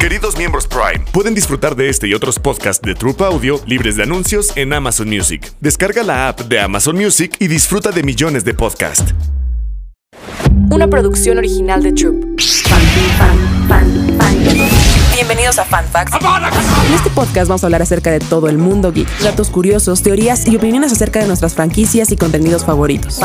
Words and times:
Queridos 0.00 0.38
miembros 0.38 0.66
Prime, 0.66 1.04
pueden 1.12 1.34
disfrutar 1.34 1.76
de 1.76 1.90
este 1.90 2.08
y 2.08 2.14
otros 2.14 2.38
podcasts 2.38 2.80
de 2.80 2.94
Troop 2.94 3.20
Audio 3.20 3.60
libres 3.66 3.96
de 3.96 4.04
anuncios 4.04 4.50
en 4.56 4.72
Amazon 4.72 5.10
Music. 5.10 5.52
Descarga 5.60 6.02
la 6.02 6.28
app 6.28 6.40
de 6.40 6.58
Amazon 6.58 6.96
Music 6.96 7.36
y 7.38 7.48
disfruta 7.48 7.90
de 7.90 8.02
millones 8.02 8.42
de 8.42 8.54
podcasts. 8.54 9.14
Una 10.70 10.88
producción 10.88 11.36
original 11.36 11.82
de 11.82 11.92
Troop. 11.92 12.14
Bienvenidos 15.12 15.58
a 15.58 15.64
Fan 15.66 15.84
Facts. 15.92 16.16
En 16.88 16.94
este 16.94 17.10
podcast 17.10 17.48
vamos 17.48 17.62
a 17.62 17.66
hablar 17.66 17.82
acerca 17.82 18.10
de 18.10 18.20
todo 18.20 18.48
el 18.48 18.56
mundo 18.56 18.92
geek, 18.92 19.06
datos 19.18 19.50
curiosos, 19.50 20.02
teorías 20.02 20.48
y 20.48 20.56
opiniones 20.56 20.92
acerca 20.92 21.20
de 21.20 21.26
nuestras 21.26 21.54
franquicias 21.54 22.10
y 22.10 22.16
contenidos 22.16 22.64
favoritos. 22.64 23.20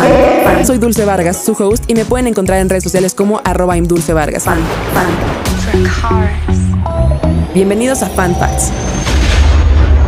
Soy 0.65 0.77
Dulce 0.77 1.05
Vargas, 1.05 1.41
su 1.45 1.53
host, 1.53 1.85
y 1.87 1.93
me 1.95 2.03
pueden 2.03 2.27
encontrar 2.27 2.59
en 2.59 2.67
redes 2.67 2.83
sociales 2.83 3.13
como 3.13 3.39
arroba 3.45 3.77
imdulcevargas. 3.77 4.43
Bienvenidos 7.55 8.03
a 8.03 8.09
Fan 8.09 8.35
Facts. 8.35 8.69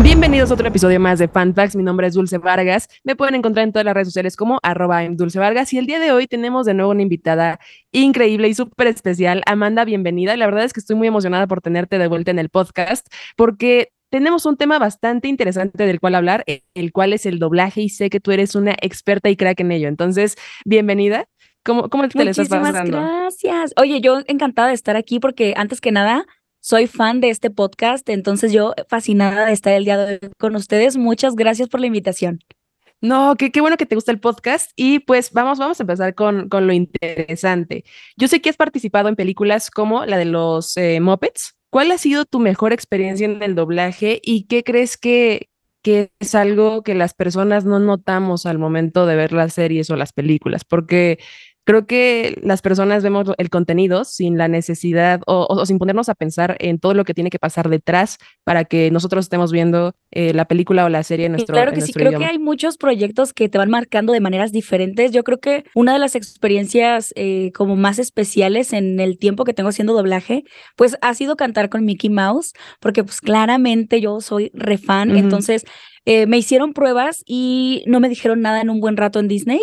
Bienvenidos 0.04 0.52
a 0.52 0.56
otro 0.56 0.68
episodio 0.68 1.00
más 1.00 1.18
de 1.18 1.30
Fan 1.30 1.56
Facts. 1.56 1.78
Mi 1.78 1.84
nombre 1.84 2.06
es 2.08 2.14
Dulce 2.14 2.40
Vargas. 2.40 2.90
Me 3.06 3.16
pueden 3.16 3.36
encontrar 3.36 3.64
en 3.64 3.72
todas 3.72 3.86
las 3.86 3.94
redes 3.94 4.10
sociales 4.10 4.36
como 4.36 4.60
arroba 4.64 5.08
Dulce 5.08 5.40
Vargas. 5.40 5.72
Y 5.72 5.78
el 5.78 5.86
día 5.86 6.02
de 6.02 6.12
hoy 6.12 6.28
tenemos 6.28 6.66
de 6.66 6.74
nuevo 6.74 6.92
una 6.92 7.04
invitada 7.04 7.62
increíble 7.94 8.50
y 8.50 8.54
súper 8.54 8.88
especial. 8.88 9.44
Amanda, 9.46 9.86
bienvenida. 9.86 10.34
Y 10.34 10.38
la 10.38 10.46
verdad 10.46 10.66
es 10.66 10.74
que 10.74 10.82
estoy 10.82 10.98
muy 10.98 11.08
emocionada 11.08 11.48
por 11.48 11.62
tenerte 11.62 11.98
de 11.98 12.10
vuelta 12.10 12.32
en 12.32 12.40
el 12.40 12.50
podcast 12.50 13.08
porque 13.38 13.94
tenemos 14.10 14.46
un 14.46 14.58
tema 14.58 14.78
bastante 14.78 15.30
interesante 15.30 15.86
del 15.86 16.02
cual 16.02 16.16
hablar, 16.16 16.44
el 16.46 16.92
cual 16.92 17.14
es 17.14 17.26
el 17.26 17.40
doblaje 17.40 17.80
y 17.80 17.88
sé 17.88 18.10
que 18.10 18.20
tú 18.20 18.32
eres 18.32 18.56
una 18.56 18.76
experta 18.82 19.30
y 19.30 19.38
crack 19.38 19.62
en 19.62 19.72
ello. 19.72 19.88
Entonces, 19.88 20.36
bienvenida. 20.66 21.30
¿Cómo, 21.64 21.90
cómo 21.90 22.08
te 22.10 22.30
estás 22.30 22.50
pasando? 22.50 22.98
gracias. 22.98 23.74
Oye, 23.78 24.02
yo 24.02 24.20
encantada 24.28 24.68
de 24.68 24.74
estar 24.74 24.98
aquí 24.98 25.22
porque 25.22 25.54
antes 25.56 25.80
que 25.80 25.94
nada 25.94 26.26
soy 26.68 26.88
fan 26.88 27.22
de 27.22 27.30
este 27.30 27.50
podcast, 27.50 28.10
entonces 28.10 28.52
yo 28.52 28.74
fascinada 28.90 29.46
de 29.46 29.54
estar 29.54 29.72
el 29.72 29.86
día 29.86 29.98
de 29.98 30.20
hoy 30.22 30.32
con 30.38 30.54
ustedes. 30.58 30.98
Muchas 30.98 31.34
gracias 31.34 31.70
por 31.70 31.80
la 31.80 31.88
invitación. 31.88 32.42
No, 33.00 33.36
qué, 33.38 33.54
qué 33.54 33.62
bueno 33.62 33.78
que 33.78 33.86
te 33.86 33.96
gusta 33.96 34.12
el 34.12 34.20
podcast 34.20 34.72
y 34.76 35.00
pues 35.00 35.32
vamos, 35.32 35.60
vamos 35.60 35.80
a 35.80 35.84
empezar 35.84 36.14
con, 36.14 36.50
con 36.50 36.68
lo 36.68 36.74
interesante. 36.74 37.86
Yo 38.18 38.28
sé 38.28 38.42
que 38.42 38.50
has 38.50 38.58
participado 38.58 39.08
en 39.08 39.16
películas 39.16 39.72
como 39.72 40.06
la 40.06 40.18
de 40.18 40.26
los 40.26 40.76
eh, 40.76 41.00
Muppets. 41.00 41.56
¿Cuál 41.70 41.90
ha 41.92 41.98
sido 41.98 42.26
tu 42.26 42.40
mejor 42.40 42.74
experiencia 42.74 43.24
en 43.24 43.42
el 43.42 43.56
doblaje 43.56 44.20
y 44.22 44.48
qué 44.48 44.66
crees 44.66 44.98
que, 44.98 45.48
que 45.82 46.12
es 46.20 46.36
algo 46.36 46.84
que 46.84 46.96
las 46.96 47.14
personas 47.14 47.64
no 47.64 47.80
notamos 47.80 48.46
al 48.46 48.58
momento 48.58 49.06
de 49.06 49.16
ver 49.16 49.32
las 49.32 49.54
series 49.54 49.90
o 49.90 49.96
las 49.96 50.12
películas? 50.12 50.66
Porque 50.66 51.18
creo 51.68 51.86
que 51.86 52.40
las 52.44 52.62
personas 52.62 53.04
vemos 53.04 53.28
el 53.38 53.50
contenido 53.50 54.06
sin 54.06 54.38
la 54.38 54.48
necesidad 54.48 55.20
o, 55.28 55.66
sin 55.66 55.80
ponernos 55.80 56.08
a 56.08 56.16
pensar 56.16 56.56
en 56.60 56.80
todo 56.80 56.94
lo 56.94 57.04
que 57.04 57.14
tiene 57.14 57.30
que 57.30 57.40
pasar 57.40 57.68
detrás 57.68 58.20
para 58.46 58.64
que 58.64 58.90
nosotros 58.90 59.26
estemos 59.26 59.52
viendo 59.52 59.94
eh, 60.12 60.34
la 60.34 60.46
película 60.46 60.86
o 60.86 60.90
la 60.90 61.04
serie 61.04 61.26
en 61.26 61.34
nuestro 61.34 61.54
Claro 61.54 61.74
que 61.74 61.82
sí, 61.82 61.92
creo 61.92 62.18
que 62.18 62.26
hay 62.26 62.40
muchos 62.40 62.78
proyectos 62.78 63.34
que 63.34 63.50
te 63.50 63.58
van 63.58 63.70
marcando 63.70 64.14
de 64.14 64.22
maneras 64.22 64.54
diferentes. 64.54 65.12
Yo 65.12 65.26
creo 65.26 65.40
que 65.40 65.66
una 65.76 65.92
de 65.92 66.00
las 66.00 66.16
experiencias 66.16 67.12
eh, 67.18 67.52
como 67.54 67.76
más 67.76 68.00
especiales 68.00 68.72
en 68.72 69.02
el 69.02 69.18
tiempo 69.18 69.44
que 69.44 69.54
tengo 69.54 69.68
haciendo 69.68 69.94
doblaje, 69.94 70.46
pues 70.78 70.96
ha 71.02 71.14
sido 71.16 71.36
cantar 71.36 71.68
con 71.68 71.84
Mickey 71.84 72.10
Mouse, 72.10 72.54
porque 72.80 73.04
pues 73.04 73.20
claramente 73.20 74.00
yo 74.00 74.22
soy 74.22 74.52
refan, 74.54 75.18
entonces... 75.18 75.66
Eh, 76.10 76.26
me 76.26 76.38
hicieron 76.38 76.72
pruebas 76.72 77.22
y 77.26 77.84
no 77.86 78.00
me 78.00 78.08
dijeron 78.08 78.40
nada 78.40 78.62
en 78.62 78.70
un 78.70 78.80
buen 78.80 78.96
rato 78.96 79.20
en 79.20 79.28
Disney 79.28 79.60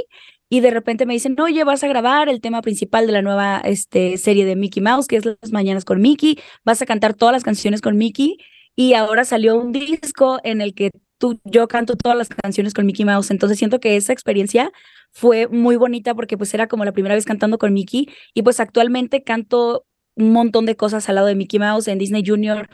y 0.55 0.61
de 0.61 0.71
repente 0.71 1.05
me 1.05 1.15
dicen, 1.15 1.35
oye, 1.41 1.65
vas 1.65 1.83
a 1.83 1.89
grabar 1.89 2.29
el 2.29 2.41
tema 2.41 2.63
principal 2.63 3.09
de 3.09 3.13
la 3.13 3.23
nueva 3.23 3.61
este, 3.65 4.17
serie 4.19 4.45
de 4.45 4.55
Mickey 4.55 4.81
Mouse, 4.81 5.09
que 5.09 5.17
es 5.17 5.25
Las 5.25 5.51
Mañanas 5.51 5.85
con 5.85 6.01
Mickey, 6.01 6.39
vas 6.65 6.81
a 6.81 6.87
cantar 6.87 7.15
todas 7.15 7.33
las 7.33 7.43
canciones 7.43 7.81
con 7.81 7.97
Mickey 7.97 8.39
y 8.77 8.93
ahora 8.95 9.25
salió 9.25 9.57
un 9.57 9.73
disco 9.73 10.39
en 10.45 10.61
el 10.61 10.73
que 10.73 10.93
tú, 11.19 11.41
yo 11.43 11.67
canto 11.67 11.97
todas 11.97 12.17
las 12.17 12.29
canciones 12.29 12.73
con 12.73 12.87
Mickey 12.87 13.05
Mouse, 13.05 13.33
entonces 13.33 13.59
siento 13.59 13.81
que 13.81 13.97
esa 13.97 14.13
experiencia 14.13 14.71
fue 15.11 15.49
muy 15.49 15.75
bonita 15.75 16.15
porque 16.15 16.39
pues 16.39 16.55
era 16.55 16.69
como 16.69 16.85
la 16.85 16.93
primera 16.93 17.17
vez 17.17 17.25
cantando 17.25 17.59
con 17.59 17.73
Mickey 17.73 18.09
y 18.33 18.43
pues 18.43 18.61
actualmente 18.61 19.25
canto 19.25 19.87
un 20.15 20.33
montón 20.33 20.67
de 20.67 20.77
cosas 20.77 21.09
al 21.09 21.17
lado 21.17 21.27
de 21.27 21.35
Mickey 21.35 21.59
Mouse 21.59 21.89
en 21.89 21.99
Disney 21.99 22.23
Junior, 22.25 22.69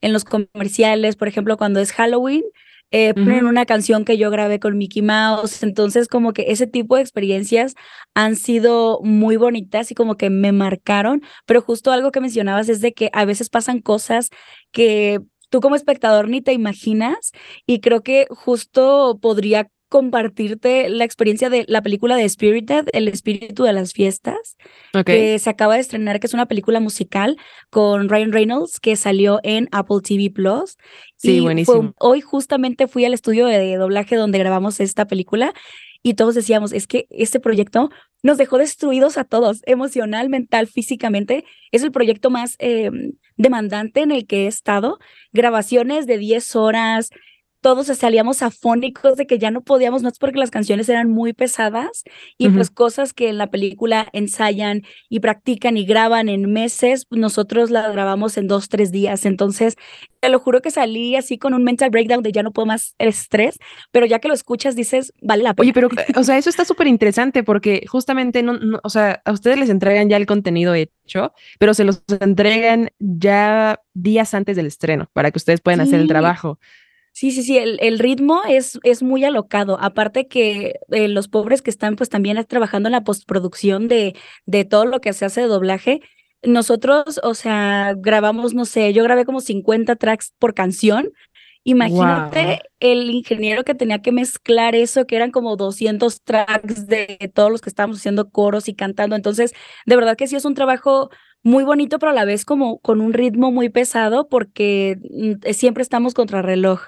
en 0.00 0.14
los 0.14 0.24
comerciales, 0.24 1.16
por 1.16 1.28
ejemplo, 1.28 1.58
cuando 1.58 1.80
es 1.80 1.92
Halloween, 1.92 2.44
eh, 2.90 3.14
ponen 3.14 3.46
una 3.46 3.66
canción 3.66 4.04
que 4.04 4.16
yo 4.16 4.30
grabé 4.30 4.60
con 4.60 4.78
Mickey 4.78 5.02
Mouse. 5.02 5.62
Entonces, 5.62 6.08
como 6.08 6.32
que 6.32 6.46
ese 6.48 6.66
tipo 6.66 6.96
de 6.96 7.02
experiencias 7.02 7.74
han 8.14 8.36
sido 8.36 9.00
muy 9.02 9.36
bonitas 9.36 9.90
y 9.90 9.94
como 9.94 10.16
que 10.16 10.30
me 10.30 10.52
marcaron. 10.52 11.22
Pero 11.46 11.60
justo 11.60 11.92
algo 11.92 12.12
que 12.12 12.20
mencionabas 12.20 12.68
es 12.68 12.80
de 12.80 12.92
que 12.92 13.10
a 13.12 13.24
veces 13.24 13.50
pasan 13.50 13.80
cosas 13.80 14.30
que 14.72 15.20
tú 15.50 15.60
como 15.60 15.76
espectador 15.76 16.28
ni 16.28 16.40
te 16.42 16.52
imaginas 16.52 17.32
y 17.66 17.80
creo 17.80 18.02
que 18.02 18.26
justo 18.30 19.18
podría 19.20 19.68
compartirte 19.88 20.88
la 20.88 21.04
experiencia 21.04 21.48
de 21.48 21.64
la 21.68 21.82
película 21.82 22.16
de 22.16 22.28
Spirited, 22.28 22.86
El 22.92 23.08
espíritu 23.08 23.64
de 23.64 23.72
las 23.72 23.92
fiestas, 23.92 24.56
que 25.04 25.38
se 25.38 25.50
acaba 25.50 25.74
de 25.74 25.80
estrenar, 25.80 26.20
que 26.20 26.26
es 26.26 26.34
una 26.34 26.46
película 26.46 26.80
musical 26.80 27.36
con 27.70 28.08
Ryan 28.08 28.32
Reynolds 28.32 28.80
que 28.80 28.96
salió 28.96 29.40
en 29.42 29.68
Apple 29.72 29.98
TV 30.02 30.30
Plus. 30.30 30.76
Sí, 31.16 31.40
buenísimo. 31.40 31.94
hoy 31.98 32.20
justamente 32.20 32.88
fui 32.88 33.04
al 33.04 33.14
estudio 33.14 33.46
de 33.46 33.76
doblaje 33.76 34.16
donde 34.16 34.38
grabamos 34.38 34.80
esta 34.80 35.06
película 35.06 35.54
y 36.06 36.14
todos 36.14 36.36
decíamos, 36.36 36.72
es 36.72 36.86
que 36.86 37.08
este 37.10 37.40
proyecto 37.40 37.90
nos 38.22 38.38
dejó 38.38 38.58
destruidos 38.58 39.18
a 39.18 39.24
todos, 39.24 39.62
emocional, 39.66 40.28
mental, 40.28 40.68
físicamente. 40.68 41.44
Es 41.72 41.82
el 41.82 41.90
proyecto 41.90 42.30
más 42.30 42.54
em, 42.60 43.14
demandante 43.36 44.02
en 44.02 44.12
el 44.12 44.24
que 44.24 44.44
he 44.44 44.46
estado. 44.46 44.98
Grabaciones 45.32 46.06
de 46.06 46.18
10 46.18 46.54
horas, 46.54 47.10
todos 47.66 47.88
salíamos 47.88 48.42
afónicos 48.42 49.16
de 49.16 49.26
que 49.26 49.40
ya 49.40 49.50
no 49.50 49.60
podíamos, 49.60 50.00
no 50.00 50.08
es 50.08 50.20
porque 50.20 50.38
las 50.38 50.52
canciones 50.52 50.88
eran 50.88 51.10
muy 51.10 51.32
pesadas 51.32 52.04
y 52.38 52.48
pues 52.48 52.70
cosas 52.70 53.12
que 53.12 53.28
en 53.28 53.38
la 53.38 53.48
película 53.48 54.06
ensayan 54.12 54.82
y 55.08 55.18
practican 55.18 55.76
y 55.76 55.84
graban 55.84 56.28
en 56.28 56.52
meses, 56.52 57.08
nosotros 57.10 57.72
las 57.72 57.92
grabamos 57.92 58.38
en 58.38 58.46
dos, 58.46 58.68
tres 58.68 58.92
días. 58.92 59.26
Entonces, 59.26 59.74
te 60.20 60.28
lo 60.28 60.38
juro 60.38 60.62
que 60.62 60.70
salí 60.70 61.16
así 61.16 61.38
con 61.38 61.54
un 61.54 61.64
mental 61.64 61.90
breakdown 61.90 62.22
de 62.22 62.30
ya 62.30 62.44
no 62.44 62.52
puedo 62.52 62.66
más 62.66 62.94
el 62.98 63.08
estrés, 63.08 63.58
pero 63.90 64.06
ya 64.06 64.20
que 64.20 64.28
lo 64.28 64.34
escuchas 64.34 64.76
dices, 64.76 65.12
vale 65.20 65.42
la 65.42 65.52
pena. 65.52 65.64
Oye, 65.64 65.72
pero, 65.72 65.88
o 66.14 66.22
sea, 66.22 66.38
eso 66.38 66.50
está 66.50 66.64
súper 66.64 66.86
interesante 66.86 67.42
porque 67.42 67.84
justamente, 67.88 68.44
no, 68.44 68.78
o 68.84 68.90
sea, 68.90 69.20
a 69.24 69.32
ustedes 69.32 69.58
les 69.58 69.70
entregan 69.70 70.08
ya 70.08 70.18
el 70.18 70.26
contenido 70.26 70.72
hecho, 70.74 71.32
pero 71.58 71.74
se 71.74 71.82
los 71.82 72.00
entregan 72.20 72.90
ya 73.00 73.80
días 73.92 74.34
antes 74.34 74.54
del 74.54 74.66
estreno 74.66 75.10
para 75.12 75.32
que 75.32 75.38
ustedes 75.38 75.60
puedan 75.60 75.80
hacer 75.80 75.98
el 75.98 76.06
trabajo. 76.06 76.60
Sí, 77.16 77.30
sí, 77.30 77.42
sí, 77.42 77.56
el, 77.56 77.78
el, 77.80 77.98
ritmo 77.98 78.42
es, 78.46 78.78
es 78.82 79.02
muy 79.02 79.24
alocado. 79.24 79.78
Aparte 79.80 80.28
que 80.28 80.74
eh, 80.90 81.08
los 81.08 81.28
pobres 81.28 81.62
que 81.62 81.70
están 81.70 81.96
pues 81.96 82.10
también 82.10 82.44
trabajando 82.44 82.88
en 82.88 82.92
la 82.92 83.04
postproducción 83.04 83.88
de, 83.88 84.14
de 84.44 84.66
todo 84.66 84.84
lo 84.84 85.00
que 85.00 85.14
se 85.14 85.24
hace 85.24 85.40
de 85.40 85.46
doblaje, 85.46 86.02
nosotros, 86.42 87.18
o 87.22 87.32
sea, 87.32 87.94
grabamos, 87.96 88.52
no 88.52 88.66
sé, 88.66 88.92
yo 88.92 89.02
grabé 89.02 89.24
como 89.24 89.40
50 89.40 89.96
tracks 89.96 90.34
por 90.38 90.52
canción. 90.52 91.10
Imagínate 91.64 92.60
el 92.80 93.08
ingeniero 93.08 93.64
que 93.64 93.74
tenía 93.74 94.02
que 94.02 94.12
mezclar 94.12 94.74
eso, 94.74 95.06
que 95.06 95.16
eran 95.16 95.30
como 95.30 95.56
200 95.56 96.20
tracks 96.20 96.86
de 96.86 97.32
todos 97.32 97.50
los 97.50 97.62
que 97.62 97.70
estábamos 97.70 97.96
haciendo 97.96 98.28
coros 98.28 98.68
y 98.68 98.74
cantando. 98.74 99.16
Entonces, 99.16 99.54
de 99.86 99.96
verdad 99.96 100.18
que 100.18 100.26
sí 100.26 100.36
es 100.36 100.44
un 100.44 100.54
trabajo 100.54 101.08
muy 101.42 101.64
bonito, 101.64 101.98
pero 101.98 102.10
a 102.10 102.14
la 102.14 102.26
vez 102.26 102.44
como 102.44 102.78
con 102.80 103.00
un 103.00 103.14
ritmo 103.14 103.52
muy 103.52 103.70
pesado 103.70 104.28
porque 104.28 104.98
mm, 105.10 105.50
siempre 105.54 105.82
estamos 105.82 106.12
contra 106.12 106.42
reloj. 106.42 106.82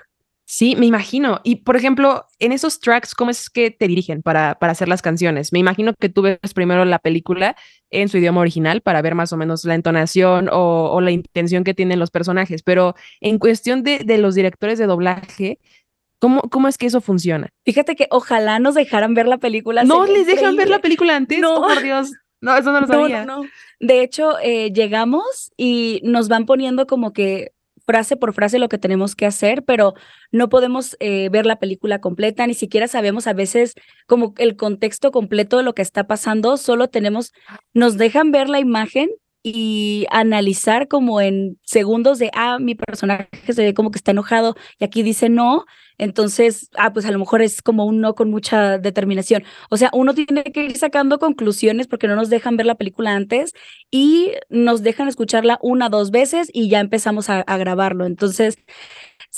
Sí, 0.51 0.77
me 0.77 0.87
imagino. 0.87 1.43
Y 1.45 1.57
por 1.57 1.77
ejemplo, 1.77 2.25
en 2.39 2.53
esos 2.53 2.81
tracks, 2.81 3.15
¿cómo 3.15 3.31
es 3.31 3.51
que 3.51 3.71
te 3.71 3.87
dirigen 3.87 4.23
para, 4.23 4.59
para 4.59 4.73
hacer 4.73 4.89
las 4.89 5.03
canciones? 5.03 5.53
Me 5.53 5.59
imagino 5.59 5.93
que 6.01 6.09
tú 6.09 6.23
ves 6.23 6.39
primero 6.55 6.87
la 6.87 6.99
película 6.99 7.55
en 7.91 8.09
su 8.09 8.17
idioma 8.17 8.41
original 8.41 8.81
para 8.81 9.03
ver 9.03 9.15
más 9.15 9.31
o 9.35 9.37
menos 9.37 9.67
la 9.67 9.75
entonación 9.75 10.49
o, 10.51 11.03
la 11.03 11.11
intención 11.11 11.65
que 11.65 11.75
tienen 11.75 11.99
los 11.99 12.11
personajes, 12.11 12.63
pero 12.63 12.95
en 13.21 13.39
cuestión 13.39 13.83
de, 13.83 13.99
de 13.99 14.17
los 14.17 14.35
directores 14.35 14.79
de 14.79 14.87
doblaje, 14.87 15.59
¿Cómo, 16.19 16.41
¿Cómo 16.41 16.67
es 16.67 16.79
que 16.79 16.87
eso 16.87 17.01
funciona? 17.01 17.51
Fíjate 17.65 17.95
que 17.95 18.09
ojalá 18.11 18.59
nos 18.59 18.75
dejaran 18.75 19.15
ver 19.15 19.29
la 19.29 19.39
película. 19.39 19.85
No, 19.85 20.05
les 20.05 20.27
dejan 20.27 20.57
ver 20.57 20.69
la 20.69 20.81
película 20.81 21.15
antes. 21.15 21.39
No, 21.39 21.59
oh, 21.59 21.69
por 21.69 21.81
Dios. 21.81 22.11
No, 22.41 22.57
eso 22.57 22.73
no 22.73 22.81
lo 22.81 22.87
sabía. 22.89 23.25
No, 23.25 23.43
no, 23.43 23.49
De 23.79 24.03
hecho, 24.03 24.39
eh, 24.43 24.73
llegamos 24.73 25.53
y 25.57 26.01
nos 26.03 26.29
van 26.29 26.47
poniendo 26.47 26.87
como 26.87 27.13
que 27.13 27.53
frase 27.89 28.19
por 28.19 28.35
frase 28.35 28.59
lo 28.59 28.69
que 28.69 28.77
tenemos 28.77 29.17
que 29.17 29.25
hacer, 29.25 29.65
pero 29.65 29.95
no 30.31 30.51
podemos 30.51 30.95
eh, 31.01 31.31
ver 31.31 31.47
la 31.47 31.59
película 31.59 32.03
completa, 32.03 32.47
ni 32.47 32.53
siquiera 32.53 32.87
sabemos 32.87 33.27
a 33.27 33.33
veces 33.33 33.73
como 34.07 34.35
el 34.37 34.57
contexto 34.57 35.11
completo 35.11 35.57
de 35.57 35.63
lo 35.63 35.75
que 35.75 35.81
está 35.81 36.07
pasando, 36.07 36.59
solo 36.59 36.89
tenemos, 36.89 37.33
nos 37.73 37.97
dejan 37.97 38.31
ver 38.31 38.51
la 38.51 38.61
imagen 38.61 39.09
y 39.55 40.07
analizar 40.11 40.89
como 40.89 41.21
en 41.21 41.59
segundos 41.65 42.19
de, 42.19 42.31
ah, 42.35 42.59
mi 42.59 42.75
personaje 42.75 43.29
se 43.53 43.65
ve 43.65 43.75
como 43.75 43.91
que 43.91 43.99
está 43.99 44.13
enojado 44.13 44.57
y 44.79 44.85
aquí 44.85 45.03
dice 45.03 45.29
no, 45.29 45.65
entonces, 45.99 46.71
ah, 46.77 46.93
pues 46.93 47.07
a 47.07 47.11
lo 47.11 47.19
mejor 47.19 47.43
es 47.43 47.61
como 47.61 47.85
un 47.85 48.01
no 48.01 48.15
con 48.15 48.31
mucha 48.31 48.79
determinación. 48.79 49.45
O 49.69 49.77
sea, 49.77 49.91
uno 49.93 50.15
tiene 50.15 50.45
que 50.45 50.65
ir 50.65 50.79
sacando 50.79 51.19
conclusiones 51.19 51.89
porque 51.89 52.07
no 52.07 52.15
nos 52.15 52.31
dejan 52.31 52.57
ver 52.57 52.67
la 52.67 52.77
película 52.77 53.15
antes 53.15 53.53
y 53.91 54.33
nos 54.49 54.83
dejan 54.83 55.09
escucharla 55.09 55.59
una, 55.61 55.89
dos 55.89 56.11
veces 56.13 56.51
y 56.53 56.69
ya 56.69 56.79
empezamos 56.81 57.29
a, 57.31 57.41
a 57.41 57.57
grabarlo. 57.59 58.07
Entonces, 58.07 58.59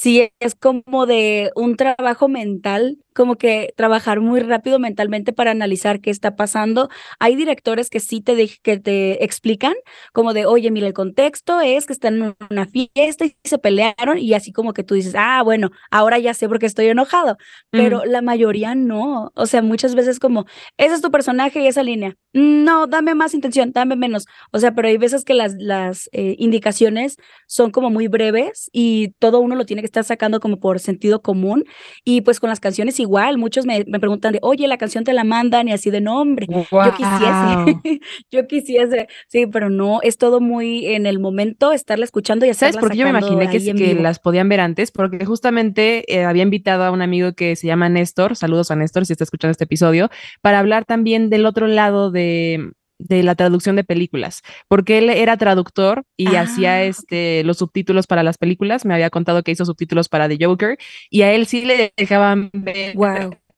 sí 0.01 0.33
es 0.41 0.55
como 0.55 1.05
de 1.05 1.53
un 1.55 1.77
trabajo 1.77 2.27
mental 2.29 2.97
como 3.15 3.37
que 3.37 3.75
trabajar 3.77 4.21
muy 4.21 4.41
rápido 4.41 4.79
mentalmente 4.79 5.33
para 5.33 5.51
analizar 5.51 6.01
qué 6.01 6.11
está 6.11 6.37
pasando. 6.37 6.89
Hay 7.19 7.37
directores 7.37 7.91
que 7.91 8.01
sí 8.01 8.21
te, 8.21 8.49
que 8.63 8.79
te 8.79 9.23
explican 9.25 9.75
como 10.13 10.33
de, 10.33 10.47
oye, 10.47 10.71
mira, 10.71 10.87
el 10.87 10.95
contexto 10.95 11.61
es 11.61 11.87
que 11.87 11.93
están 11.93 12.23
en 12.23 12.37
una 12.51 12.67
fiesta 12.67 13.27
y 13.27 13.37
se 13.45 13.59
pelearon 13.59 14.19
y 14.19 14.33
así 14.35 14.53
como 14.53 14.73
que 14.73 14.85
tú 14.85 14.95
dices, 14.95 15.15
ah, 15.19 15.43
bueno, 15.43 15.71
ahora 15.91 16.19
ya 16.19 16.35
sé 16.35 16.49
por 16.49 16.59
qué 16.59 16.67
estoy 16.67 16.87
enojado, 16.87 17.37
pero 17.71 18.05
la 18.05 18.23
mayoría 18.23 18.75
no. 18.75 19.33
O 19.35 19.47
sea, 19.47 19.61
muchas 19.63 19.95
veces 19.95 20.19
como, 20.19 20.47
ese 20.79 20.95
es 20.95 21.03
tu 21.03 21.11
personaje 21.11 21.61
y 21.61 21.67
esa 21.67 21.83
línea. 21.83 22.17
No, 22.33 22.87
dame 22.87 23.15
más 23.15 23.35
intención, 23.35 23.73
dame 23.73 23.97
menos. 23.97 24.27
O 24.53 24.61
sea, 24.61 24.73
pero 24.75 24.89
hay 24.89 24.97
veces 24.97 25.25
que 25.25 25.35
las, 25.35 25.55
las 25.59 26.09
eh, 26.13 26.37
indicaciones 26.39 27.17
son 27.47 27.71
como 27.71 27.91
muy 27.91 28.09
breves 28.09 28.71
y 28.73 29.11
todo 29.19 29.41
uno 29.41 29.57
lo 29.57 29.67
tiene 29.67 29.83
que 29.83 29.87
estar 29.91 30.05
sacando 30.05 30.41
como 30.41 30.59
por 30.59 30.79
sentido 30.79 31.21
común 31.21 31.65
y 32.05 32.23
pues 32.23 32.41
con 32.41 32.49
las 32.49 32.61
canciones 32.61 33.01
igual, 33.01 33.39
muchos 33.39 33.67
me, 33.67 33.85
preguntan 33.85 34.33
de, 34.33 34.39
oye, 34.43 34.67
la 34.67 34.79
canción 34.79 35.05
te 35.05 35.13
la 35.13 35.25
mandan 35.25 35.69
y 35.69 35.73
así 35.73 35.91
de 35.91 36.01
nombre. 36.01 36.47
Yo 36.49 36.65
quisiese, 36.97 38.01
yo 38.31 38.47
quisiese, 38.47 39.09
sí, 39.29 39.47
pero 39.47 39.71
no, 39.71 40.01
es 40.03 40.17
todo 40.17 40.41
muy 40.41 40.87
en 40.87 41.07
el 41.07 41.19
momento 41.19 41.73
estarla 41.73 42.05
escuchando 42.05 42.47
y 42.47 42.55
¿Sabes? 42.55 42.77
Porque 42.77 42.97
yo 42.97 43.05
me 43.05 43.11
imaginé 43.11 43.49
que, 43.49 43.75
que 43.75 43.95
las 43.95 44.19
podían 44.19 44.49
ver 44.49 44.61
antes, 44.61 44.91
porque 44.91 45.25
justamente 45.25 46.05
eh, 46.13 46.25
había 46.25 46.43
invitado 46.43 46.85
a 46.85 46.91
un 46.91 47.01
amigo 47.01 47.33
que 47.33 47.57
se 47.57 47.67
llama 47.67 47.89
Néstor, 47.89 48.37
saludos 48.37 48.71
a 48.71 48.77
Néstor 48.77 49.07
si 49.07 49.13
está 49.13 49.25
escuchando 49.25 49.53
este 49.53 49.65
episodio, 49.65 50.11
para 50.43 50.59
hablar 50.59 50.85
también 50.85 51.31
del 51.31 51.47
otro 51.47 51.67
lado 51.67 52.11
de, 52.11 52.73
de 53.01 53.23
la 53.23 53.35
traducción 53.35 53.77
de 53.77 53.85
películas, 53.85 54.43
porque 54.69 54.99
él 54.99 55.11
era 55.11 55.37
traductor 55.37 56.05
y 56.17 56.37
hacía 56.37 56.75
ah, 56.75 56.83
este 56.83 57.43
los 57.45 57.59
subtítulos 57.59 58.07
para 58.07 58.23
las 58.23 58.39
películas, 58.39 58.85
me 58.85 58.95
había 58.95 59.11
contado 59.11 59.43
que 59.43 59.53
hizo 59.53 59.65
subtítulos 59.65 60.09
para 60.09 60.29
The 60.29 60.39
Joker 60.45 60.79
y 61.09 61.23
a 61.23 61.33
él 61.33 61.47
sí 61.47 61.65
le 61.65 61.93
dejaban 61.97 62.51
ver 62.53 62.95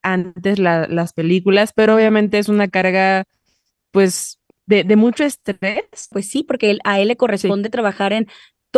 antes 0.03 0.59
las 0.59 1.13
películas, 1.13 1.73
pero 1.75 1.95
obviamente 1.95 2.39
es 2.39 2.49
una 2.49 2.69
carga 2.69 3.25
pues 3.91 4.39
de, 4.67 4.97
mucho 4.97 5.25
estrés. 5.25 6.09
Pues 6.11 6.29
sí, 6.29 6.45
porque 6.45 6.79
a 6.85 7.01
él 7.01 7.09
le 7.09 7.17
corresponde 7.17 7.69
trabajar 7.69 8.13
en 8.13 8.27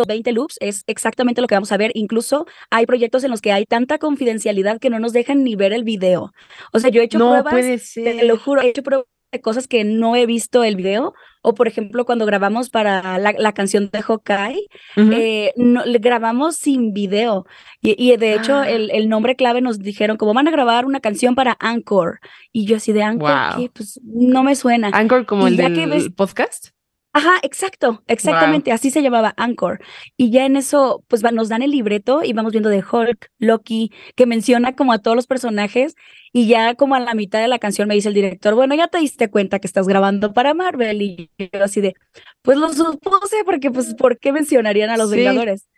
20 0.03 0.33
loops 0.33 0.57
es 0.61 0.83
exactamente 0.89 1.41
lo 1.41 1.47
que 1.47 1.55
vamos 1.55 1.71
a 1.71 1.77
ver. 1.77 1.93
Incluso 1.95 2.47
hay 2.71 2.87
proyectos 2.87 3.23
en 3.23 3.31
los 3.31 3.41
que 3.41 3.53
hay 3.53 3.65
tanta 3.65 3.99
confidencialidad 3.99 4.81
que 4.81 4.91
no 4.91 4.99
nos 4.99 5.13
dejan 5.13 5.45
ni 5.45 5.55
ver 5.55 5.73
el 5.73 5.85
video. 5.85 6.33
O 6.73 6.81
sea, 6.81 6.91
yo 6.91 7.01
he 7.01 7.05
hecho 7.05 7.19
no 7.19 7.45
pruebas, 7.45 7.93
te 7.95 8.25
lo 8.25 8.37
juro, 8.37 8.63
he 8.63 8.69
hecho 8.69 8.83
pruebas 8.83 9.07
cosas 9.41 9.67
que 9.67 9.85
no 9.85 10.17
he 10.17 10.27
visto 10.27 10.65
el 10.65 10.77
video, 10.77 11.15
o 11.43 11.55
por 11.55 11.69
ejemplo 11.69 12.05
cuando 12.05 12.27
grabamos 12.27 12.71
para 12.71 13.19
la, 13.19 13.53
canción 13.53 13.91
de 13.93 14.03
Hawkeye, 14.03 14.69
eh, 14.97 15.53
no, 15.57 15.83
grabamos 16.01 16.57
sin 16.57 16.93
video, 16.93 17.47
y, 17.81 18.17
de 18.17 18.35
hecho 18.35 18.57
ah. 18.57 18.69
el, 18.69 19.09
nombre 19.09 19.37
clave 19.37 19.61
nos 19.61 19.79
dijeron 19.79 20.17
como 20.17 20.35
van 20.35 20.49
a 20.49 20.51
grabar 20.51 20.87
una 20.87 21.01
canción 21.01 21.35
para 21.35 21.57
Anchor, 21.61 22.21
y 22.53 22.67
yo 22.67 22.77
así 22.77 22.93
de 22.93 23.03
Anchor, 23.03 23.71
pues 23.75 24.01
no 24.03 24.43
me 24.43 24.57
suena. 24.57 24.91
Anchor 24.93 25.27
como 25.27 25.47
el 25.47 25.57
del 25.57 26.13
podcast. 26.15 26.75
Ajá, 27.17 27.35
exacto, 27.43 28.03
exactamente, 28.09 28.73
así 28.73 28.91
se 28.91 29.01
llamaba 29.01 29.35
Anchor. 29.37 29.81
Y 30.17 30.33
ya 30.33 30.47
en 30.47 30.57
eso, 30.57 31.05
pues 31.07 31.23
nos 31.23 31.49
dan 31.49 31.63
el 31.63 31.71
libreto 31.71 32.25
y 32.25 32.33
vamos 32.33 32.51
viendo 32.51 32.71
de 32.71 32.83
Hulk, 32.83 33.31
Loki, 33.39 33.93
que 34.17 34.27
menciona 34.27 34.75
como 34.75 34.93
a 34.93 34.99
todos 34.99 35.15
los 35.15 35.29
personajes 35.29 35.95
y 36.33 36.49
ya 36.49 36.75
como 36.75 36.97
a 36.97 37.01
la 37.01 37.15
mitad 37.15 37.41
de 37.41 37.47
la 37.47 37.61
canción 37.61 37.87
me 37.87 37.95
dice 37.95 38.09
el 38.09 38.15
director, 38.15 38.57
bueno, 38.57 38.75
ya 38.75 38.89
te 38.89 38.99
diste 38.99 39.31
cuenta 39.31 39.61
que 39.61 39.69
estás 39.69 39.87
grabando 39.87 40.33
para 40.33 40.55
Marvel 40.55 41.03
y 41.03 41.31
yo 41.39 41.63
así 41.63 41.81
de, 41.81 41.95
pues 42.43 42.59
lo 42.59 42.73
supuse 42.73 43.45
porque 43.45 43.71
pues, 43.71 43.95
¿por 43.95 44.19
qué 44.19 44.33
mencionarían 44.33 44.91
a 44.91 44.97
los 44.97 45.13
Vengadores? 45.13 45.69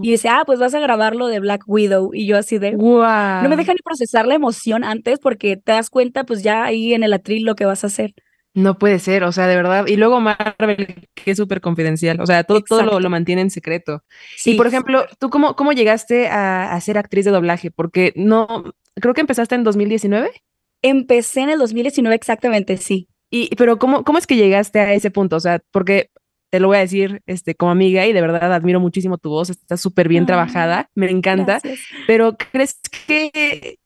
Y 0.00 0.12
dice, 0.12 0.30
ah, 0.30 0.44
pues 0.46 0.58
vas 0.58 0.74
a 0.74 0.80
grabarlo 0.80 1.26
de 1.26 1.40
Black 1.40 1.64
Widow. 1.66 2.12
Y 2.14 2.26
yo 2.26 2.36
así 2.36 2.58
de, 2.58 2.74
wow. 2.74 3.42
no 3.42 3.48
me 3.48 3.56
dejan 3.56 3.74
ni 3.74 3.82
procesar 3.82 4.26
la 4.26 4.34
emoción 4.34 4.84
antes 4.84 5.18
porque 5.18 5.56
te 5.56 5.72
das 5.72 5.90
cuenta, 5.90 6.24
pues 6.24 6.42
ya 6.42 6.64
ahí 6.64 6.94
en 6.94 7.02
el 7.02 7.12
atril 7.12 7.44
lo 7.44 7.54
que 7.54 7.66
vas 7.66 7.84
a 7.84 7.88
hacer. 7.88 8.14
No 8.56 8.78
puede 8.78 8.98
ser, 9.00 9.22
o 9.22 9.32
sea, 9.32 9.46
de 9.46 9.54
verdad. 9.54 9.86
Y 9.86 9.96
luego 9.96 10.18
Marvel, 10.18 11.06
que 11.12 11.30
es 11.30 11.36
súper 11.36 11.60
confidencial, 11.60 12.18
o 12.22 12.26
sea, 12.26 12.42
todo, 12.42 12.62
todo 12.62 12.82
lo, 12.82 13.00
lo, 13.00 13.10
mantiene 13.10 13.42
en 13.42 13.50
secreto. 13.50 14.02
Sí, 14.38 14.52
y 14.52 14.54
por 14.56 14.66
ejemplo, 14.66 15.04
¿tú 15.18 15.28
cómo, 15.28 15.54
cómo 15.56 15.72
llegaste 15.72 16.28
a, 16.28 16.80
ser 16.80 16.96
actriz 16.96 17.26
de 17.26 17.32
doblaje? 17.32 17.70
Porque 17.70 18.14
no, 18.16 18.72
creo 18.94 19.12
que 19.12 19.20
empezaste 19.20 19.56
en 19.56 19.62
2019. 19.62 20.30
Empecé 20.80 21.42
en 21.42 21.50
el 21.50 21.58
2019 21.58 22.16
exactamente, 22.16 22.78
sí. 22.78 23.10
Y, 23.30 23.54
pero 23.56 23.78
¿cómo, 23.78 24.04
cómo 24.04 24.16
es 24.16 24.26
que 24.26 24.36
llegaste 24.36 24.80
a 24.80 24.94
ese 24.94 25.10
punto? 25.10 25.36
O 25.36 25.40
sea, 25.40 25.60
porque 25.70 26.08
te 26.50 26.58
lo 26.58 26.68
voy 26.68 26.78
a 26.78 26.80
decir 26.80 27.20
este, 27.26 27.54
como 27.56 27.72
amiga 27.72 28.06
y 28.06 28.14
de 28.14 28.22
verdad 28.22 28.54
admiro 28.54 28.80
muchísimo 28.80 29.18
tu 29.18 29.28
voz, 29.28 29.50
está 29.50 29.76
súper 29.76 30.08
bien 30.08 30.24
trabajada, 30.24 30.88
me 30.94 31.10
encanta, 31.10 31.60
pero 32.06 32.38
¿crees 32.38 32.80
que 33.06 33.78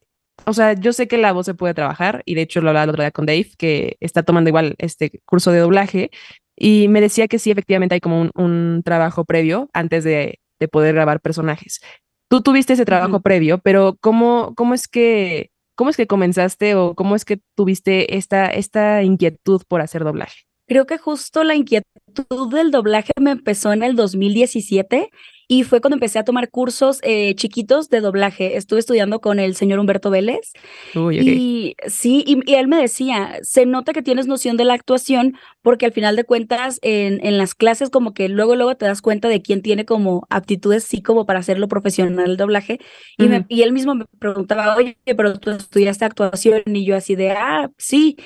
o 0.47 0.53
sea, 0.53 0.75
yo 0.75 0.93
sé 0.93 1.09
que 1.09 1.19
la 1.19 1.33
voz 1.33 1.47
se 1.47 1.55
puede 1.55 1.75
trabajar 1.75 2.23
y 2.25 2.35
de 2.35 2.43
hecho 2.43 2.61
lo 2.61 2.69
hablaba 2.71 2.85
el 2.85 2.91
otro 2.91 3.03
día 3.03 3.11
con 3.11 3.27
Dave, 3.27 3.51
que 3.57 3.97
está 4.01 4.23
tomando 4.23 4.49
igual 4.49 4.75
este 4.79 5.21
curso 5.25 5.53
de 5.53 5.61
doblaje 5.61 6.11
y 6.57 6.89
me 6.89 7.01
decía 7.01 7.27
que 7.27 7.39
sí, 7.39 7.51
efectivamente 7.51 7.95
hay 7.95 8.01
como 8.01 8.31
un, 8.35 8.83
trabajo 8.85 9.25
previo 9.25 9.71
antes 9.73 10.05
de, 10.05 10.41
poder 10.71 10.95
grabar 10.95 11.21
personajes. 11.21 11.81
Tú 12.29 12.43
tuviste 12.43 12.75
ese 12.75 12.85
trabajo 12.85 13.21
previo, 13.21 13.59
pero 13.59 13.97
¿cómo, 13.99 14.53
cómo 14.55 14.75
es 14.75 14.89
que 14.89 15.51
cómo 15.75 15.89
es 15.89 15.97
que 15.97 16.07
comenzaste 16.07 16.75
o 16.75 16.95
cómo 16.95 17.17
es 17.17 17.25
que 17.25 17.41
tuviste 17.55 18.19
esta, 18.19 18.49
esta 18.49 19.03
inquietud 19.03 19.63
por 19.67 19.81
hacer 19.81 20.05
doblaje? 20.05 20.43
Creo 20.69 20.85
que 20.85 20.99
justo 20.99 21.43
la 21.43 21.55
inquietud 21.55 22.53
del 22.53 22.71
doblaje 22.71 23.13
me 23.19 23.31
empezó 23.31 23.73
en 23.73 23.83
el 23.83 23.97
2017 23.97 25.09
y 25.51 25.65
fue 25.65 25.81
cuando 25.81 25.97
empecé 25.97 26.21
a 26.21 26.25
tomar 26.25 26.49
cursos 26.49 27.01
eh, 27.03 27.35
chiquitos 27.35 27.89
de 27.89 28.01
doblaje. 28.01 28.57
Estuve 28.57 28.79
estudiando 28.79 29.21
con 29.21 29.41
el 29.41 29.57
señor 29.57 29.81
Humberto 29.81 30.09
Vélez. 30.09 30.53
Y 30.95 31.75
sí, 31.89 32.25
y, 32.25 32.55
él 32.55 32.69
me 32.69 32.77
decía, 32.77 33.37
se 33.43 33.67
nota 33.67 33.93
que 33.93 34.01
tienes 34.01 34.29
noción 34.29 34.57
de 34.57 34.65
la 34.65 34.75
actuación 34.75 35.35
porque 35.61 35.87
al 35.87 35.93
final 35.93 36.15
de 36.15 36.23
cuentas 36.23 36.79
en, 36.83 37.19
en 37.27 37.37
las 37.37 37.57
clases 37.57 37.91
como 37.91 38.15
que 38.15 38.29
luego, 38.29 38.55
luego 38.55 38.77
te 38.77 38.87
das 38.87 39.03
cuenta 39.03 39.27
de 39.27 39.43
quién 39.43 39.61
tiene 39.61 39.85
como 39.85 40.25
aptitudes, 40.31 40.85
sí, 40.85 41.03
como 41.03 41.27
para 41.27 41.41
hacerlo 41.41 41.67
profesional 41.67 42.31
el 42.31 42.37
doblaje. 42.37 42.79
Y, 43.19 43.29
y 43.49 43.63
él 43.63 43.73
mismo 43.73 43.97
me 43.97 44.05
preguntaba, 44.21 44.77
oye, 44.77 44.97
pero 45.05 45.37
tú 45.41 45.51
estudiaste 45.51 46.05
actuación 46.05 46.63
y 46.67 46.85
yo 46.85 46.95
así 46.95 47.17
de, 47.17 47.33
ah, 47.33 47.73
sí. 47.77 48.17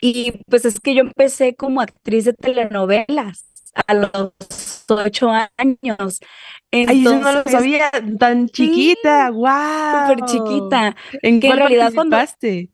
Y 0.00 0.32
pues 0.48 0.64
es 0.64 0.80
que 0.80 0.94
yo 0.94 1.02
empecé 1.02 1.54
como 1.54 1.82
actriz 1.82 2.24
de 2.24 2.32
telenovelas 2.32 3.49
a 3.86 3.94
los 3.94 4.32
ocho 4.88 5.30
años. 5.30 6.20
Ay, 6.72 7.02
yo 7.02 7.16
no 7.16 7.32
lo 7.32 7.42
sabía, 7.44 7.90
tan 8.18 8.48
chiquita, 8.48 9.30
wow. 9.30 10.08
Súper 10.08 10.24
chiquita. 10.26 10.96
¿En 11.22 11.40
qué 11.40 11.52
realidad 11.52 11.92
cuando 11.94 12.16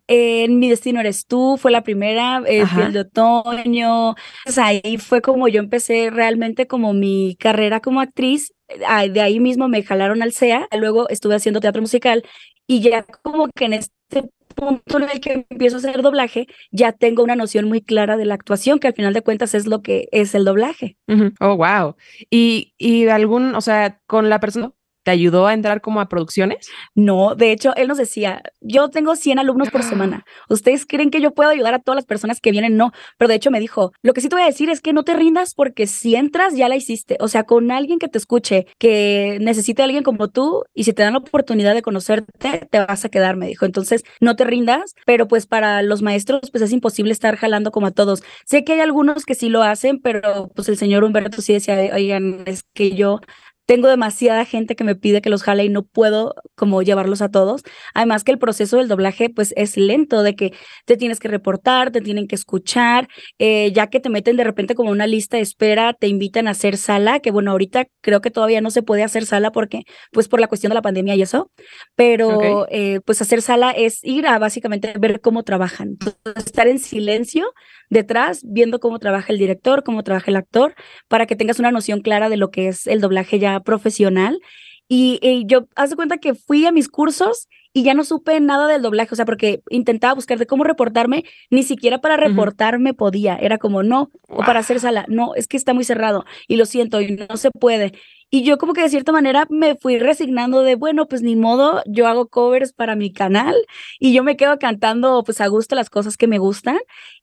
En 0.06 0.58
Mi 0.58 0.68
Destino 0.68 1.00
Eres 1.00 1.26
Tú, 1.26 1.56
fue 1.58 1.70
la 1.70 1.82
primera, 1.82 2.42
el 2.46 2.62
eh, 2.62 2.90
de 2.92 3.00
Otoño. 3.00 4.14
Pues 4.44 4.58
ahí 4.58 4.98
fue 4.98 5.22
como 5.22 5.48
yo 5.48 5.60
empecé 5.60 6.10
realmente 6.10 6.66
como 6.66 6.92
mi 6.92 7.36
carrera 7.38 7.80
como 7.80 8.00
actriz. 8.00 8.52
De 8.68 9.20
ahí 9.20 9.40
mismo 9.40 9.68
me 9.68 9.82
jalaron 9.82 10.22
al 10.22 10.32
CEA, 10.32 10.68
luego 10.76 11.08
estuve 11.08 11.36
haciendo 11.36 11.60
teatro 11.60 11.80
musical 11.80 12.24
y 12.66 12.80
ya 12.80 13.04
como 13.22 13.48
que 13.54 13.66
en 13.66 13.74
este 13.74 14.24
punto 14.56 14.98
en 14.98 15.04
el 15.10 15.20
que 15.20 15.46
empiezo 15.48 15.76
a 15.76 15.78
hacer 15.78 16.02
doblaje, 16.02 16.48
ya 16.72 16.90
tengo 16.92 17.22
una 17.22 17.36
noción 17.36 17.66
muy 17.66 17.80
clara 17.80 18.16
de 18.16 18.24
la 18.24 18.34
actuación, 18.34 18.80
que 18.80 18.88
al 18.88 18.94
final 18.94 19.14
de 19.14 19.22
cuentas 19.22 19.54
es 19.54 19.66
lo 19.66 19.82
que 19.82 20.08
es 20.10 20.34
el 20.34 20.44
doblaje. 20.44 20.96
Oh, 21.40 21.56
wow. 21.56 21.94
Y, 22.30 22.74
y 22.78 23.06
algún, 23.06 23.54
o 23.54 23.60
sea, 23.60 24.00
con 24.06 24.28
la 24.28 24.40
persona, 24.40 24.72
¿Te 25.06 25.12
ayudó 25.12 25.46
a 25.46 25.54
entrar 25.54 25.80
como 25.82 26.00
a 26.00 26.08
producciones? 26.08 26.68
No, 26.96 27.36
de 27.36 27.52
hecho, 27.52 27.72
él 27.76 27.86
nos 27.86 27.96
decía, 27.96 28.42
yo 28.60 28.88
tengo 28.90 29.14
100 29.14 29.38
alumnos 29.38 29.70
por 29.70 29.84
semana. 29.84 30.24
¿Ustedes 30.48 30.84
creen 30.84 31.10
que 31.10 31.20
yo 31.20 31.30
puedo 31.30 31.48
ayudar 31.48 31.74
a 31.74 31.78
todas 31.78 31.94
las 31.94 32.06
personas 32.06 32.40
que 32.40 32.50
vienen? 32.50 32.76
No, 32.76 32.90
pero 33.16 33.28
de 33.28 33.36
hecho 33.36 33.52
me 33.52 33.60
dijo, 33.60 33.92
lo 34.02 34.14
que 34.14 34.20
sí 34.20 34.28
te 34.28 34.34
voy 34.34 34.42
a 34.42 34.46
decir 34.46 34.68
es 34.68 34.80
que 34.80 34.92
no 34.92 35.04
te 35.04 35.14
rindas 35.14 35.54
porque 35.54 35.86
si 35.86 36.16
entras 36.16 36.56
ya 36.56 36.68
la 36.68 36.74
hiciste. 36.74 37.18
O 37.20 37.28
sea, 37.28 37.44
con 37.44 37.70
alguien 37.70 38.00
que 38.00 38.08
te 38.08 38.18
escuche, 38.18 38.66
que 38.80 39.38
necesite 39.40 39.80
a 39.80 39.84
alguien 39.84 40.02
como 40.02 40.26
tú 40.26 40.64
y 40.74 40.82
si 40.82 40.92
te 40.92 41.04
dan 41.04 41.12
la 41.12 41.20
oportunidad 41.20 41.74
de 41.74 41.82
conocerte, 41.82 42.66
te 42.68 42.78
vas 42.80 43.04
a 43.04 43.08
quedar, 43.08 43.36
me 43.36 43.46
dijo. 43.46 43.64
Entonces, 43.64 44.02
no 44.20 44.34
te 44.34 44.42
rindas, 44.42 44.96
pero 45.06 45.28
pues 45.28 45.46
para 45.46 45.82
los 45.82 46.02
maestros, 46.02 46.50
pues 46.50 46.64
es 46.64 46.72
imposible 46.72 47.12
estar 47.12 47.36
jalando 47.36 47.70
como 47.70 47.86
a 47.86 47.92
todos. 47.92 48.24
Sé 48.44 48.64
que 48.64 48.72
hay 48.72 48.80
algunos 48.80 49.24
que 49.24 49.36
sí 49.36 49.50
lo 49.50 49.62
hacen, 49.62 50.00
pero 50.00 50.50
pues 50.56 50.68
el 50.68 50.76
señor 50.76 51.04
Humberto 51.04 51.42
sí 51.42 51.52
decía, 51.52 51.76
oigan, 51.94 52.42
es 52.46 52.64
que 52.74 52.96
yo 52.96 53.20
tengo 53.66 53.88
demasiada 53.88 54.44
gente 54.44 54.76
que 54.76 54.84
me 54.84 54.94
pide 54.94 55.20
que 55.20 55.28
los 55.28 55.42
jale 55.42 55.64
y 55.64 55.68
no 55.68 55.82
puedo 55.84 56.34
como 56.54 56.82
llevarlos 56.82 57.20
a 57.20 57.30
todos. 57.30 57.62
Además 57.94 58.24
que 58.24 58.32
el 58.32 58.38
proceso 58.38 58.78
del 58.78 58.88
doblaje 58.88 59.28
pues 59.28 59.52
es 59.56 59.76
lento, 59.76 60.22
de 60.22 60.34
que 60.34 60.52
te 60.84 60.96
tienes 60.96 61.20
que 61.20 61.28
reportar, 61.28 61.90
te 61.90 62.00
tienen 62.00 62.28
que 62.28 62.36
escuchar, 62.36 63.08
eh, 63.38 63.72
ya 63.72 63.88
que 63.88 64.00
te 64.00 64.08
meten 64.08 64.36
de 64.36 64.44
repente 64.44 64.74
como 64.74 64.90
una 64.90 65.06
lista 65.06 65.36
de 65.36 65.42
espera, 65.42 65.92
te 65.92 66.06
invitan 66.06 66.48
a 66.48 66.52
hacer 66.52 66.76
sala, 66.76 67.20
que 67.20 67.32
bueno, 67.32 67.50
ahorita 67.50 67.86
creo 68.00 68.20
que 68.20 68.30
todavía 68.30 68.60
no 68.60 68.70
se 68.70 68.82
puede 68.82 69.02
hacer 69.02 69.26
sala 69.26 69.50
porque 69.50 69.82
pues 70.12 70.28
por 70.28 70.40
la 70.40 70.48
cuestión 70.48 70.70
de 70.70 70.74
la 70.74 70.82
pandemia 70.82 71.16
y 71.16 71.22
eso, 71.22 71.50
pero 71.96 72.66
eh, 72.70 73.00
pues 73.04 73.20
hacer 73.20 73.42
sala 73.42 73.72
es 73.72 74.02
ir 74.04 74.26
a 74.28 74.38
básicamente 74.38 74.94
ver 74.98 75.20
cómo 75.20 75.42
trabajan, 75.42 75.96
estar 76.36 76.68
en 76.68 76.78
silencio 76.78 77.52
detrás, 77.90 78.40
viendo 78.44 78.80
cómo 78.80 78.98
trabaja 78.98 79.32
el 79.32 79.38
director, 79.38 79.84
cómo 79.84 80.02
trabaja 80.02 80.30
el 80.30 80.36
actor, 80.36 80.74
para 81.08 81.26
que 81.26 81.36
tengas 81.36 81.58
una 81.58 81.70
noción 81.70 82.00
clara 82.00 82.28
de 82.28 82.36
lo 82.36 82.50
que 82.50 82.68
es 82.68 82.86
el 82.86 83.00
doblaje 83.00 83.38
ya 83.38 83.60
profesional. 83.60 84.40
Y, 84.88 85.44
yo, 85.46 85.66
hace 85.74 85.96
cuenta 85.96 86.18
que 86.18 86.34
fui 86.34 86.64
a 86.64 86.72
mis 86.72 86.88
cursos 86.88 87.48
y 87.72 87.82
ya 87.82 87.92
no 87.92 88.04
supe 88.04 88.38
nada 88.40 88.68
del 88.68 88.82
doblaje, 88.82 89.10
o 89.12 89.16
sea, 89.16 89.24
porque 89.24 89.60
intentaba 89.68 90.14
buscar 90.14 90.38
de 90.38 90.46
cómo 90.46 90.64
reportarme, 90.64 91.24
ni 91.50 91.62
siquiera 91.62 92.00
para 92.00 92.16
reportarme 92.16 92.94
podía, 92.94 93.36
era 93.36 93.58
como 93.58 93.82
no, 93.82 94.10
o 94.28 94.38
para 94.38 94.60
hacer 94.60 94.80
sala, 94.80 95.04
no, 95.08 95.34
es 95.34 95.46
que 95.46 95.58
está 95.58 95.74
muy 95.74 95.84
cerrado 95.84 96.24
y 96.48 96.56
lo 96.56 96.64
siento, 96.64 97.00
y 97.00 97.26
no 97.28 97.36
se 97.36 97.50
puede. 97.50 97.92
Y 98.36 98.42
yo 98.42 98.58
como 98.58 98.74
que 98.74 98.82
de 98.82 98.90
cierta 98.90 99.12
manera 99.12 99.46
me 99.48 99.76
fui 99.76 99.98
resignando 99.98 100.60
de, 100.60 100.74
bueno, 100.74 101.08
pues 101.08 101.22
ni 101.22 101.36
modo, 101.36 101.82
yo 101.86 102.06
hago 102.06 102.28
covers 102.28 102.74
para 102.74 102.94
mi 102.94 103.10
canal 103.10 103.56
y 103.98 104.12
yo 104.12 104.22
me 104.22 104.36
quedo 104.36 104.58
cantando 104.58 105.22
pues 105.24 105.40
a 105.40 105.46
gusto 105.46 105.74
las 105.74 105.88
cosas 105.88 106.18
que 106.18 106.26
me 106.26 106.36
gustan. 106.36 106.76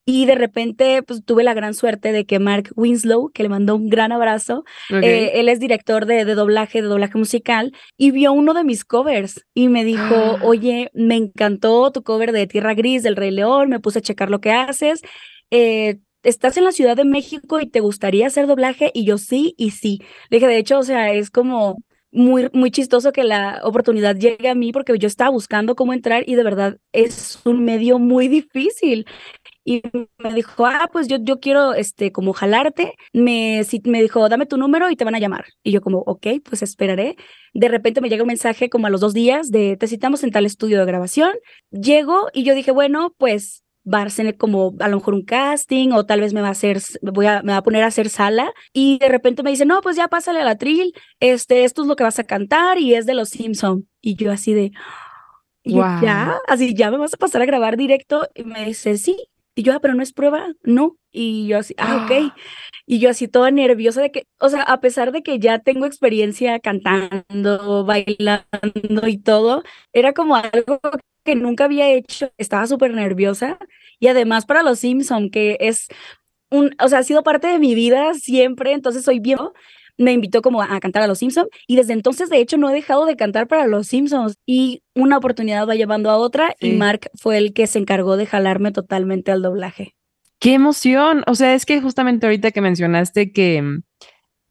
Y 0.06 0.26
de 0.26 0.34
repente 0.34 1.04
pues 1.04 1.24
tuve 1.24 1.44
la 1.44 1.54
gran 1.54 1.76
suerte 1.76 2.12
de 2.12 2.26
que 2.26 2.40
Mark 2.40 2.72
Winslow, 2.76 3.30
que 3.32 3.44
le 3.44 3.50
mandó 3.50 3.76
un 3.76 3.90
gran 3.90 4.12
abrazo, 4.12 4.64
eh, 4.90 5.34
él 5.36 5.50
es 5.50 5.60
director 5.60 6.08
de, 6.08 6.26
de, 6.26 6.34
doblaje, 6.34 6.82
de 6.82 6.88
doblaje 6.88 7.20
musical, 7.20 7.74
y 7.96 8.10
vio 8.10 8.34
uno 8.34 8.56
de 8.56 8.64
mis 8.64 8.84
covers 8.84 9.46
y 9.54 9.68
me 9.68 9.86
dijo, 9.86 10.40
oye, 10.42 10.90
me 10.96 11.16
encantó 11.18 11.92
tu 11.92 12.02
cover 12.02 12.32
de 12.32 12.48
Tierra 12.48 12.74
Gris 12.74 13.04
del 13.04 13.18
Rey 13.18 13.30
León, 13.30 13.70
me 13.70 13.80
puse 13.80 14.00
a 14.00 14.02
checar 14.02 14.32
lo 14.32 14.42
que 14.42 14.52
haces. 14.52 15.04
Eh, 15.52 16.00
¿estás 16.24 16.58
en 16.58 16.64
la 16.66 16.72
Ciudad 16.72 16.96
de 16.96 17.06
México 17.06 17.60
y 17.60 17.68
te 17.68 17.80
gustaría 17.80 18.28
hacer 18.28 18.48
doblaje? 18.48 18.92
Y 18.94 19.06
yo 19.06 19.18
sí, 19.18 19.56
y 19.58 19.72
sí. 19.72 20.00
Le 20.30 20.38
dije, 20.38 20.48
de 20.48 20.58
hecho, 20.58 20.80
o 20.80 20.84
sea, 20.84 21.12
es 21.14 21.30
como 21.30 21.78
muy, 22.14 22.50
muy 22.54 22.72
chistoso 22.72 23.12
que 23.12 23.24
la 23.24 23.60
oportunidad 23.64 24.16
llegue 24.16 24.48
a 24.50 24.56
mí 24.56 24.72
porque 24.72 24.98
yo 24.98 25.08
estaba 25.08 25.32
buscando 25.32 25.76
cómo 25.76 25.94
entrar 25.94 26.24
y 26.28 26.36
de 26.36 26.44
verdad 26.44 26.78
es 26.92 27.40
un 27.46 27.66
medio 27.66 28.00
muy 28.00 28.28
difícil. 28.28 29.06
Y 29.66 29.82
me 30.18 30.34
dijo, 30.34 30.66
ah, 30.66 30.90
pues 30.92 31.08
yo, 31.08 31.18
yo 31.22 31.40
quiero, 31.40 31.74
este, 31.74 32.12
como 32.12 32.34
jalarte. 32.34 32.96
Me, 33.14 33.64
si, 33.64 33.82
me 33.86 34.02
dijo, 34.02 34.28
dame 34.30 34.46
tu 34.46 34.58
número 34.58 34.90
y 34.90 34.96
te 34.96 35.06
van 35.06 35.16
a 35.16 35.20
llamar. 35.20 35.46
Y 35.64 35.72
yo 35.72 35.82
como, 35.82 36.00
ok, 36.00 36.28
pues 36.44 36.62
esperaré. 36.62 37.16
De 37.54 37.70
repente 37.70 38.02
me 38.02 38.10
llega 38.10 38.24
un 38.24 38.28
mensaje 38.28 38.70
como 38.70 38.88
a 38.88 38.90
los 38.90 39.02
dos 39.02 39.14
días 39.14 39.52
de, 39.52 39.78
te 39.78 39.88
citamos 39.88 40.24
en 40.24 40.32
tal 40.32 40.46
estudio 40.46 40.80
de 40.80 40.86
grabación. 40.86 41.32
Llego 41.72 42.28
y 42.34 42.44
yo 42.44 42.56
dije, 42.56 42.72
bueno, 42.72 43.16
pues 43.18 43.63
va 43.92 44.04
a 44.04 44.34
como 44.38 44.76
a 44.80 44.88
lo 44.88 44.98
mejor 44.98 45.14
un 45.14 45.24
casting 45.24 45.92
o 45.92 46.06
tal 46.06 46.22
vez 46.22 46.34
me 46.34 46.42
va 46.42 46.48
a 46.50 46.52
hacer, 46.52 46.80
voy 47.02 47.26
a, 47.26 47.42
me 47.44 47.52
va 47.52 47.58
a 47.58 47.64
poner 47.64 47.84
a 47.84 47.88
hacer 47.88 48.10
sala 48.10 48.54
y 48.72 48.98
de 49.00 49.10
repente 49.10 49.44
me 49.44 49.52
dice, 49.52 49.66
no, 49.66 49.82
pues 49.82 49.96
ya 49.96 50.08
pásale 50.08 50.40
a 50.42 50.46
la 50.46 50.58
tril, 50.58 50.94
este, 51.20 51.64
esto 51.64 51.82
es 51.82 51.88
lo 51.88 51.96
que 51.96 52.04
vas 52.04 52.20
a 52.20 52.24
cantar 52.24 52.78
y 52.78 52.96
es 52.96 53.06
de 53.06 53.14
los 53.14 53.30
Simpson. 53.30 53.88
Y 54.02 54.16
yo 54.16 54.32
así 54.32 54.54
de, 54.54 54.72
ya, 55.64 56.40
así 56.48 56.74
ya 56.74 56.92
me 56.92 56.98
vas 56.98 57.14
a 57.14 57.18
pasar 57.18 57.42
a 57.42 57.46
grabar 57.46 57.78
directo 57.78 58.28
y 58.36 58.44
me 58.44 58.66
dice, 58.66 58.98
sí. 58.98 59.18
Y 59.56 59.62
yo, 59.62 59.74
ah, 59.74 59.80
pero 59.80 59.94
no 59.94 60.02
es 60.02 60.14
prueba, 60.14 60.48
no. 60.64 60.98
Y 61.12 61.48
yo 61.48 61.60
así, 61.60 61.76
ah, 61.78 62.06
ok. 62.06 62.34
Y 62.88 63.00
yo 63.00 63.10
así 63.10 63.28
toda 63.28 63.52
nerviosa 63.52 64.02
de 64.02 64.12
que, 64.12 64.26
o 64.40 64.50
sea, 64.50 64.64
a 64.64 64.82
pesar 64.82 65.12
de 65.12 65.22
que 65.22 65.40
ya 65.40 65.60
tengo 65.60 65.86
experiencia 65.86 66.60
cantando, 66.60 67.86
bailando 67.86 69.08
y 69.08 69.18
todo, 69.18 69.64
era 69.94 70.14
como 70.14 70.36
algo 70.36 70.80
que 71.24 71.36
nunca 71.36 71.66
había 71.66 71.90
hecho, 71.90 72.32
estaba 72.38 72.68
súper 72.68 72.94
nerviosa 72.94 73.58
y 74.00 74.08
además 74.08 74.46
para 74.46 74.64
los 74.64 74.80
Simpson, 74.80 75.30
que 75.30 75.58
es 75.60 75.88
un, 76.50 76.76
o 76.80 76.88
sea, 76.88 77.00
ha 77.00 77.04
sido 77.04 77.24
parte 77.24 77.48
de 77.48 77.60
mi 77.60 77.76
vida 77.76 78.14
siempre, 78.14 78.74
entonces 78.74 79.04
soy 79.04 79.20
bien, 79.20 79.40
me 79.98 80.12
invitó 80.12 80.42
como 80.42 80.62
a, 80.62 80.80
cantar 80.80 81.04
a 81.04 81.08
los 81.08 81.20
Simpsons 81.20 81.50
y 81.68 81.76
desde 81.76 81.94
entonces 81.94 82.30
de 82.30 82.38
hecho 82.38 82.58
no 82.58 82.70
he 82.70 82.74
dejado 82.74 83.06
de 83.06 83.16
cantar 83.16 83.48
para 83.48 83.68
los 83.68 83.88
Simpsons 83.88 84.36
y 84.46 84.84
una 84.96 85.18
oportunidad 85.18 85.68
va 85.68 85.76
llevando 85.76 86.10
a 86.10 86.18
otra 86.18 86.56
y 86.60 86.72
Mark 86.72 87.10
fue 87.16 87.38
el 87.38 87.54
que 87.54 87.68
se 87.68 87.80
encargó 87.80 88.18
de 88.18 88.26
jalarme 88.26 88.72
totalmente 88.72 89.32
al 89.32 89.42
doblaje. 89.42 89.96
¡Qué 90.40 90.54
emoción! 90.54 91.24
O 91.28 91.36
sea, 91.36 91.54
es 91.54 91.66
que 91.66 91.80
justamente 91.80 92.26
ahorita 92.26 92.52
que 92.52 92.62
mencionaste 92.62 93.32
que, 93.32 93.80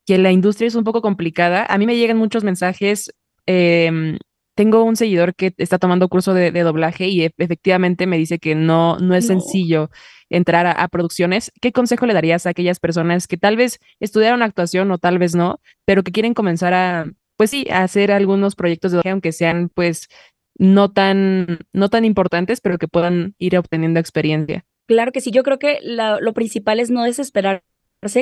que 0.07 0.19
la 0.19 0.33
industria 0.33 0.69
es 0.69 0.75
un 0.75 0.85
poco 0.85 1.03
complicada, 1.03 1.67
a 1.69 1.77
mí 1.77 1.87
me 1.87 1.97
llegan 1.97 2.17
muchos 2.17 2.45
mensajes 2.45 3.13
eh, 3.47 4.17
tengo 4.55 4.85
un 4.85 4.97
seguidor 4.97 5.35
que 5.35 5.55
está 5.57 5.79
tomando 5.79 6.09
curso 6.09 6.35
de, 6.35 6.51
doblaje 6.51 7.09
y 7.09 7.25
efectivamente 7.25 8.07
me 8.07 8.19
dice 8.19 8.39
que 8.39 8.55
no, 8.55 8.99
no 8.99 9.15
es 9.15 9.27
sencillo 9.27 9.91
entrar 10.29 10.67
a, 10.67 10.89
producciones. 10.89 11.53
¿Qué 11.61 11.73
consejo 11.73 12.07
le 12.07 12.15
darías 12.15 12.47
a 12.47 12.51
aquellas 12.51 12.79
personas 12.79 13.27
que 13.27 13.37
tal 13.37 13.57
vez 13.57 13.79
estudiaron 14.01 14.43
actuación 14.43 14.91
o 14.91 14.99
tal 14.99 15.19
vez 15.19 15.35
no, 15.35 15.61
pero 15.85 16.03
que 16.03 16.13
quieren 16.13 16.35
comenzar 16.35 16.75
a, 16.75 17.11
pues 17.37 17.51
sí, 17.51 17.67
a 17.71 17.83
hacer 17.83 18.13
algunos 18.13 18.55
proyectos 18.55 18.93
de 18.93 18.97
doblaje, 18.97 19.13
aunque 19.13 19.33
sean 19.33 19.71
pues 19.75 20.09
no 20.59 20.91
tan, 20.93 21.61
no 21.73 21.89
tan 21.89 22.05
importantes, 22.05 22.61
pero 22.61 22.79
que 22.79 22.89
puedan 22.89 23.35
ir 23.39 23.57
obteniendo 23.57 24.01
experiencia? 24.01 24.65
Claro 24.87 25.13
que 25.13 25.21
sí, 25.21 25.31
yo 25.31 25.43
creo 25.43 25.59
que 25.59 25.79
lo 25.83 26.33
principal 26.35 26.79
es 26.81 26.91
no 26.91 27.05
desesperarse, 27.05 27.63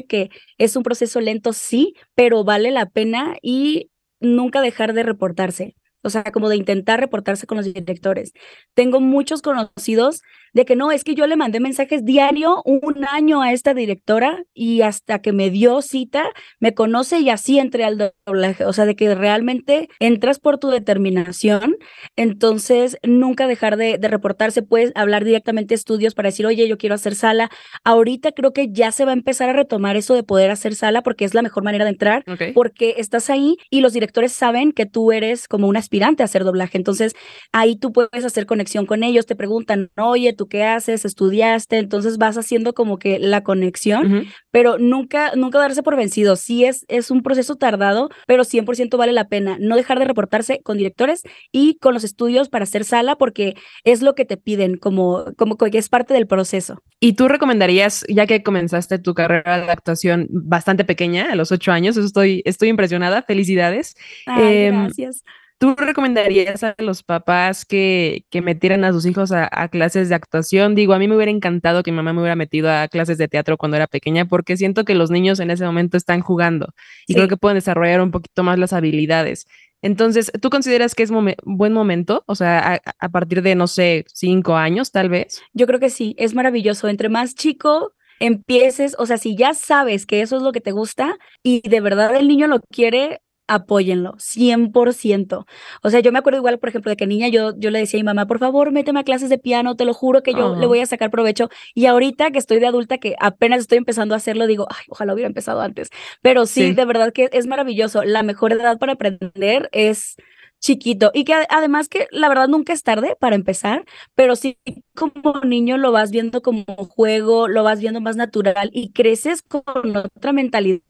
que 0.08 0.30
es 0.58 0.76
un 0.76 0.82
proceso 0.82 1.20
lento, 1.20 1.52
sí, 1.52 1.94
pero 2.14 2.44
vale 2.44 2.70
la 2.70 2.86
pena 2.86 3.36
y 3.42 3.90
nunca 4.20 4.60
dejar 4.60 4.92
de 4.92 5.02
reportarse 5.02 5.74
o 6.02 6.10
sea, 6.10 6.24
como 6.24 6.48
de 6.48 6.56
intentar 6.56 7.00
reportarse 7.00 7.46
con 7.46 7.56
los 7.58 7.66
directores. 7.66 8.32
Tengo 8.74 9.00
muchos 9.00 9.42
conocidos 9.42 10.22
de 10.52 10.64
que 10.64 10.76
no, 10.76 10.92
es 10.92 11.04
que 11.04 11.14
yo 11.14 11.26
le 11.26 11.36
mandé 11.36 11.60
mensajes 11.60 12.04
diario 12.04 12.62
un 12.64 13.04
año 13.04 13.42
a 13.42 13.52
esta 13.52 13.74
directora 13.74 14.44
y 14.54 14.82
hasta 14.82 15.20
que 15.20 15.32
me 15.32 15.50
dio 15.50 15.82
cita, 15.82 16.30
me 16.58 16.74
conoce 16.74 17.20
y 17.20 17.30
así 17.30 17.58
entré 17.58 17.84
al 17.84 18.12
doblaje. 18.26 18.64
O 18.64 18.72
sea, 18.72 18.86
de 18.86 18.96
que 18.96 19.14
realmente 19.14 19.88
entras 19.98 20.38
por 20.38 20.58
tu 20.58 20.68
determinación, 20.68 21.76
entonces 22.16 22.96
nunca 23.02 23.46
dejar 23.46 23.76
de, 23.76 23.98
reportarse, 24.00 24.62
puedes 24.62 24.92
hablar 24.94 25.24
directamente 25.24 25.74
a 25.74 25.76
estudios 25.76 26.14
para 26.14 26.28
decir, 26.28 26.46
oye, 26.46 26.68
yo 26.68 26.78
quiero 26.78 26.94
hacer 26.94 27.14
sala. 27.14 27.50
Ahorita 27.84 28.32
creo 28.32 28.52
que 28.52 28.68
ya 28.70 28.92
se 28.92 29.04
va 29.04 29.12
a 29.12 29.14
empezar 29.14 29.50
a 29.50 29.52
retomar 29.52 29.96
eso 29.96 30.14
de 30.14 30.22
poder 30.22 30.50
hacer 30.50 30.74
sala 30.74 31.02
porque 31.02 31.24
es 31.24 31.34
la 31.34 31.42
mejor 31.42 31.62
manera 31.62 31.84
de 31.84 31.90
entrar, 31.90 32.24
porque 32.54 32.94
estás 32.98 33.30
ahí 33.30 33.56
y 33.70 33.80
los 33.80 33.92
directores 33.92 34.32
saben 34.32 34.72
que 34.72 34.86
tú 34.86 35.12
eres 35.12 35.48
como 35.48 35.68
un 35.68 35.76
aspirante 35.76 36.22
a 36.22 36.24
hacer 36.24 36.44
doblaje. 36.44 36.78
Entonces 36.78 37.14
ahí 37.52 37.76
tú 37.76 37.92
puedes 37.92 38.24
hacer 38.24 38.46
conexión 38.46 38.86
con 38.86 39.02
ellos, 39.02 39.26
te 39.26 39.36
preguntan, 39.36 39.90
oye, 39.96 40.32
tú 40.40 40.48
qué 40.48 40.64
haces, 40.64 41.04
estudiaste, 41.04 41.76
entonces 41.76 42.16
vas 42.16 42.38
haciendo 42.38 42.72
como 42.72 42.98
que 42.98 43.18
la 43.18 43.42
conexión, 43.42 44.26
pero 44.50 44.78
nunca, 44.78 45.32
nunca 45.36 45.58
darse 45.58 45.82
por 45.82 45.96
vencido. 45.96 46.34
Sí 46.34 46.64
es, 46.64 46.86
es 46.88 47.10
un 47.10 47.22
proceso 47.22 47.56
tardado, 47.56 48.08
pero 48.26 48.42
100% 48.42 48.96
vale 48.96 49.12
la 49.12 49.28
pena 49.28 49.58
no 49.60 49.76
dejar 49.76 49.98
de 49.98 50.06
reportarse 50.06 50.62
con 50.62 50.78
directores 50.78 51.24
y 51.52 51.76
con 51.76 51.92
los 51.92 52.04
estudios 52.04 52.48
para 52.48 52.62
hacer 52.62 52.84
sala 52.84 53.16
porque 53.16 53.54
es 53.84 54.00
lo 54.00 54.14
que 54.14 54.24
te 54.24 54.38
piden 54.38 54.78
como, 54.78 55.26
como 55.36 55.58
que 55.58 55.76
es 55.76 55.90
parte 55.90 56.14
del 56.14 56.26
proceso. 56.26 56.82
¿Y 57.00 57.12
tú 57.12 57.28
recomendarías, 57.28 58.06
ya 58.08 58.26
que 58.26 58.42
comenzaste 58.42 58.98
tu 58.98 59.12
carrera 59.12 59.58
de 59.60 59.70
actuación 59.70 60.26
bastante 60.30 60.86
pequeña, 60.86 61.32
a 61.32 61.34
los 61.34 61.52
ocho 61.52 61.70
años, 61.70 61.98
estoy, 61.98 62.40
estoy 62.46 62.70
impresionada, 62.70 63.20
felicidades. 63.24 63.94
Em, 64.26 64.84
gracias. 64.84 65.22
¿Tú 65.60 65.74
recomendarías 65.76 66.64
a 66.64 66.74
los 66.78 67.02
papás 67.02 67.66
que, 67.66 68.24
que 68.30 68.40
metieran 68.40 68.82
a 68.82 68.92
sus 68.92 69.04
hijos 69.04 69.30
a, 69.30 69.68
clases 69.68 70.08
de 70.08 70.14
actuación? 70.14 70.74
Digo, 70.74 70.94
a 70.94 70.98
mí 70.98 71.06
me 71.06 71.16
hubiera 71.16 71.30
encantado 71.30 71.82
que 71.82 71.90
mi 71.90 71.96
mamá 71.96 72.14
me 72.14 72.20
hubiera 72.20 72.34
metido 72.34 72.70
a 72.70 72.88
clases 72.88 73.18
de 73.18 73.28
teatro 73.28 73.58
cuando 73.58 73.76
era 73.76 73.86
pequeña 73.86 74.24
porque 74.24 74.56
siento 74.56 74.86
que 74.86 74.94
los 74.94 75.10
niños 75.10 75.38
en 75.38 75.50
ese 75.50 75.66
momento 75.66 75.98
están 75.98 76.22
jugando 76.22 76.72
y 77.06 77.12
creo 77.12 77.28
que 77.28 77.36
pueden 77.36 77.56
desarrollar 77.56 78.00
un 78.00 78.10
poquito 78.10 78.42
más 78.42 78.58
las 78.58 78.72
habilidades. 78.72 79.46
Entonces, 79.82 80.32
¿tú 80.40 80.48
consideras 80.48 80.94
que 80.94 81.02
es 81.02 81.10
buen 81.10 81.72
momento? 81.74 82.24
O 82.26 82.36
sea, 82.36 82.80
a, 82.98 83.08
partir 83.10 83.42
de, 83.42 83.54
no 83.54 83.66
sé, 83.66 84.06
cinco 84.08 84.56
años 84.56 84.92
tal 84.92 85.10
vez. 85.10 85.42
Yo 85.52 85.66
creo 85.66 85.78
que 85.78 85.90
sí, 85.90 86.14
es 86.16 86.34
maravilloso. 86.34 86.88
Entre 86.88 87.10
más 87.10 87.34
chico 87.34 87.92
empieces, 88.18 88.96
o 88.98 89.04
sea, 89.04 89.18
si 89.18 89.36
ya 89.36 89.52
sabes 89.52 90.06
que 90.06 90.22
eso 90.22 90.38
es 90.38 90.42
lo 90.42 90.52
que 90.52 90.62
te 90.62 90.72
gusta 90.72 91.18
y 91.42 91.68
de 91.68 91.82
verdad 91.82 92.16
el 92.16 92.28
niño 92.28 92.46
lo 92.46 92.60
quiere, 92.60 93.20
apóyenlo, 93.50 94.14
100%. 94.18 95.44
O 95.82 95.90
sea, 95.90 96.00
yo 96.00 96.12
me 96.12 96.20
acuerdo 96.20 96.38
igual, 96.38 96.58
por 96.58 96.68
ejemplo, 96.68 96.90
de 96.90 96.96
que 96.96 97.06
niña 97.06 97.28
yo, 97.28 97.52
yo 97.58 97.70
le 97.70 97.80
decía 97.80 97.98
a 97.98 98.02
mi 98.02 98.04
mamá, 98.04 98.26
por 98.26 98.38
favor, 98.38 98.70
méteme 98.70 99.00
a 99.00 99.04
clases 99.04 99.28
de 99.28 99.38
piano, 99.38 99.74
te 99.74 99.84
lo 99.84 99.92
juro 99.92 100.22
que 100.22 100.32
yo 100.32 100.54
le 100.54 100.66
voy 100.66 100.78
a 100.80 100.86
sacar 100.86 101.10
provecho. 101.10 101.48
Y 101.74 101.86
ahorita 101.86 102.30
que 102.30 102.38
estoy 102.38 102.60
de 102.60 102.66
adulta, 102.66 102.98
que 102.98 103.16
apenas 103.18 103.60
estoy 103.60 103.78
empezando 103.78 104.14
a 104.14 104.18
hacerlo, 104.18 104.46
digo, 104.46 104.66
ay, 104.70 104.84
ojalá 104.88 105.14
hubiera 105.14 105.26
empezado 105.26 105.60
antes. 105.60 105.88
Pero 106.22 106.46
sí, 106.46 106.72
de 106.72 106.84
verdad 106.84 107.12
que 107.12 107.28
es 107.32 107.46
maravilloso. 107.46 108.04
La 108.04 108.22
mejor 108.22 108.52
edad 108.52 108.78
para 108.78 108.92
aprender 108.92 109.68
es 109.72 110.16
chiquito 110.60 111.10
y 111.14 111.24
que 111.24 111.34
además 111.48 111.88
que 111.88 112.06
la 112.10 112.28
verdad 112.28 112.46
nunca 112.46 112.72
es 112.72 112.82
tarde 112.82 113.16
para 113.18 113.34
empezar, 113.34 113.84
pero 114.14 114.36
sí 114.36 114.58
como 114.94 115.40
niño 115.42 115.78
lo 115.78 115.90
vas 115.90 116.10
viendo 116.10 116.42
como 116.42 116.64
juego, 116.64 117.48
lo 117.48 117.64
vas 117.64 117.80
viendo 117.80 118.00
más 118.00 118.16
natural 118.16 118.70
y 118.72 118.92
creces 118.92 119.42
con 119.42 119.62
otra 119.96 120.32
mentalidad 120.32 120.82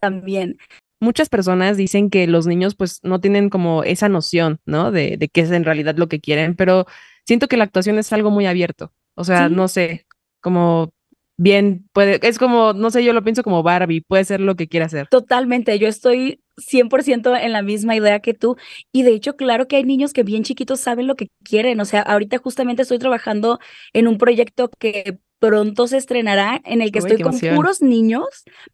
también. 0.00 0.58
Muchas 1.00 1.28
personas 1.28 1.76
dicen 1.76 2.10
que 2.10 2.26
los 2.26 2.46
niños 2.46 2.74
pues 2.74 3.00
no 3.02 3.20
tienen 3.20 3.50
como 3.50 3.82
esa 3.84 4.08
noción, 4.08 4.60
¿no? 4.66 4.90
De, 4.90 5.16
de 5.18 5.28
qué 5.28 5.42
es 5.42 5.50
en 5.50 5.64
realidad 5.64 5.96
lo 5.96 6.08
que 6.08 6.20
quieren, 6.20 6.54
pero 6.56 6.86
siento 7.26 7.48
que 7.48 7.56
la 7.56 7.64
actuación 7.64 7.98
es 7.98 8.12
algo 8.12 8.30
muy 8.30 8.46
abierto. 8.46 8.92
O 9.14 9.24
sea, 9.24 9.48
Sí. 9.48 9.54
no 9.54 9.68
sé, 9.68 10.06
como 10.40 10.92
bien 11.36 11.88
puede, 11.92 12.20
es 12.26 12.38
como, 12.38 12.72
no 12.74 12.90
sé, 12.90 13.02
yo 13.04 13.12
lo 13.12 13.24
pienso 13.24 13.42
como 13.42 13.62
Barbie, 13.62 14.02
puede 14.02 14.24
ser 14.24 14.40
lo 14.40 14.54
que 14.56 14.68
quiera 14.68 14.86
hacer. 14.86 15.08
Totalmente, 15.08 15.78
yo 15.78 15.88
estoy 15.88 16.40
100% 16.56 17.34
en 17.36 17.52
la 17.52 17.62
misma 17.62 17.96
idea 17.96 18.20
que 18.20 18.34
tú. 18.34 18.56
Y 18.92 19.02
de 19.02 19.10
hecho, 19.10 19.34
claro 19.36 19.66
que 19.66 19.76
hay 19.76 19.84
niños 19.84 20.12
que 20.12 20.22
bien 20.22 20.44
chiquitos 20.44 20.78
saben 20.80 21.06
lo 21.08 21.16
que 21.16 21.28
quieren. 21.42 21.80
O 21.80 21.84
sea, 21.84 22.02
ahorita 22.02 22.38
justamente 22.38 22.82
estoy 22.82 22.98
trabajando 23.00 23.58
en 23.92 24.06
un 24.06 24.18
proyecto 24.18 24.70
que 24.78 25.18
pronto 25.44 25.86
se 25.88 25.98
estrenará 25.98 26.60
en 26.64 26.80
el 26.80 26.90
que 26.90 27.00
Uy, 27.00 27.12
estoy 27.12 27.18
con 27.20 27.34
emoción. 27.34 27.54
puros 27.54 27.82
niños, 27.82 28.24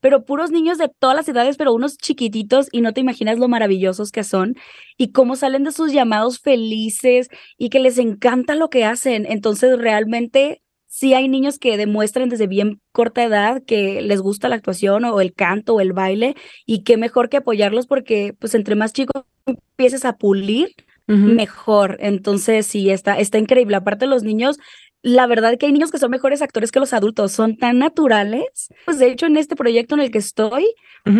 pero 0.00 0.24
puros 0.24 0.52
niños 0.52 0.78
de 0.78 0.88
todas 0.88 1.16
las 1.16 1.28
edades, 1.28 1.56
pero 1.56 1.72
unos 1.74 1.96
chiquititos 1.98 2.68
y 2.70 2.80
no 2.80 2.92
te 2.92 3.00
imaginas 3.00 3.38
lo 3.40 3.48
maravillosos 3.48 4.12
que 4.12 4.22
son 4.22 4.54
y 4.96 5.10
cómo 5.12 5.34
salen 5.34 5.64
de 5.64 5.72
sus 5.72 5.92
llamados 5.92 6.38
felices 6.40 7.28
y 7.58 7.70
que 7.70 7.80
les 7.80 7.98
encanta 7.98 8.54
lo 8.54 8.70
que 8.70 8.84
hacen. 8.84 9.26
Entonces, 9.26 9.78
realmente 9.78 10.62
sí 10.86 11.12
hay 11.14 11.28
niños 11.28 11.58
que 11.58 11.76
demuestran 11.76 12.28
desde 12.28 12.46
bien 12.46 12.80
corta 12.92 13.24
edad 13.24 13.62
que 13.66 14.00
les 14.02 14.20
gusta 14.20 14.48
la 14.48 14.56
actuación 14.56 15.04
o 15.04 15.20
el 15.20 15.32
canto 15.34 15.74
o 15.74 15.80
el 15.80 15.92
baile 15.92 16.36
y 16.66 16.84
qué 16.84 16.96
mejor 16.96 17.28
que 17.28 17.38
apoyarlos 17.38 17.86
porque 17.86 18.34
pues 18.38 18.54
entre 18.54 18.76
más 18.76 18.92
chicos 18.92 19.24
empieces 19.46 20.04
a 20.04 20.16
pulir, 20.18 20.68
mejor. 21.06 21.96
Entonces 22.00 22.66
sí, 22.66 22.90
está, 22.90 23.18
está 23.18 23.38
increíble. 23.38 23.74
Aparte 23.76 24.06
los 24.06 24.22
niños, 24.22 24.58
la 25.02 25.26
verdad 25.26 25.56
que 25.58 25.66
hay 25.66 25.72
niños 25.72 25.90
que 25.90 25.98
son 25.98 26.10
mejores 26.10 26.42
actores 26.42 26.72
que 26.72 26.80
los 26.80 26.92
adultos, 26.92 27.32
son 27.32 27.56
tan 27.56 27.78
naturales. 27.78 28.68
Pues 28.84 28.98
de 28.98 29.10
hecho 29.10 29.26
en 29.26 29.36
este 29.36 29.56
proyecto 29.56 29.94
en 29.94 30.02
el 30.02 30.10
que 30.10 30.18
estoy, 30.18 30.66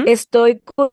estoy 0.07 0.61
con 0.61 0.91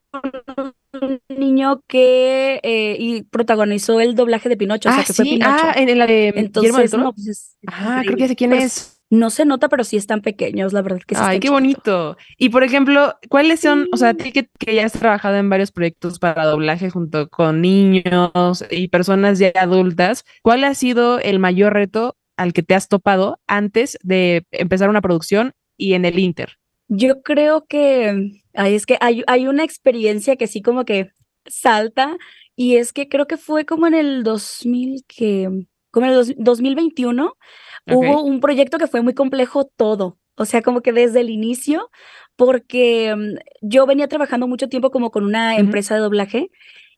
un 1.02 1.22
niño 1.30 1.82
que 1.88 2.60
eh, 2.64 2.96
y 3.00 3.24
protagonizó 3.24 4.00
el 4.00 4.16
doblaje 4.16 4.50
de 4.50 4.58
Pinocho, 4.58 4.90
o 4.90 4.92
sea 4.92 5.02
Ah, 5.02 5.06
fue 5.06 5.26
sí, 5.26 5.32
Pinocho. 5.32 5.52
ah, 5.52 5.74
en, 5.76 5.98
la 5.98 6.08
de 6.08 6.34
Entonces, 6.36 6.94
no, 6.94 7.14
pues 7.14 7.28
es 7.28 7.58
Ah, 7.68 8.02
creo 8.06 8.18
que 8.18 8.28
sé 8.28 8.36
quién 8.36 8.52
Pues, 8.52 8.64
es. 8.64 8.94
No 9.10 9.30
se 9.30 9.46
nota, 9.46 9.70
pero 9.70 9.86
sí 9.86 9.96
están 9.96 10.20
pequeños, 10.22 10.74
la 10.74 10.82
verdad 10.82 11.00
que 11.08 11.16
sí 11.16 11.22
Ay, 11.24 11.40
qué 11.40 11.50
bonito. 11.50 12.18
Y 12.38 12.50
por 12.50 12.64
ejemplo, 12.66 13.16
¿cuáles 13.30 13.62
son, 13.62 13.88
o 13.94 13.98
sea, 13.98 14.14
ti 14.14 14.34
que, 14.34 14.50
que 14.60 14.76
ya 14.76 14.86
has 14.86 14.92
trabajado 14.92 15.38
en 15.38 15.50
varios 15.50 15.72
proyectos 15.72 16.20
para 16.20 16.46
doblaje 16.46 16.90
junto 16.90 17.30
con 17.30 17.62
niños 17.62 18.66
y 18.70 18.90
personas 18.90 19.40
ya 19.40 19.54
adultas, 19.56 20.26
¿cuál 20.42 20.66
ha 20.66 20.74
sido 20.74 21.20
el 21.20 21.40
mayor 21.40 21.72
reto 21.74 22.18
al 22.38 22.54
que 22.54 22.64
te 22.64 22.76
has 22.76 22.88
topado 22.88 23.40
antes 23.48 23.98
de 24.04 24.46
empezar 24.52 24.90
una 24.90 25.02
producción 25.02 25.54
y 25.76 25.94
en 25.94 26.06
el 26.06 26.18
Inter? 26.20 26.58
Yo 26.88 27.22
creo 27.22 27.66
que 27.68 28.32
ay, 28.54 28.76
es 28.76 28.86
que 28.86 28.98
hay, 29.02 29.24
hay 29.28 29.48
una 29.48 29.64
experiencia 29.64 30.36
que 30.38 30.48
sí 30.48 30.62
como 30.62 30.86
que 30.86 31.12
salta 31.46 32.18
y 32.56 32.78
es 32.78 32.94
que 32.94 33.08
creo 33.10 33.28
que 33.28 33.38
fue 33.38 33.66
como 33.66 33.88
en 33.88 33.94
el 33.94 34.24
2000 34.24 35.04
que 35.08 35.50
como 35.92 36.06
en 36.06 36.12
el 36.14 36.18
dos- 36.18 36.34
2021 36.38 37.34
hubo 37.88 38.20
Ok. 38.22 38.26
un 38.26 38.40
proyecto 38.40 38.78
que 38.78 38.88
fue 38.88 39.02
muy 39.02 39.14
complejo 39.14 39.66
todo, 39.66 40.18
o 40.36 40.46
sea, 40.46 40.62
como 40.62 40.82
que 40.82 40.92
desde 40.94 41.22
el 41.22 41.30
inicio 41.30 41.90
porque 42.36 43.16
mm, 43.16 43.36
yo 43.62 43.86
venía 43.86 44.08
trabajando 44.08 44.48
mucho 44.48 44.70
tiempo 44.70 44.92
como 44.92 45.12
con 45.12 45.24
una 45.26 45.58
empresa 45.58 45.96
de 45.96 46.02
doblaje 46.02 46.50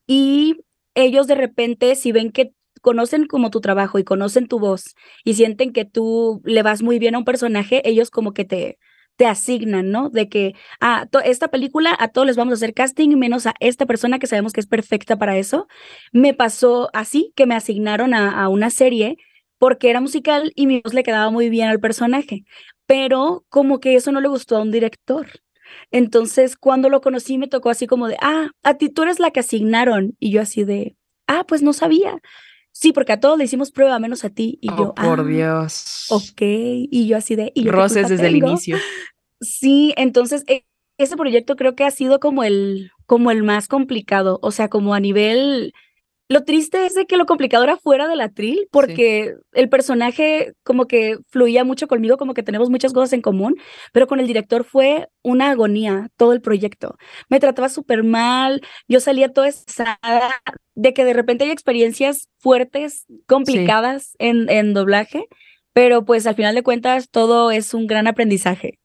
y 0.08 0.58
ellos 0.96 1.28
de 1.28 1.36
repente 1.36 1.96
si 1.96 2.12
ven 2.12 2.32
que 2.32 2.54
conocen 2.82 3.26
como 3.28 3.50
tu 3.52 3.62
trabajo 3.62 4.00
y 4.00 4.04
conocen 4.04 4.48
tu 4.48 4.60
voz 4.60 4.96
y 5.24 5.34
sienten 5.36 5.74
que 5.74 5.86
tú 5.86 6.42
le 6.46 6.64
vas 6.64 6.82
muy 6.82 7.00
bien 7.00 7.16
a 7.16 7.20
un 7.20 7.26
personaje, 7.26 7.82
ellos 7.88 8.10
como 8.12 8.34
que 8.34 8.46
te 8.46 8.78
te 9.18 9.26
asignan, 9.26 9.92
¿no? 9.92 10.10
De 10.10 10.30
que, 10.30 10.56
ah, 10.80 11.06
to- 11.12 11.20
esta 11.20 11.50
película 11.50 11.94
a 12.00 12.08
todos 12.08 12.26
les 12.26 12.38
vamos 12.38 12.54
a 12.54 12.56
hacer 12.56 12.74
casting, 12.74 13.18
menos 13.18 13.48
a 13.48 13.54
esta 13.60 13.86
persona 13.86 14.18
que 14.18 14.28
sabemos 14.28 14.54
que 14.54 14.62
es 14.62 14.68
perfecta 14.68 15.18
para 15.18 15.38
eso. 15.38 15.68
Me 16.14 16.34
pasó 16.34 16.90
así, 16.94 17.34
que 17.36 17.46
me 17.46 17.56
asignaron 17.56 18.14
a, 18.14 18.42
a 18.42 18.48
una 18.50 18.70
serie 18.70 19.18
porque 19.58 19.90
era 19.90 20.00
musical 20.02 20.52
y 20.56 20.68
mi 20.68 20.80
voz 20.82 20.94
le 20.94 21.04
quedaba 21.04 21.30
muy 21.32 21.50
bien 21.50 21.68
al 21.68 21.82
personaje, 21.82 22.46
pero 22.86 23.46
como 23.50 23.80
que 23.82 23.96
eso 23.96 24.12
no 24.14 24.22
le 24.22 24.30
gustó 24.30 24.56
a 24.58 24.62
un 24.62 24.72
director. 24.72 25.28
Entonces, 25.92 26.56
cuando 26.58 26.90
lo 26.90 27.02
conocí, 27.02 27.38
me 27.38 27.48
tocó 27.48 27.70
así 27.70 27.88
como 27.88 28.08
de, 28.08 28.18
ah, 28.22 28.50
a 28.64 28.76
ti 28.76 28.90
tú 28.90 29.04
eres 29.04 29.20
la 29.20 29.32
que 29.32 29.42
asignaron. 29.42 30.16
Y 30.20 30.32
yo 30.32 30.42
así 30.42 30.64
de, 30.64 30.96
ah, 31.28 31.44
pues 31.48 31.62
no 31.62 31.74
sabía. 31.74 32.20
Sí, 32.80 32.94
porque 32.94 33.12
a 33.12 33.20
todos 33.20 33.38
le 33.38 33.44
hicimos 33.44 33.72
prueba, 33.72 34.00
menos 34.00 34.24
a 34.24 34.30
ti. 34.30 34.58
Y 34.62 34.70
Oh, 34.72 34.78
yo, 34.78 34.94
por 34.96 35.20
ah, 35.20 35.24
Dios. 35.26 36.08
ok. 36.12 36.42
Y 36.42 37.08
yo 37.10 37.18
así 37.18 37.36
de, 37.36 37.52
¿y 37.54 37.66
yo 37.66 37.72
Roces 37.74 38.08
desde 38.08 38.28
el 38.28 38.38
inicio. 38.38 38.78
Sí, 39.42 39.94
entonces 39.98 40.46
e- 40.48 40.66
ese 40.98 41.18
proyecto 41.18 41.58
creo 41.58 41.76
que 41.76 41.84
ha 41.84 41.92
sido 41.92 42.22
como 42.22 42.44
el, 42.44 42.92
como 43.06 43.32
el 43.32 43.44
más 43.44 43.68
complicado, 43.68 44.40
o 44.42 44.52
sea, 44.52 44.70
como 44.70 44.94
a 44.94 45.00
nivel... 45.02 45.74
Lo 46.32 46.44
triste 46.44 46.86
es 46.86 46.94
de 46.94 47.08
que 47.08 47.18
lo 47.18 47.26
complicado 47.26 47.64
era 47.64 47.76
fuera 47.76 48.08
del 48.08 48.22
atril, 48.22 48.68
porque 48.72 49.34
el 49.54 49.68
personaje 49.68 50.54
como 50.64 50.86
que 50.86 51.18
fluía 51.28 51.64
mucho 51.64 51.88
conmigo, 51.88 52.18
como 52.18 52.36
que 52.36 52.44
tenemos 52.44 52.70
muchas 52.70 52.94
cosas 52.94 53.14
en 53.14 53.22
común, 53.22 53.56
pero 53.94 54.06
con 54.06 54.20
el 54.20 54.28
director 54.28 54.64
fue 54.64 55.08
una 55.24 55.50
agonía 55.50 56.10
todo 56.18 56.32
el 56.34 56.42
proyecto. 56.42 56.98
Me 57.30 57.40
trataba 57.40 57.68
súper 57.68 58.04
mal, 58.04 58.62
yo 58.88 59.00
salía 59.00 59.34
toda 59.34 59.48
estresada 59.48 60.40
de 60.76 60.94
que 60.94 61.04
de 61.04 61.14
repente 61.14 61.46
hay 61.46 61.52
experiencias 61.52 62.30
fuertes, 62.38 63.08
complicadas 63.26 64.16
en, 64.20 64.52
en 64.52 64.76
doblaje, 64.76 65.26
pero 65.74 66.06
pues 66.06 66.28
al 66.28 66.36
final 66.36 66.54
de 66.54 66.62
cuentas 66.62 67.10
todo 67.10 67.50
es 67.50 67.74
un 67.74 67.88
gran 67.88 68.06
aprendizaje. 68.06 68.78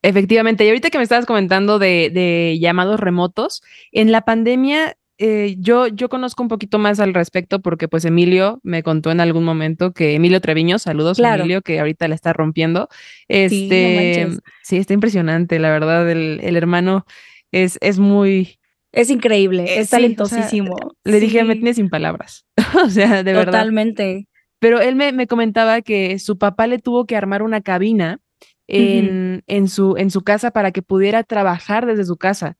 Efectivamente, 0.00 0.64
y 0.64 0.68
ahorita 0.68 0.90
que 0.90 0.98
me 0.98 1.02
estabas 1.02 1.26
comentando 1.26 1.80
de, 1.80 2.10
de 2.14 2.56
llamados 2.60 3.00
remotos, 3.00 3.62
en 3.90 4.12
la 4.12 4.20
pandemia 4.20 4.94
eh, 5.18 5.56
yo, 5.58 5.88
yo 5.88 6.08
conozco 6.08 6.42
un 6.42 6.48
poquito 6.48 6.78
más 6.78 7.00
al 7.00 7.12
respecto 7.12 7.60
porque 7.60 7.88
pues 7.88 8.04
Emilio 8.04 8.60
me 8.62 8.82
contó 8.82 9.10
en 9.10 9.20
algún 9.20 9.44
momento 9.44 9.92
que 9.92 10.14
Emilio 10.14 10.40
Treviño, 10.40 10.78
saludos 10.78 11.18
a. 11.20 11.36
Emilio 11.36 11.62
que 11.62 11.80
ahorita 11.80 12.06
la 12.08 12.14
está 12.14 12.32
rompiendo. 12.32 12.88
Sí, 12.90 13.26
no 13.26 13.36
Este, 13.36 14.28
sí, 14.62 14.76
está 14.76 14.94
impresionante, 14.94 15.58
la 15.58 15.70
verdad, 15.70 16.08
el, 16.10 16.40
el 16.42 16.56
hermano 16.56 17.04
es, 17.50 17.78
es 17.80 17.98
muy, 17.98 18.58
Es 18.92 19.10
increíble, 19.10 19.64
Eh, 19.64 19.66
es 19.66 19.74
sí, 19.74 19.80
o 19.80 19.86
sea, 19.86 19.98
talentosísimo. 19.98 20.76
le 21.04 21.20
dije, 21.20 21.44
me 21.44 21.54
tienes 21.54 21.76
sin 21.76 21.88
palabras, 21.90 22.46
o 22.84 22.88
sea, 22.88 23.22
de 23.22 23.32
verdad. 23.32 23.52
Totalmente. 23.52 24.28
Pero 24.60 24.80
él 24.80 24.96
me, 24.96 25.12
me 25.12 25.26
comentaba 25.26 25.82
que 25.82 26.18
su 26.18 26.38
papá 26.38 26.66
le 26.66 26.78
tuvo 26.78 27.06
que 27.06 27.16
armar 27.16 27.42
una 27.42 27.60
cabina 27.60 28.20
en, 28.66 29.42
en, 29.46 29.68
su, 29.68 29.96
en 29.96 30.10
su 30.10 30.22
casa 30.22 30.50
para 30.50 30.72
que 30.72 30.82
pudiera 30.82 31.22
trabajar 31.24 31.86
desde 31.86 32.04
su 32.04 32.16
casa. 32.16 32.56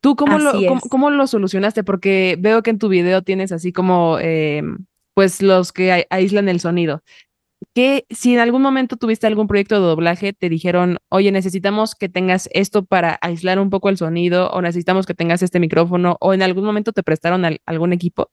¿Tú 0.00 0.16
cómo 0.16 0.38
lo, 0.38 0.52
cómo, 0.90 1.10
lo 1.10 1.26
solucionaste? 1.26 1.84
Porque 1.84 2.36
veo 2.38 2.62
que 2.62 2.70
en 2.70 2.78
tu 2.78 2.88
video 2.88 3.22
tienes 3.22 3.52
así 3.52 3.72
como, 3.72 4.18
eh, 4.20 4.62
pues, 5.14 5.42
los 5.42 5.72
que 5.72 6.06
aíslan 6.10 6.48
el 6.48 6.60
sonido. 6.60 7.02
Que 7.72 8.04
si 8.10 8.34
en 8.34 8.40
algún 8.40 8.62
momento 8.62 8.96
tuviste 8.96 9.26
algún 9.26 9.46
proyecto 9.46 9.76
de 9.76 9.86
doblaje, 9.86 10.32
te 10.32 10.48
dijeron, 10.48 10.98
oye, 11.08 11.30
necesitamos 11.30 11.94
que 11.94 12.08
tengas 12.08 12.48
esto 12.52 12.84
para 12.84 13.18
aislar 13.22 13.58
un 13.58 13.70
poco 13.70 13.88
el 13.88 13.96
sonido, 13.96 14.50
o 14.50 14.60
necesitamos 14.60 15.06
que 15.06 15.14
tengas 15.14 15.42
este 15.42 15.60
micrófono, 15.60 16.16
o 16.20 16.34
en 16.34 16.42
algún 16.42 16.64
momento 16.64 16.92
te 16.92 17.02
prestaron 17.02 17.44
al- 17.44 17.60
algún 17.64 17.92
equipo. 17.92 18.30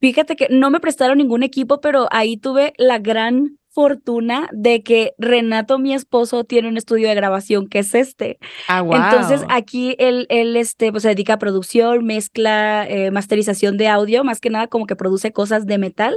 Fíjate 0.00 0.34
que 0.34 0.48
no 0.50 0.70
me 0.70 0.80
prestaron 0.80 1.18
ningún 1.18 1.42
equipo, 1.42 1.80
pero 1.80 2.08
ahí 2.10 2.36
tuve 2.36 2.72
la 2.78 2.98
gran 2.98 3.58
fortuna 3.72 4.48
de 4.52 4.82
que 4.82 5.14
Renato, 5.18 5.78
mi 5.78 5.94
esposo, 5.94 6.44
tiene 6.44 6.68
un 6.68 6.76
estudio 6.76 7.08
de 7.08 7.14
grabación 7.14 7.68
que 7.68 7.80
es 7.80 7.94
este. 7.94 8.38
Ah, 8.68 8.82
Entonces 8.84 9.42
aquí 9.48 9.94
él, 9.98 10.26
él 10.28 10.56
este, 10.56 10.90
pues, 10.90 11.02
se 11.02 11.10
dedica 11.10 11.34
a 11.34 11.38
producción, 11.38 12.04
mezcla, 12.04 12.86
eh, 12.88 13.10
masterización 13.10 13.76
de 13.76 13.88
audio, 13.88 14.24
más 14.24 14.40
que 14.40 14.50
nada 14.50 14.66
como 14.66 14.86
que 14.86 14.96
produce 14.96 15.32
cosas 15.32 15.66
de 15.66 15.78
metal, 15.78 16.16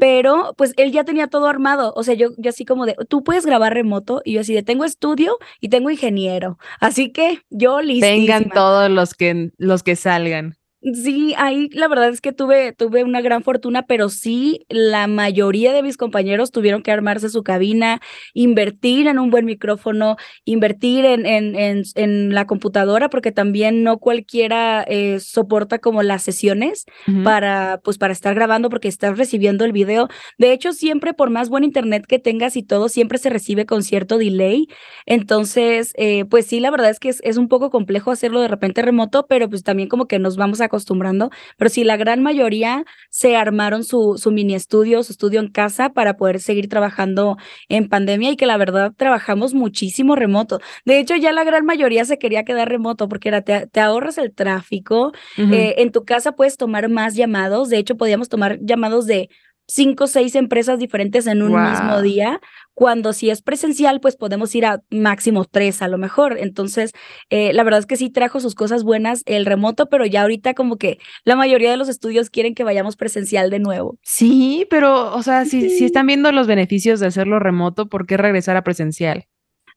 pero 0.00 0.54
pues 0.56 0.74
él 0.76 0.92
ya 0.92 1.04
tenía 1.04 1.26
todo 1.26 1.46
armado. 1.46 1.92
O 1.96 2.02
sea, 2.02 2.14
yo, 2.14 2.28
yo 2.38 2.50
así 2.50 2.64
como 2.64 2.86
de, 2.86 2.96
tú 3.08 3.24
puedes 3.24 3.44
grabar 3.44 3.74
remoto 3.74 4.22
y 4.24 4.34
yo 4.34 4.40
así 4.40 4.54
de, 4.54 4.62
tengo 4.62 4.84
estudio 4.84 5.38
y 5.60 5.68
tengo 5.68 5.90
ingeniero. 5.90 6.58
Así 6.80 7.10
que 7.10 7.40
yo 7.50 7.80
listísima. 7.80 8.12
Vengan 8.12 8.50
todos 8.50 8.90
los 8.90 9.14
que, 9.14 9.50
los 9.58 9.82
que 9.82 9.96
salgan. 9.96 10.56
Sí, 10.82 11.32
ahí 11.38 11.68
la 11.70 11.86
verdad 11.86 12.08
es 12.08 12.20
que 12.20 12.32
tuve, 12.32 12.72
tuve 12.72 13.04
una 13.04 13.20
gran 13.20 13.44
fortuna, 13.44 13.82
pero 13.86 14.08
sí, 14.08 14.66
la 14.68 15.06
mayoría 15.06 15.72
de 15.72 15.80
mis 15.80 15.96
compañeros 15.96 16.50
tuvieron 16.50 16.82
que 16.82 16.90
armarse 16.90 17.28
su 17.28 17.44
cabina, 17.44 18.00
invertir 18.34 19.06
en 19.06 19.20
un 19.20 19.30
buen 19.30 19.44
micrófono, 19.44 20.16
invertir 20.44 21.04
en, 21.04 21.24
en, 21.24 21.54
en, 21.54 21.82
en 21.94 22.34
la 22.34 22.48
computadora, 22.48 23.10
porque 23.10 23.30
también 23.30 23.84
no 23.84 23.98
cualquiera 23.98 24.82
eh, 24.88 25.20
soporta 25.20 25.78
como 25.78 26.02
las 26.02 26.24
sesiones 26.24 26.84
para, 27.22 27.80
pues, 27.84 27.96
para 27.96 28.12
estar 28.12 28.34
grabando 28.34 28.68
porque 28.68 28.88
estás 28.88 29.16
recibiendo 29.16 29.64
el 29.64 29.70
video. 29.70 30.08
De 30.36 30.52
hecho, 30.52 30.72
siempre 30.72 31.14
por 31.14 31.30
más 31.30 31.48
buen 31.48 31.62
internet 31.62 32.06
que 32.08 32.18
tengas 32.18 32.56
y 32.56 32.64
todo, 32.64 32.88
siempre 32.88 33.18
se 33.18 33.30
recibe 33.30 33.66
con 33.66 33.84
cierto 33.84 34.18
delay. 34.18 34.66
Entonces, 35.06 35.92
eh, 35.96 36.24
pues 36.24 36.46
sí, 36.46 36.58
la 36.58 36.70
verdad 36.72 36.90
es 36.90 36.98
que 36.98 37.08
es, 37.10 37.20
es 37.22 37.36
un 37.36 37.46
poco 37.48 37.70
complejo 37.70 38.10
hacerlo 38.10 38.40
de 38.40 38.48
repente 38.48 38.82
remoto, 38.82 39.26
pero 39.28 39.48
pues 39.48 39.62
también 39.62 39.88
como 39.88 40.06
que 40.06 40.18
nos 40.18 40.36
vamos 40.36 40.60
acostumbrando, 40.72 41.30
pero 41.58 41.68
sí, 41.68 41.84
la 41.84 41.96
gran 41.96 42.22
mayoría 42.22 42.84
se 43.10 43.36
armaron 43.36 43.84
su, 43.84 44.16
su 44.16 44.32
mini 44.32 44.54
estudio, 44.54 45.02
su 45.02 45.12
estudio 45.12 45.40
en 45.40 45.48
casa 45.48 45.90
para 45.90 46.16
poder 46.16 46.40
seguir 46.40 46.68
trabajando 46.68 47.36
en 47.68 47.88
pandemia 47.88 48.30
y 48.30 48.36
que 48.36 48.46
la 48.46 48.56
verdad 48.56 48.92
trabajamos 48.96 49.52
muchísimo 49.52 50.16
remoto. 50.16 50.60
De 50.86 50.98
hecho, 50.98 51.14
ya 51.16 51.32
la 51.32 51.44
gran 51.44 51.66
mayoría 51.66 52.04
se 52.06 52.18
quería 52.18 52.44
quedar 52.44 52.68
remoto 52.68 53.08
porque 53.08 53.28
era, 53.28 53.42
te, 53.42 53.66
te 53.66 53.80
ahorras 53.80 54.16
el 54.16 54.34
tráfico, 54.34 55.12
eh, 55.36 55.74
en 55.78 55.92
tu 55.92 56.04
casa 56.04 56.32
puedes 56.32 56.56
tomar 56.56 56.88
más 56.88 57.14
llamados, 57.14 57.68
de 57.68 57.78
hecho 57.78 57.96
podíamos 57.96 58.28
tomar 58.28 58.58
llamados 58.60 59.06
de 59.06 59.28
cinco 59.74 60.04
o 60.04 60.06
seis 60.06 60.34
empresas 60.34 60.78
diferentes 60.78 61.26
en 61.26 61.42
un 61.42 61.52
mismo 61.62 62.02
día, 62.02 62.40
cuando 62.74 63.12
si 63.12 63.30
es 63.30 63.42
presencial, 63.42 64.00
pues 64.00 64.16
podemos 64.16 64.54
ir 64.54 64.66
a 64.66 64.82
máximo 64.90 65.44
tres 65.44 65.80
a 65.82 65.88
lo 65.88 65.98
mejor. 65.98 66.36
Entonces, 66.38 66.92
eh, 67.30 67.52
la 67.52 67.64
verdad 67.64 67.80
es 67.80 67.86
que 67.86 67.96
sí 67.96 68.10
trajo 68.10 68.40
sus 68.40 68.54
cosas 68.54 68.84
buenas 68.84 69.22
el 69.26 69.46
remoto, 69.46 69.86
pero 69.88 70.04
ya 70.06 70.22
ahorita 70.22 70.54
como 70.54 70.76
que 70.76 70.98
la 71.24 71.36
mayoría 71.36 71.70
de 71.70 71.76
los 71.76 71.88
estudios 71.88 72.28
quieren 72.30 72.54
que 72.54 72.64
vayamos 72.64 72.96
presencial 72.96 73.50
de 73.50 73.60
nuevo. 73.60 73.98
Sí, 74.02 74.66
pero, 74.70 75.14
o 75.14 75.22
sea, 75.22 75.44
si, 75.44 75.70
si 75.70 75.84
están 75.84 76.06
viendo 76.06 76.32
los 76.32 76.46
beneficios 76.46 77.00
de 77.00 77.06
hacerlo 77.06 77.38
remoto, 77.38 77.88
¿por 77.88 78.06
qué 78.06 78.16
regresar 78.16 78.56
a 78.56 78.64
presencial? 78.64 79.26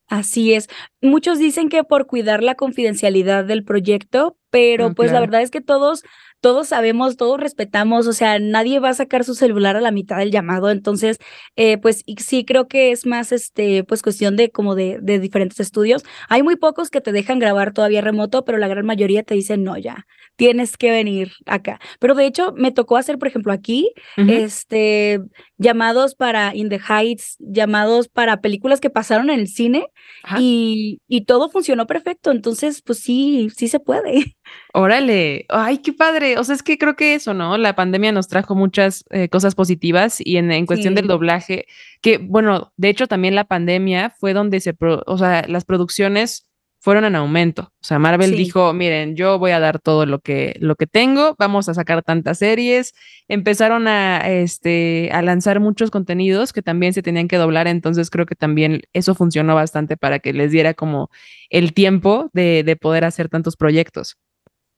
Así 0.07 0.53
es. 0.53 0.67
Muchos 1.01 1.39
dicen 1.39 1.67
que 1.67 1.83
por 1.83 2.05
cuidar 2.05 2.43
la 2.43 2.55
confidencialidad 2.55 3.43
del 3.43 3.63
proyecto, 3.63 4.37
pero 4.51 4.91
Mm, 4.91 4.93
pues 4.93 5.11
la 5.11 5.19
verdad 5.19 5.41
es 5.41 5.49
que 5.49 5.61
todos, 5.61 6.03
todos 6.45 6.67
sabemos, 6.67 7.17
todos 7.17 7.39
respetamos, 7.39 8.05
o 8.05 8.13
sea, 8.13 8.37
nadie 8.37 8.77
va 8.77 8.89
a 8.89 8.93
sacar 8.93 9.23
su 9.23 9.33
celular 9.33 9.77
a 9.77 9.81
la 9.81 9.89
mitad 9.89 10.17
del 10.17 10.29
llamado, 10.29 10.69
entonces, 10.69 11.17
eh, 11.55 11.79
pues 11.79 12.03
sí 12.19 12.45
creo 12.45 12.67
que 12.67 12.91
es 12.91 13.07
más, 13.07 13.31
este, 13.31 13.83
pues 13.83 14.03
cuestión 14.03 14.35
de 14.35 14.51
como 14.51 14.75
de, 14.75 14.99
de 15.01 15.17
diferentes 15.17 15.59
estudios. 15.59 16.03
Hay 16.29 16.43
muy 16.43 16.55
pocos 16.55 16.91
que 16.91 17.01
te 17.01 17.11
dejan 17.11 17.39
grabar 17.39 17.73
todavía 17.73 18.01
remoto, 18.01 18.45
pero 18.45 18.59
la 18.59 18.67
gran 18.67 18.85
mayoría 18.85 19.23
te 19.23 19.33
dicen, 19.33 19.63
no, 19.63 19.75
ya, 19.75 20.05
tienes 20.35 20.77
que 20.77 20.91
venir 20.91 21.31
acá. 21.47 21.79
Pero 21.99 22.13
de 22.13 22.27
hecho, 22.27 22.53
me 22.55 22.71
tocó 22.71 22.97
hacer, 22.97 23.17
por 23.17 23.27
ejemplo, 23.27 23.51
aquí, 23.51 23.91
este, 24.15 25.21
llamados 25.57 26.13
para 26.13 26.55
In 26.55 26.69
the 26.69 26.79
Heights, 26.79 27.37
llamados 27.39 28.07
para 28.07 28.41
películas 28.41 28.81
que 28.81 28.91
pasaron 28.91 29.31
en 29.31 29.39
el 29.39 29.47
cine 29.47 29.87
Ajá. 30.23 30.37
y, 30.39 30.99
y 31.07 31.25
todo 31.25 31.49
funcionó 31.49 31.87
perfecto. 31.87 32.29
Entonces, 32.29 32.83
pues 32.83 32.99
sí, 32.99 33.49
sí 33.55 33.67
se 33.67 33.79
puede. 33.79 34.35
Órale, 34.73 35.45
ay, 35.49 35.77
qué 35.79 35.93
padre. 35.93 36.37
O 36.37 36.43
sea, 36.43 36.55
es 36.55 36.63
que 36.63 36.77
creo 36.77 36.95
que 36.95 37.15
eso, 37.15 37.33
¿no? 37.33 37.57
La 37.57 37.75
pandemia 37.75 38.11
nos 38.11 38.27
trajo 38.27 38.55
muchas 38.55 39.05
eh, 39.09 39.29
cosas 39.29 39.55
positivas 39.55 40.17
y 40.19 40.37
en, 40.37 40.51
en 40.51 40.65
cuestión 40.65 40.95
del 40.95 41.07
doblaje, 41.07 41.65
que 42.01 42.17
bueno, 42.17 42.73
de 42.77 42.89
hecho 42.89 43.07
también 43.07 43.35
la 43.35 43.45
pandemia 43.45 44.09
fue 44.09 44.33
donde 44.33 44.59
se, 44.59 44.73
pro- 44.73 45.03
o 45.07 45.17
sea, 45.17 45.45
las 45.47 45.65
producciones 45.65 46.45
fueron 46.79 47.05
en 47.05 47.15
aumento. 47.15 47.63
O 47.81 47.83
sea, 47.87 47.97
Marvel 47.97 48.29
Sí. 48.31 48.35
dijo, 48.35 48.71
miren, 48.71 49.15
yo 49.15 49.39
voy 49.39 49.49
a 49.51 49.59
dar 49.59 49.79
todo 49.79 50.05
lo 50.05 50.19
que, 50.19 50.55
lo 50.59 50.75
que 50.75 50.85
tengo, 50.85 51.35
vamos 51.39 51.67
a 51.67 51.73
sacar 51.73 52.03
tantas 52.03 52.37
series. 52.37 52.93
Empezaron 53.27 53.87
a, 53.87 54.19
este, 54.29 55.09
a 55.11 55.23
lanzar 55.23 55.59
muchos 55.59 55.89
contenidos 55.89 56.53
que 56.53 56.61
también 56.61 56.93
se 56.93 57.01
tenían 57.01 57.27
que 57.27 57.37
doblar, 57.37 57.65
entonces 57.67 58.11
creo 58.11 58.27
que 58.27 58.35
también 58.35 58.83
eso 58.93 59.15
funcionó 59.15 59.55
bastante 59.55 59.97
para 59.97 60.19
que 60.19 60.31
les 60.31 60.51
diera 60.51 60.75
como 60.75 61.09
el 61.49 61.73
tiempo 61.73 62.29
de, 62.33 62.61
de 62.63 62.75
poder 62.75 63.03
hacer 63.03 63.29
tantos 63.29 63.55
proyectos. 63.55 64.17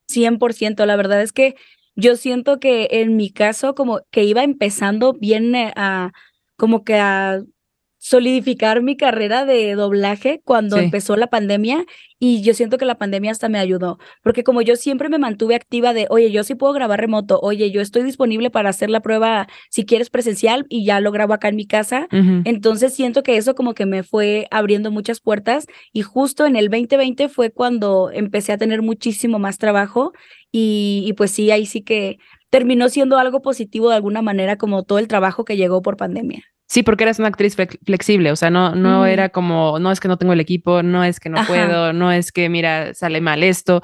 100%. 0.08 0.86
La 0.86 0.96
verdad 0.96 1.22
es 1.22 1.34
que 1.34 1.56
yo 1.96 2.16
siento 2.16 2.60
que 2.60 2.88
en 2.92 3.16
mi 3.16 3.32
caso, 3.32 3.76
como 3.76 4.02
que 4.12 4.24
iba 4.24 4.44
empezando 4.44 5.14
bien 5.14 5.56
eh, 5.56 5.74
a, 5.76 6.12
como 6.58 6.84
que 6.84 6.96
a 6.96 7.42
solidificar 8.10 8.82
mi 8.82 8.96
carrera 8.96 9.46
de 9.46 9.76
doblaje 9.76 10.42
cuando 10.46 10.78
Sí. 10.78 10.84
empezó 10.86 11.18
la 11.18 11.28
pandemia 11.28 11.86
y 12.20 12.42
yo 12.42 12.54
siento 12.54 12.78
que 12.78 12.86
la 12.86 12.98
pandemia 12.98 13.32
hasta 13.32 13.50
me 13.50 13.60
ayudó, 13.60 14.00
porque 14.24 14.44
como 14.44 14.62
yo 14.62 14.76
siempre 14.76 15.10
me 15.10 15.20
mantuve 15.20 15.56
activa 15.56 15.94
de, 15.94 16.08
oye, 16.10 16.32
yo 16.32 16.44
sí 16.44 16.56
puedo 16.56 16.74
grabar 16.74 17.00
remoto, 17.00 17.40
oye, 17.42 17.70
yo 17.70 17.82
estoy 17.82 18.04
disponible 18.04 18.50
para 18.50 18.70
hacer 18.70 18.90
la 18.90 19.02
prueba 19.02 19.48
si 19.70 19.86
quieres 19.86 20.10
presencial 20.10 20.66
y 20.70 20.86
ya 20.86 21.00
lo 21.02 21.12
grabo 21.12 21.34
acá 21.34 21.50
en 21.50 21.58
mi 21.58 21.68
casa, 21.68 22.08
entonces 22.46 22.94
siento 22.94 23.24
que 23.24 23.38
eso 23.38 23.54
como 23.56 23.74
que 23.74 23.86
me 23.86 24.04
fue 24.04 24.48
abriendo 24.52 24.90
muchas 24.90 25.20
puertas 25.20 25.68
y 25.92 26.02
justo 26.02 26.46
en 26.46 26.56
el 26.56 26.70
2020 26.70 27.28
fue 27.30 27.52
cuando 27.52 28.10
empecé 28.12 28.54
a 28.54 28.58
tener 28.58 28.82
muchísimo 28.82 29.38
más 29.38 29.58
trabajo 29.58 30.14
y, 30.52 31.04
y 31.06 31.14
pues 31.14 31.32
sí, 31.32 31.52
ahí 31.52 31.66
sí 31.66 31.82
que 31.82 32.18
terminó 32.50 32.88
siendo 32.90 33.18
algo 33.18 33.42
positivo 33.42 33.90
de 33.90 33.96
alguna 33.98 34.22
manera 34.22 34.56
como 34.56 34.84
todo 34.84 35.00
el 35.00 35.08
trabajo 35.08 35.44
que 35.44 35.58
llegó 35.58 35.82
por 35.82 35.98
pandemia. 35.98 36.44
Sí, 36.70 36.84
porque 36.84 37.06
eras 37.06 37.18
una 37.20 37.30
actriz 37.30 37.58
flex- 37.58 37.80
flexible, 37.86 38.32
o 38.32 38.36
sea, 38.36 38.50
no, 38.50 38.76
no 38.76 39.02
Mm. 39.04 39.06
era 39.08 39.30
como, 39.30 39.80
no 39.80 39.92
es 39.92 40.00
que 40.02 40.08
no 40.10 40.18
tengo 40.18 40.34
el 40.34 40.40
equipo, 40.42 40.84
no 40.84 41.04
es 41.04 41.20
que 41.20 41.30
no 41.30 41.38
Ajá. 41.40 41.48
puedo, 41.48 41.94
no 41.94 42.12
es 42.12 42.32
que, 42.32 42.50
mira, 42.50 42.94
sale 42.94 43.22
mal 43.22 43.42
esto. 43.44 43.82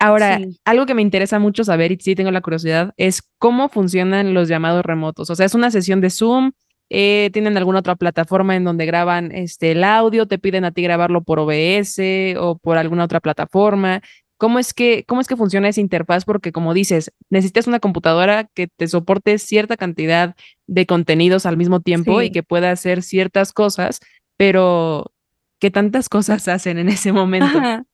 Ahora, 0.00 0.38
Sí. 0.38 0.58
algo 0.64 0.86
que 0.86 0.94
me 0.94 1.02
interesa 1.02 1.38
mucho 1.38 1.64
saber, 1.64 1.92
y 1.92 1.96
sí 2.00 2.14
tengo 2.14 2.30
la 2.30 2.40
curiosidad, 2.40 2.92
es 2.96 3.22
cómo 3.38 3.68
funcionan 3.68 4.34
los 4.34 4.48
llamados 4.48 4.84
remotos. 4.84 5.30
O 5.30 5.34
sea, 5.36 5.46
es 5.46 5.54
una 5.54 5.70
sesión 5.70 6.00
de 6.00 6.10
Zoom, 6.10 6.52
eh, 6.90 7.30
tienen 7.32 7.56
alguna 7.56 7.80
otra 7.80 7.96
plataforma 7.96 8.56
en 8.56 8.64
donde 8.64 8.86
graban 8.86 9.30
este, 9.32 9.72
el 9.72 9.84
audio, 9.84 10.26
te 10.26 10.38
piden 10.38 10.64
a 10.64 10.70
ti 10.72 10.82
grabarlo 10.82 11.22
por 11.22 11.38
OBS 11.38 12.36
o 12.38 12.56
por 12.58 12.78
alguna 12.78 13.04
otra 13.04 13.20
plataforma. 13.20 14.00
¿Cómo 14.38 14.58
es 14.60 14.72
que, 14.72 15.04
cómo 15.06 15.20
es 15.20 15.26
que 15.26 15.36
funciona 15.36 15.68
esa 15.68 15.80
interfaz? 15.80 16.24
Porque 16.24 16.52
como 16.52 16.72
dices, 16.72 17.12
necesitas 17.28 17.66
una 17.66 17.80
computadora 17.80 18.44
que 18.54 18.68
te 18.68 18.86
soporte 18.86 19.36
cierta 19.38 19.76
cantidad 19.76 20.36
de 20.66 20.86
contenidos 20.86 21.44
al 21.44 21.56
mismo 21.56 21.80
tiempo 21.80 22.22
y 22.22 22.30
que 22.30 22.44
pueda 22.44 22.70
hacer 22.70 23.02
ciertas 23.02 23.52
cosas, 23.52 24.00
pero 24.36 25.12
¿qué 25.58 25.70
tantas 25.70 26.08
cosas 26.08 26.46
hacen 26.46 26.78
en 26.78 26.88
ese 26.88 27.12
momento? 27.12 27.58
Ajá. 27.58 27.84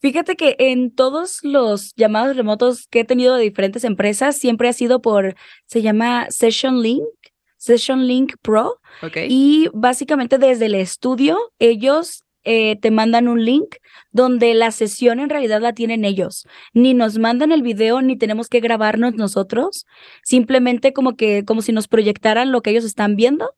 Fíjate 0.00 0.34
que 0.34 0.56
en 0.58 0.94
todos 0.94 1.40
los 1.42 1.94
llamados 1.94 2.34
remotos 2.34 2.86
que 2.88 3.00
he 3.00 3.04
tenido 3.04 3.36
de 3.36 3.42
diferentes 3.42 3.84
empresas, 3.84 4.38
siempre 4.38 4.68
ha 4.70 4.72
sido 4.72 5.02
por, 5.02 5.34
se 5.66 5.82
llama 5.82 6.26
Session 6.30 6.80
Link, 6.80 7.04
Session 7.58 8.06
Link 8.06 8.36
Pro, 8.40 8.80
¿Ok? 9.02 9.18
y 9.28 9.68
básicamente 9.74 10.38
desde 10.38 10.66
el 10.66 10.74
estudio 10.74 11.38
ellos 11.58 12.24
eh, 12.44 12.76
te 12.76 12.90
mandan 12.90 13.28
un 13.28 13.44
link 13.44 13.76
donde 14.12 14.54
la 14.54 14.70
sesión 14.70 15.20
en 15.20 15.30
realidad 15.30 15.60
la 15.60 15.72
tienen 15.72 16.04
ellos. 16.04 16.46
Ni 16.72 16.94
nos 16.94 17.18
mandan 17.18 17.52
el 17.52 17.62
video 17.62 18.02
ni 18.02 18.16
tenemos 18.16 18.48
que 18.48 18.60
grabarnos 18.60 19.14
nosotros, 19.14 19.86
simplemente 20.24 20.92
como 20.92 21.16
que 21.16 21.44
como 21.44 21.62
si 21.62 21.72
nos 21.72 21.88
proyectaran 21.88 22.52
lo 22.52 22.62
que 22.62 22.70
ellos 22.70 22.84
están 22.84 23.16
viendo 23.16 23.54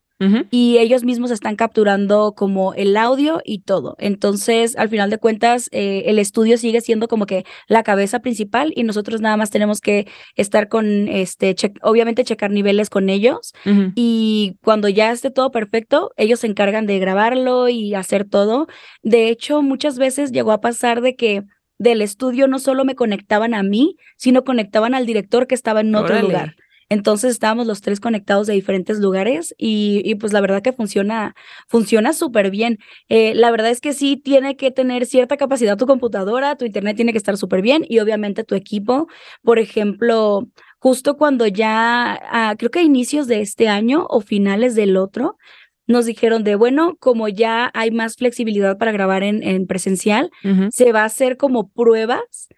Y 0.51 0.79
ellos 0.79 1.05
mismos 1.05 1.31
están 1.31 1.57
capturando 1.57 2.35
como 2.37 2.75
el 2.75 2.97
audio 2.97 3.41
y 3.45 3.61
todo. 3.63 3.97
Entonces, 3.99 4.77
al 4.77 4.89
final 4.89 5.11
de 5.11 5.19
cuentas, 5.19 5.69
eh, 5.73 6.05
el 6.07 6.19
estudio 6.19 6.59
sigue 6.59 6.81
siendo 6.81 7.09
como 7.09 7.27
que 7.27 7.45
la 7.69 7.83
cabeza 7.83 8.21
principal 8.21 8.73
y 8.77 8.85
nosotros 8.85 9.21
nada 9.21 9.37
más 9.37 9.51
tenemos 9.51 9.81
que 9.81 10.07
estar 10.37 10.69
con, 10.69 11.09
este, 11.09 11.55
che- 11.55 11.73
obviamente 11.83 12.25
checar 12.25 12.51
niveles 12.51 12.89
con 12.91 13.09
ellos 13.11 13.53
y 13.95 14.57
cuando 14.63 14.89
ya 14.89 15.11
esté 15.13 15.31
todo 15.31 15.51
perfecto, 15.51 16.13
ellos 16.17 16.41
se 16.41 16.47
encargan 16.47 16.87
de 16.87 16.99
grabarlo 16.99 17.69
y 17.69 17.95
hacer 17.95 18.25
todo. 18.25 18.67
De 19.03 19.29
hecho, 19.29 19.63
muchas 19.63 19.99
veces 19.99 20.33
llegó 20.33 20.53
a 20.53 20.61
pasar 20.61 21.01
de 21.01 21.17
que 21.17 21.43
del 21.79 22.01
estudio 22.03 22.47
no 22.47 22.59
solo 22.61 22.85
me 22.85 22.95
conectaban 22.95 23.55
a 23.55 23.63
mí, 23.63 23.97
sino 24.17 24.45
conectaban 24.45 24.95
al 24.95 25.05
director 25.07 25.47
que 25.49 25.55
estaba 25.57 25.81
en 25.81 25.95
otro 25.95 26.15
Órale. 26.15 26.23
lugar. 26.23 26.55
Entonces 26.93 27.31
estábamos 27.31 27.67
los 27.67 27.81
tres 27.81 28.01
conectados 28.01 28.47
de 28.47 28.53
diferentes 28.53 28.99
lugares 28.99 29.55
y, 29.57 30.03
y 30.05 30.15
pues 30.17 30.35
la 30.35 30.43
verdad 30.43 30.61
que 30.61 30.75
funciona, 30.75 31.35
funciona 31.67 32.13
súper 32.13 32.51
bien. 32.51 32.77
Eh, 33.09 33.35
la 33.35 33.51
verdad 33.51 33.71
es 33.71 33.81
que 33.81 33.95
sí 33.95 34.19
tiene 34.19 34.57
que 34.57 34.71
tener 34.71 35.07
cierta 35.07 35.39
capacidad 35.39 35.79
tu 35.79 35.87
computadora, 35.87 36.55
tu 36.57 36.67
internet 36.67 36.97
tiene 36.97 37.13
que 37.13 37.19
estar 37.19 37.39
súper 37.39 37.63
bien 37.63 37.87
y 37.89 38.01
obviamente 38.01 38.45
tu 38.45 38.55
equipo. 38.55 39.09
Por 39.43 39.59
ejemplo, 39.59 40.47
justo 40.81 41.17
cuando 41.17 41.47
ya, 41.47 42.21
ah, 42.31 42.57
creo 42.59 42.71
que 42.71 42.81
a 42.81 42.83
inicios 42.83 43.27
de 43.27 43.41
este 43.41 43.69
año 43.69 44.05
o 44.11 44.21
finales 44.21 44.75
del 44.75 44.99
otro, 44.99 45.39
nos 45.87 46.05
dijeron 46.05 46.45
de, 46.45 46.57
bueno, 46.57 46.97
como 47.01 47.27
ya 47.29 47.71
hay 47.73 47.91
más 47.91 48.17
flexibilidad 48.17 48.77
para 48.77 48.93
grabar 48.93 49.23
en, 49.23 49.43
en 49.43 49.67
presencial, 49.67 50.31
se 50.71 50.93
va 50.93 51.03
a 51.03 51.07
hacer 51.07 51.39
como 51.39 51.71
pruebas 51.71 52.49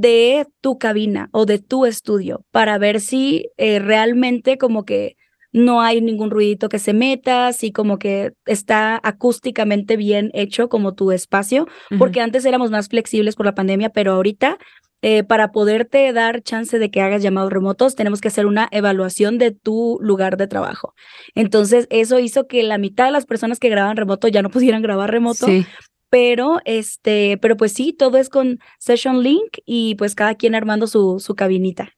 de 0.00 0.46
tu 0.62 0.78
cabina 0.78 1.28
o 1.32 1.44
de 1.44 1.58
tu 1.58 1.84
estudio 1.84 2.46
para 2.50 2.78
ver 2.78 2.98
si 3.00 3.50
eh, 3.58 3.78
realmente 3.78 4.56
como 4.56 4.84
que 4.84 5.16
no 5.52 5.82
hay 5.82 6.00
ningún 6.00 6.30
ruidito 6.30 6.70
que 6.70 6.78
se 6.78 6.94
meta, 6.94 7.52
si 7.52 7.72
como 7.72 7.98
que 7.98 8.32
está 8.46 8.98
acústicamente 9.02 9.98
bien 9.98 10.30
hecho 10.32 10.70
como 10.70 10.94
tu 10.94 11.12
espacio, 11.12 11.66
porque 11.98 12.22
antes 12.22 12.46
éramos 12.46 12.70
más 12.70 12.88
flexibles 12.88 13.36
por 13.36 13.44
la 13.44 13.54
pandemia, 13.54 13.90
pero 13.90 14.12
ahorita 14.12 14.56
eh, 15.02 15.24
para 15.24 15.50
poderte 15.50 16.10
dar 16.14 16.42
chance 16.42 16.78
de 16.78 16.90
que 16.90 17.02
hagas 17.02 17.22
llamados 17.22 17.52
remotos, 17.52 17.96
tenemos 17.96 18.22
que 18.22 18.28
hacer 18.28 18.46
una 18.46 18.68
evaluación 18.70 19.36
de 19.36 19.50
tu 19.50 19.98
lugar 20.00 20.38
de 20.38 20.46
trabajo. 20.46 20.94
Entonces, 21.34 21.86
eso 21.90 22.18
hizo 22.18 22.46
que 22.46 22.62
la 22.62 22.78
mitad 22.78 23.06
de 23.06 23.10
las 23.10 23.26
personas 23.26 23.58
que 23.58 23.68
graban 23.68 23.96
remoto 23.96 24.28
ya 24.28 24.40
no 24.40 24.48
pudieran 24.48 24.80
grabar 24.80 25.10
remoto, 25.10 25.44
Sí. 25.44 25.66
Pero 26.12 26.60
este, 26.66 27.38
pero 27.38 27.56
pues 27.56 27.72
sí, 27.72 27.94
todo 27.94 28.18
es 28.18 28.28
con 28.28 28.60
Session 28.78 29.22
Link 29.22 29.56
y 29.64 29.94
pues 29.94 30.14
cada 30.14 30.34
quien 30.34 30.54
armando 30.54 30.86
su, 30.86 31.20
su 31.20 31.34
cabinita. 31.34 31.94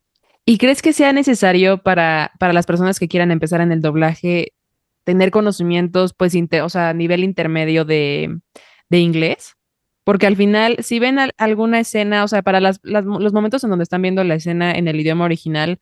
¿Y 0.46 0.58
crees 0.58 0.82
que 0.82 0.92
sea 0.92 1.12
necesario 1.12 1.78
para, 1.82 2.30
para 2.38 2.52
las 2.52 2.64
personas 2.64 3.00
que 3.00 3.08
quieran 3.08 3.32
empezar 3.32 3.60
en 3.60 3.72
el 3.72 3.80
doblaje 3.80 4.52
tener 5.02 5.32
conocimientos, 5.32 6.14
pues, 6.14 6.36
inte- 6.36 6.62
o 6.62 6.68
sea, 6.68 6.90
a 6.90 6.94
nivel 6.94 7.24
intermedio 7.24 7.84
de, 7.84 8.38
de 8.88 8.98
inglés? 9.00 9.56
Porque 10.04 10.28
al 10.28 10.36
final, 10.36 10.76
si 10.84 11.00
ven 11.00 11.18
alguna 11.36 11.80
escena, 11.80 12.22
o 12.22 12.28
sea, 12.28 12.42
para 12.42 12.60
las, 12.60 12.78
los 12.84 13.32
momentos 13.32 13.64
en 13.64 13.70
donde 13.70 13.82
están 13.82 14.02
viendo 14.02 14.22
la 14.22 14.36
escena 14.36 14.70
en 14.70 14.86
el 14.86 15.00
idioma 15.00 15.24
original, 15.24 15.80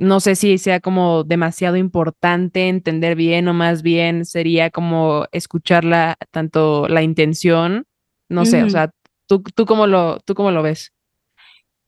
no 0.00 0.18
sé 0.18 0.34
si 0.34 0.56
sea 0.56 0.80
como 0.80 1.24
demasiado 1.24 1.76
importante 1.76 2.68
entender 2.68 3.16
bien 3.16 3.48
o 3.48 3.54
más 3.54 3.82
bien 3.82 4.24
sería 4.24 4.70
como 4.70 5.26
escucharla, 5.30 6.16
tanto 6.30 6.88
la 6.88 7.02
intención, 7.02 7.86
no 8.30 8.46
sé, 8.46 8.64
o 8.64 8.70
sea, 8.70 8.92
¿tú, 9.26 9.42
tú, 9.54 9.66
cómo 9.66 9.86
lo, 9.86 10.18
¿tú 10.20 10.34
cómo 10.34 10.52
lo 10.52 10.62
ves? 10.62 10.94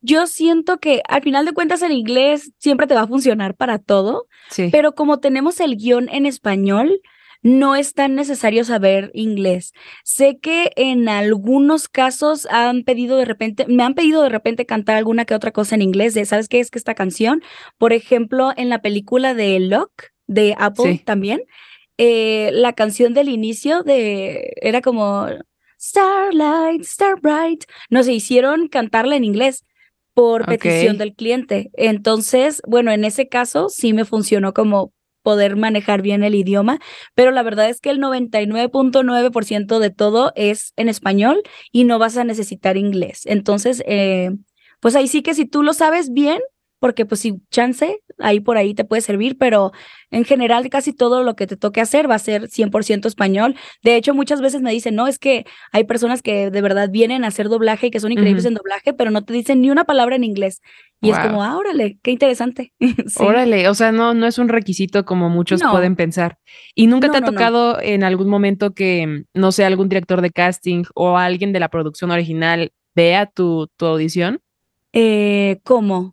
Yo 0.03 0.27
siento 0.27 0.79
que 0.79 1.01
al 1.09 1.23
final 1.23 1.47
de 1.47 1.53
cuentas 1.53 1.81
el 1.81 1.93
inglés 1.93 2.53
siempre 2.59 2.87
te 2.87 2.95
va 2.95 3.03
a 3.03 3.07
funcionar 3.07 3.57
para 3.57 3.79
todo, 3.79 4.27
sí. 4.51 4.69
pero 4.71 4.95
como 4.95 5.19
tenemos 5.19 5.59
el 5.61 5.77
guion 5.77 6.11
en 6.11 6.27
español, 6.27 7.01
no 7.43 7.75
es 7.75 7.95
tan 7.95 8.15
necesario 8.15 8.65
saber 8.65 9.11
inglés. 9.15 9.73
Sé 10.05 10.39
que 10.41 10.71
en 10.77 11.09
algunos 11.09 11.89
casos 11.89 12.47
han 12.47 12.85
pedido 12.85 13.17
de 13.17 13.25
repente, 13.25 13.67
me 13.69 13.83
han 13.83 13.95
pedido 13.95 14.23
de 14.23 14.29
repente 14.29 14.65
cantar 14.65 14.97
alguna 14.97 15.25
que 15.25 15.35
otra 15.35 15.51
cosa 15.51 15.75
en 15.75 15.83
inglés 15.83 16.15
de, 16.15 16.25
¿sabes 16.25 16.49
qué 16.49 16.61
es 16.61 16.71
que 16.71 16.79
esta 16.79 16.95
canción? 16.95 17.43
Por 17.79 17.93
ejemplo, 17.93 18.53
en 18.57 18.69
la 18.69 18.81
película 18.81 19.35
de 19.35 19.59
Lock 19.61 19.91
de 20.29 20.55
Apple 20.59 21.03
también, 21.05 21.43
eh, 21.99 22.51
la 22.53 22.73
canción 22.73 23.13
del 23.13 23.29
inicio 23.29 23.83
de, 23.83 24.55
era 24.63 24.81
como 24.81 25.27
Starlight, 25.81 26.85
Starbright, 26.85 27.65
nos 27.91 28.09
hicieron 28.09 28.69
cantarla 28.69 29.17
en 29.17 29.25
inglés 29.25 29.65
por 30.15 30.47
petición 30.47 30.99
del 30.99 31.15
cliente. 31.15 31.71
Entonces, 31.75 32.63
bueno, 32.67 32.93
en 32.93 33.05
ese 33.05 33.29
caso 33.29 33.69
sí 33.69 33.93
me 33.93 34.05
funcionó 34.05 34.53
como 34.53 34.93
poder 35.23 35.57
manejar 35.57 36.03
bien 36.03 36.23
el 36.25 36.35
idioma, 36.35 36.79
pero 37.15 37.31
la 37.31 37.43
verdad 37.43 37.69
es 37.69 37.81
que 37.81 37.91
el 37.91 38.01
99.9% 38.01 39.79
de 39.79 39.91
todo 39.91 40.33
es 40.35 40.73
en 40.77 40.89
español 40.89 41.43
y 41.71 41.85
no 41.85 41.99
vas 41.99 42.17
a 42.17 42.25
necesitar 42.25 42.77
inglés. 42.77 43.23
Entonces, 43.27 43.83
eh, 43.87 44.31
pues 44.81 44.97
ahí 44.97 45.09
sí 45.09 45.23
que 45.23 45.35
si 45.35 45.47
tú 45.47 45.63
lo 45.63 45.75
sabes 45.75 46.13
bien, 46.13 46.41
porque 46.83 47.07
pues 47.07 47.21
si 47.21 47.41
chance, 47.49 48.01
ahí 48.19 48.41
por 48.41 48.57
ahí 48.57 48.75
te 48.75 48.85
puede 48.85 49.03
servir, 49.03 49.39
pero 49.39 49.71
en 50.11 50.25
general 50.25 50.69
casi 50.69 50.93
todo 50.93 51.23
lo 51.23 51.37
que 51.37 51.47
te 51.47 51.57
toque 51.57 51.81
hacer 51.81 52.11
va 52.11 52.17
a 52.17 52.19
ser 52.19 52.49
100% 52.49 53.07
español. 53.07 53.55
De 53.85 53.95
hecho, 53.95 54.15
muchas 54.15 54.41
veces 54.41 54.63
me 54.63 54.73
dicen, 54.73 54.97
no, 54.97 55.07
es 55.07 55.21
que 55.21 55.47
hay 55.71 55.85
personas 55.85 56.23
que 56.23 56.51
de 56.51 56.61
verdad 56.61 56.91
vienen 56.91 57.23
a 57.23 57.29
hacer 57.29 57.49
doblaje 57.49 57.87
y 57.87 57.91
que 57.93 58.01
son 58.01 58.11
increíbles 58.11 58.47
en 58.47 58.55
doblaje, 58.55 58.93
pero 58.95 59.13
no 59.13 59.23
te 59.23 59.33
dicen 59.33 59.61
ni 59.61 59.71
una 59.71 59.85
palabra 59.85 60.17
en 60.17 60.25
inglés. 60.25 60.61
Y 61.01 61.11
es 61.11 61.19
como, 61.21 61.45
ah, 61.45 61.57
órale, 61.57 62.01
qué 62.03 62.11
interesante. 62.11 62.73
Órale, 63.17 63.69
o 63.69 63.75
sea, 63.75 63.93
no, 63.93 64.13
no 64.13 64.27
es 64.27 64.39
un 64.39 64.49
requisito 64.49 65.05
como 65.05 65.29
muchos 65.29 65.63
pueden 65.63 65.95
pensar. 65.95 66.39
¿Y 66.75 66.89
nunca 66.89 67.13
te 67.13 67.19
ha 67.19 67.23
tocado 67.23 67.81
en 67.81 68.03
algún 68.03 68.29
momento 68.29 68.75
que, 68.75 69.23
no 69.35 69.53
sé, 69.53 69.65
algún 69.65 69.89
director 69.89 70.21
de 70.21 70.31
casting 70.31 70.83
o 70.97 71.17
alguien 71.17 71.53
de 71.53 71.61
la 71.61 71.69
producción 71.69 72.11
original 72.11 72.73
vea 72.97 73.27
tu, 73.27 73.69
tu 73.77 73.87
audición? 73.87 74.41
Eh, 74.93 75.61
¿Cómo? 75.63 76.13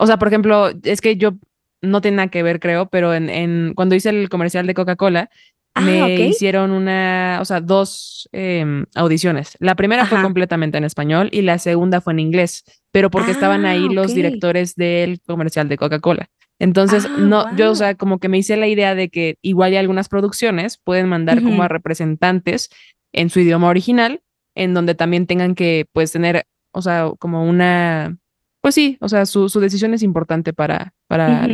O 0.00 0.06
sea, 0.06 0.18
por 0.18 0.28
ejemplo, 0.28 0.70
es 0.82 1.02
que 1.02 1.16
yo 1.16 1.34
no 1.82 2.00
tiene 2.00 2.16
nada 2.16 2.28
que 2.28 2.42
ver, 2.42 2.58
creo, 2.58 2.88
pero 2.88 3.12
en, 3.12 3.28
en 3.28 3.74
cuando 3.74 3.94
hice 3.94 4.08
el 4.08 4.30
comercial 4.30 4.66
de 4.66 4.72
Coca-Cola, 4.72 5.28
ah, 5.74 5.80
me 5.82 6.26
hicieron 6.26 6.70
una, 6.70 7.38
o 7.42 7.44
sea, 7.44 7.60
dos 7.60 8.26
em, 8.32 8.86
audiciones. 8.94 9.58
La 9.60 9.74
primera 9.74 10.06
fue 10.06 10.22
completamente 10.22 10.78
en 10.78 10.84
español 10.84 11.28
y 11.32 11.42
la 11.42 11.58
segunda 11.58 12.00
fue 12.00 12.14
en 12.14 12.20
inglés, 12.20 12.64
pero 12.90 13.10
porque 13.10 13.32
estaban 13.32 13.66
ahí 13.66 13.88
ah, 13.90 13.92
los 13.92 14.14
directores 14.14 14.74
del 14.74 15.20
comercial 15.20 15.68
de 15.68 15.76
Coca-Cola. 15.76 16.30
Entonces, 16.58 17.06
ah, 17.06 17.16
no, 17.18 17.54
yo, 17.56 17.70
o 17.70 17.74
sea, 17.74 17.94
como 17.94 18.20
que 18.20 18.30
me 18.30 18.38
hice 18.38 18.56
la 18.56 18.68
idea 18.68 18.94
de 18.94 19.10
que 19.10 19.36
igual 19.42 19.72
hay 19.72 19.76
algunas 19.76 20.08
producciones 20.08 20.78
pueden 20.82 21.10
mandar 21.10 21.42
como 21.42 21.62
a 21.62 21.68
representantes 21.68 22.70
en 23.12 23.28
su 23.28 23.40
idioma 23.40 23.68
original, 23.68 24.22
en 24.54 24.72
donde 24.72 24.94
también 24.94 25.26
tengan 25.26 25.54
que, 25.54 25.84
pues, 25.92 26.10
tener, 26.10 26.46
o 26.72 26.80
sea, 26.80 27.10
como 27.18 27.44
una 27.44 28.16
pues 28.60 28.74
sí, 28.74 28.98
o 29.00 29.08
sea, 29.08 29.26
su, 29.26 29.48
su 29.48 29.60
decisión 29.60 29.94
es 29.94 30.02
importante 30.02 30.52
para, 30.52 30.94
para, 31.06 31.48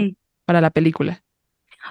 para 0.44 0.60
la 0.60 0.70
película. 0.70 1.22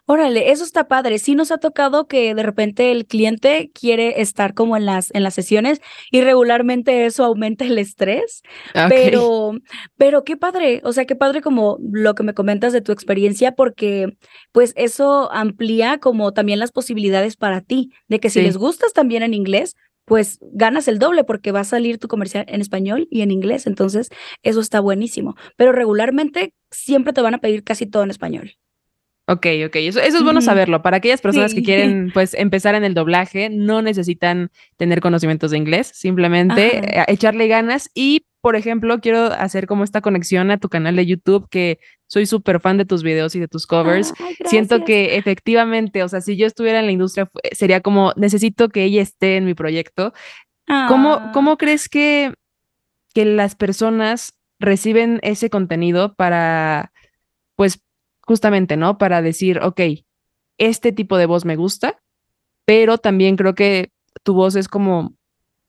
Órale, 0.05 0.51
eso 0.51 0.63
está 0.63 0.87
padre. 0.87 1.19
Sí 1.19 1.35
nos 1.35 1.51
ha 1.51 1.57
tocado 1.57 2.07
que 2.07 2.35
de 2.35 2.43
repente 2.43 2.91
el 2.91 3.05
cliente 3.05 3.71
quiere 3.73 4.21
estar 4.21 4.53
como 4.53 4.75
en 4.77 4.85
las, 4.85 5.13
en 5.15 5.23
las 5.23 5.33
sesiones 5.33 5.81
y 6.11 6.21
regularmente 6.21 7.05
eso 7.05 7.23
aumenta 7.23 7.65
el 7.65 7.77
estrés. 7.77 8.41
Pero, 8.89 9.53
pero 9.97 10.23
qué 10.23 10.37
padre, 10.37 10.81
o 10.83 10.91
sea, 10.91 11.05
qué 11.05 11.15
padre 11.15 11.41
como 11.41 11.77
lo 11.79 12.13
que 12.15 12.23
me 12.23 12.33
comentas 12.33 12.73
de 12.73 12.81
tu 12.81 12.91
experiencia, 12.91 13.53
porque 13.53 14.17
pues 14.51 14.73
eso 14.75 15.31
amplía 15.31 15.99
como 15.99 16.33
también 16.33 16.59
las 16.59 16.71
posibilidades 16.71 17.37
para 17.37 17.61
ti, 17.61 17.91
de 18.07 18.19
que 18.19 18.29
si 18.29 18.41
les 18.41 18.57
gustas 18.57 18.93
también 18.93 19.23
en 19.23 19.33
inglés, 19.33 19.75
pues 20.05 20.39
ganas 20.41 20.87
el 20.87 20.99
doble 20.99 21.23
porque 21.23 21.51
va 21.51 21.61
a 21.61 21.65
salir 21.65 21.97
tu 21.97 22.07
comercial 22.07 22.45
en 22.47 22.61
español 22.61 23.07
y 23.09 23.21
en 23.21 23.31
inglés. 23.31 23.67
Entonces, 23.67 24.09
eso 24.43 24.61
está 24.61 24.79
buenísimo. 24.79 25.35
Pero 25.57 25.71
regularmente 25.71 26.53
siempre 26.71 27.13
te 27.13 27.21
van 27.21 27.33
a 27.33 27.39
pedir 27.39 27.63
casi 27.63 27.85
todo 27.85 28.03
en 28.03 28.11
español. 28.11 28.55
Ok, 29.27 29.47
ok, 29.65 29.75
eso, 29.77 29.99
eso 29.99 30.17
es 30.17 30.23
bueno 30.23 30.39
saberlo. 30.39 30.83
Para 30.83 30.97
aquellas 30.97 31.19
personas 31.19 31.55
que 31.55 31.63
quieren 31.63 32.11
pues 32.13 32.35
empezar 32.35 32.75
en 32.75 32.83
el 32.83 32.93
doblaje, 32.93 33.49
no 33.49 33.81
necesitan 33.81 34.51
tener 34.77 35.01
conocimientos 35.01 35.49
de 35.49 35.57
inglés, 35.57 35.91
simplemente 35.95 36.77
eh, 36.77 37.05
echarle 37.07 37.47
ganas 37.47 37.89
y, 37.95 38.27
por 38.45 38.55
ejemplo, 38.55 38.99
quiero 38.99 39.33
hacer 39.33 39.65
como 39.65 39.83
esta 39.83 40.01
conexión 40.01 40.51
a 40.51 40.59
tu 40.59 40.69
canal 40.69 40.95
de 40.95 41.07
YouTube, 41.07 41.49
que 41.49 41.79
soy 42.05 42.27
súper 42.27 42.59
fan 42.59 42.77
de 42.77 42.85
tus 42.85 43.01
videos 43.01 43.35
y 43.35 43.39
de 43.39 43.47
tus 43.47 43.65
covers. 43.65 44.13
Siento 44.45 44.85
que 44.85 45.15
efectivamente, 45.15 46.03
o 46.03 46.07
sea, 46.07 46.21
si 46.21 46.37
yo 46.37 46.45
estuviera 46.45 46.79
en 46.79 46.85
la 46.85 46.91
industria, 46.91 47.27
sería 47.53 47.81
como, 47.81 48.13
necesito 48.17 48.69
que 48.69 48.83
ella 48.83 49.01
esté 49.01 49.37
en 49.37 49.45
mi 49.45 49.55
proyecto. 49.55 50.13
¿Cómo, 50.87 51.13
ah. 51.13 51.31
¿Cómo 51.33 51.57
crees 51.57 51.89
que, 51.89 52.35
que 53.15 53.25
las 53.25 53.55
personas 53.55 54.37
reciben 54.59 55.19
ese 55.23 55.49
contenido 55.49 56.13
para, 56.13 56.91
pues, 57.55 57.81
justamente, 58.21 58.77
¿no? 58.77 58.99
Para 58.99 59.23
decir, 59.23 59.59
ok, 59.63 59.81
este 60.59 60.91
tipo 60.91 61.17
de 61.17 61.25
voz 61.25 61.45
me 61.45 61.55
gusta, 61.55 61.99
pero 62.63 62.99
también 62.99 63.37
creo 63.37 63.55
que 63.55 63.89
tu 64.21 64.35
voz 64.35 64.55
es 64.55 64.67
como 64.67 65.15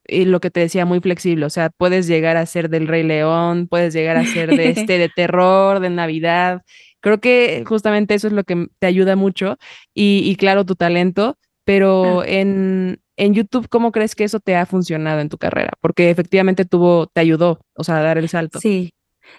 y 0.09 0.25
lo 0.25 0.41
que 0.41 0.51
te 0.51 0.61
decía, 0.61 0.85
muy 0.85 1.01
flexible. 1.01 1.47
O 1.47 1.51
sea, 1.51 1.71
puedes 1.71 2.07
llegar 2.07 2.37
a 2.37 2.47
ser 2.47 2.69
del 2.71 2.89
Rey 2.89 3.03
León, 3.03 3.69
puedes 3.69 3.95
llegar 3.95 4.17
a 4.17 4.25
ser 4.25 4.57
de 4.57 4.69
este, 4.71 4.99
de 4.99 5.09
terror, 5.09 5.81
de 5.81 5.91
Navidad. 5.91 6.63
Creo 7.01 7.21
que 7.21 7.65
justamente 7.67 8.15
eso 8.15 8.27
es 8.27 8.33
lo 8.33 8.45
que 8.45 8.67
te 8.79 8.87
ayuda 8.87 9.17
mucho 9.17 9.57
y, 9.95 10.23
y 10.25 10.37
claro, 10.37 10.65
tu 10.65 10.75
talento, 10.75 11.37
pero 11.65 12.25
en, 12.27 13.01
en 13.17 13.35
YouTube, 13.35 13.69
¿cómo 13.69 13.93
crees 13.93 14.15
que 14.15 14.25
eso 14.25 14.41
te 14.41 14.57
ha 14.57 14.67
funcionado 14.67 15.21
en 15.21 15.29
tu 15.29 15.39
carrera? 15.39 15.73
Porque 15.81 16.11
efectivamente 16.11 16.65
tuvo, 16.65 17.07
te 17.07 17.21
ayudó, 17.21 17.61
o 17.75 17.85
sea, 17.85 17.99
a 17.99 18.03
dar 18.03 18.19
el 18.19 18.29
salto. 18.29 18.61
Sí, 18.61 18.93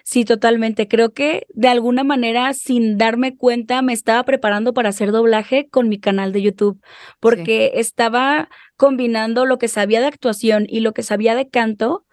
Sí, 0.04 0.24
totalmente. 0.24 0.88
Creo 0.88 1.12
que 1.12 1.46
de 1.54 1.68
alguna 1.68 2.04
manera, 2.04 2.52
sin 2.54 2.98
darme 2.98 3.36
cuenta, 3.36 3.82
me 3.82 3.92
estaba 3.92 4.22
preparando 4.24 4.72
para 4.72 4.90
hacer 4.90 5.12
doblaje 5.12 5.68
con 5.68 5.88
mi 5.88 5.98
canal 5.98 6.32
de 6.32 6.42
YouTube, 6.42 6.80
porque 7.20 7.72
estaba 7.74 8.48
combinando 8.78 9.44
lo 9.44 9.58
que 9.58 9.68
sabía 9.68 10.00
de 10.00 10.06
actuación 10.06 10.64
y 10.66 10.80
lo 10.80 10.94
que 10.94 11.02
sabía 11.02 11.34
de 11.34 11.50
canto 11.50 12.06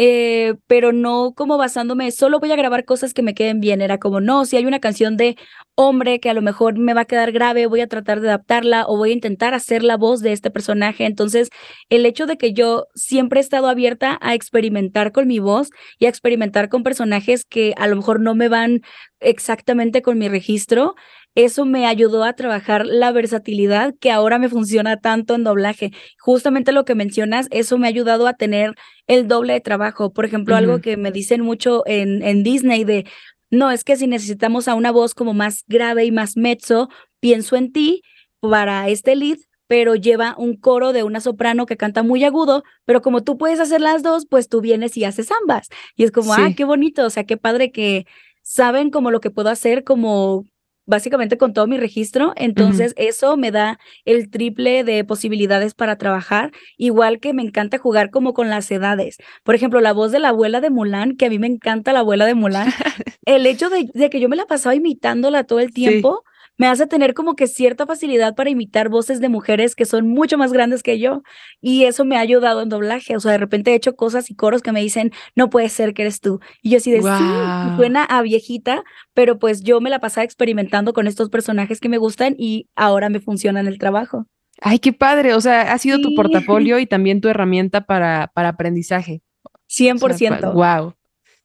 eh, 0.00 0.54
pero 0.68 0.92
no 0.92 1.32
como 1.34 1.58
basándome, 1.58 2.12
solo 2.12 2.38
voy 2.38 2.52
a 2.52 2.56
grabar 2.56 2.84
cosas 2.84 3.12
que 3.12 3.22
me 3.22 3.34
queden 3.34 3.58
bien. 3.58 3.80
Era 3.80 3.98
como, 3.98 4.20
no, 4.20 4.44
si 4.44 4.56
hay 4.56 4.64
una 4.64 4.78
canción 4.78 5.16
de 5.16 5.36
hombre 5.74 6.20
que 6.20 6.30
a 6.30 6.34
lo 6.34 6.42
mejor 6.42 6.78
me 6.78 6.94
va 6.94 7.00
a 7.00 7.04
quedar 7.04 7.32
grave, 7.32 7.66
voy 7.66 7.80
a 7.80 7.88
tratar 7.88 8.20
de 8.20 8.28
adaptarla 8.28 8.84
o 8.86 8.96
voy 8.96 9.10
a 9.10 9.14
intentar 9.14 9.54
hacer 9.54 9.82
la 9.82 9.96
voz 9.96 10.20
de 10.20 10.32
este 10.32 10.52
personaje. 10.52 11.04
Entonces, 11.04 11.50
el 11.88 12.06
hecho 12.06 12.26
de 12.26 12.38
que 12.38 12.52
yo 12.52 12.86
siempre 12.94 13.40
he 13.40 13.42
estado 13.42 13.68
abierta 13.68 14.18
a 14.22 14.34
experimentar 14.34 15.10
con 15.10 15.26
mi 15.26 15.40
voz 15.40 15.70
y 15.98 16.06
a 16.06 16.10
experimentar 16.10 16.68
con 16.68 16.84
personajes 16.84 17.44
que 17.44 17.74
a 17.76 17.88
lo 17.88 17.96
mejor 17.96 18.20
no 18.20 18.36
me 18.36 18.48
van 18.48 18.82
exactamente 19.18 20.00
con 20.00 20.16
mi 20.16 20.28
registro, 20.28 20.94
eso 21.38 21.64
me 21.64 21.86
ayudó 21.86 22.24
a 22.24 22.32
trabajar 22.32 22.84
la 22.84 23.12
versatilidad 23.12 23.94
que 24.00 24.10
ahora 24.10 24.40
me 24.40 24.48
funciona 24.48 24.96
tanto 24.96 25.36
en 25.36 25.44
doblaje. 25.44 25.92
Justamente 26.18 26.72
lo 26.72 26.84
que 26.84 26.96
mencionas, 26.96 27.46
eso 27.52 27.78
me 27.78 27.86
ha 27.86 27.90
ayudado 27.90 28.26
a 28.26 28.32
tener 28.32 28.74
el 29.06 29.28
doble 29.28 29.52
de 29.52 29.60
trabajo. 29.60 30.12
Por 30.12 30.24
ejemplo, 30.24 30.56
algo 30.56 30.80
que 30.80 30.96
me 30.96 31.12
dicen 31.12 31.42
mucho 31.42 31.84
en, 31.86 32.24
en 32.24 32.42
Disney 32.42 32.82
de, 32.82 33.06
no, 33.50 33.70
es 33.70 33.84
que 33.84 33.94
si 33.94 34.08
necesitamos 34.08 34.66
a 34.66 34.74
una 34.74 34.90
voz 34.90 35.14
como 35.14 35.32
más 35.32 35.62
grave 35.68 36.04
y 36.04 36.10
más 36.10 36.36
mezzo, 36.36 36.88
pienso 37.20 37.54
en 37.54 37.70
ti 37.70 38.02
para 38.40 38.88
este 38.88 39.14
lead, 39.14 39.38
pero 39.68 39.94
lleva 39.94 40.34
un 40.38 40.56
coro 40.56 40.92
de 40.92 41.04
una 41.04 41.20
soprano 41.20 41.66
que 41.66 41.76
canta 41.76 42.02
muy 42.02 42.24
agudo, 42.24 42.64
pero 42.84 43.00
como 43.00 43.22
tú 43.22 43.38
puedes 43.38 43.60
hacer 43.60 43.80
las 43.80 44.02
dos, 44.02 44.26
pues 44.28 44.48
tú 44.48 44.60
vienes 44.60 44.96
y 44.96 45.04
haces 45.04 45.28
ambas. 45.42 45.68
Y 45.94 46.02
es 46.02 46.10
como, 46.10 46.34
ah, 46.34 46.48
qué 46.56 46.64
bonito, 46.64 47.06
o 47.06 47.10
sea, 47.10 47.22
qué 47.22 47.36
padre 47.36 47.70
que 47.70 48.06
saben 48.42 48.90
como 48.90 49.12
lo 49.12 49.20
que 49.20 49.30
puedo 49.30 49.50
hacer 49.50 49.84
como 49.84 50.44
básicamente 50.88 51.36
con 51.36 51.52
todo 51.52 51.66
mi 51.66 51.76
registro, 51.76 52.32
entonces 52.34 52.94
eso 52.96 53.36
me 53.36 53.50
da 53.50 53.78
el 54.06 54.30
triple 54.30 54.84
de 54.84 55.04
posibilidades 55.04 55.74
para 55.74 55.96
trabajar, 55.96 56.50
igual 56.78 57.20
que 57.20 57.34
me 57.34 57.42
encanta 57.42 57.78
jugar 57.78 58.10
como 58.10 58.32
con 58.32 58.48
las 58.48 58.70
edades. 58.70 59.18
Por 59.44 59.54
ejemplo, 59.54 59.80
la 59.80 59.92
voz 59.92 60.12
de 60.12 60.18
la 60.18 60.30
abuela 60.30 60.60
de 60.60 60.70
Mulan, 60.70 61.16
que 61.16 61.26
a 61.26 61.30
mí 61.30 61.38
me 61.38 61.46
encanta 61.46 61.92
la 61.92 62.00
abuela 62.00 62.24
de 62.24 62.34
Mulan, 62.34 62.68
el 63.26 63.46
hecho 63.46 63.68
de, 63.68 64.08
que 64.08 64.20
yo 64.20 64.30
me 64.30 64.36
la 64.36 64.46
pasaba 64.46 64.74
imitándola 64.74 65.44
todo 65.44 65.60
el 65.60 65.72
tiempo. 65.72 66.24
Me 66.58 66.66
hace 66.66 66.86
tener 66.86 67.14
como 67.14 67.34
que 67.36 67.46
cierta 67.46 67.86
facilidad 67.86 68.34
para 68.34 68.50
imitar 68.50 68.88
voces 68.88 69.20
de 69.20 69.28
mujeres 69.28 69.74
que 69.74 69.86
son 69.86 70.08
mucho 70.08 70.36
más 70.36 70.52
grandes 70.52 70.82
que 70.82 70.98
yo 70.98 71.22
y 71.60 71.84
eso 71.84 72.04
me 72.04 72.16
ha 72.16 72.20
ayudado 72.20 72.60
en 72.60 72.68
doblaje, 72.68 73.16
o 73.16 73.20
sea, 73.20 73.32
de 73.32 73.38
repente 73.38 73.70
he 73.70 73.74
hecho 73.74 73.96
cosas 73.96 74.30
y 74.30 74.34
coros 74.34 74.60
que 74.60 74.72
me 74.72 74.80
dicen, 74.80 75.12
no 75.34 75.48
puede 75.48 75.68
ser 75.68 75.94
que 75.94 76.02
eres 76.02 76.20
tú. 76.20 76.40
Y 76.60 76.70
yo 76.70 76.78
así 76.78 76.90
de, 76.90 77.00
sí, 77.00 77.76
suena 77.76 78.04
a 78.04 78.20
viejita, 78.22 78.82
pero 79.14 79.38
pues 79.38 79.62
yo 79.62 79.80
me 79.80 79.88
la 79.88 80.00
pasaba 80.00 80.24
experimentando 80.24 80.92
con 80.92 81.06
estos 81.06 81.30
personajes 81.30 81.80
que 81.80 81.88
me 81.88 81.98
gustan 81.98 82.34
y 82.36 82.68
ahora 82.74 83.08
me 83.08 83.20
funciona 83.20 83.60
en 83.60 83.68
el 83.68 83.78
trabajo. 83.78 84.26
Ay, 84.60 84.80
qué 84.80 84.92
padre, 84.92 85.34
o 85.34 85.40
sea, 85.40 85.72
ha 85.72 85.78
sido 85.78 86.00
tu 86.00 86.14
portafolio 86.16 86.80
y 86.80 86.86
también 86.86 87.20
tu 87.20 87.28
herramienta 87.28 87.82
para, 87.82 88.32
para 88.34 88.48
aprendizaje. 88.50 89.22
100%. 89.68 90.52
wow. 90.52 90.94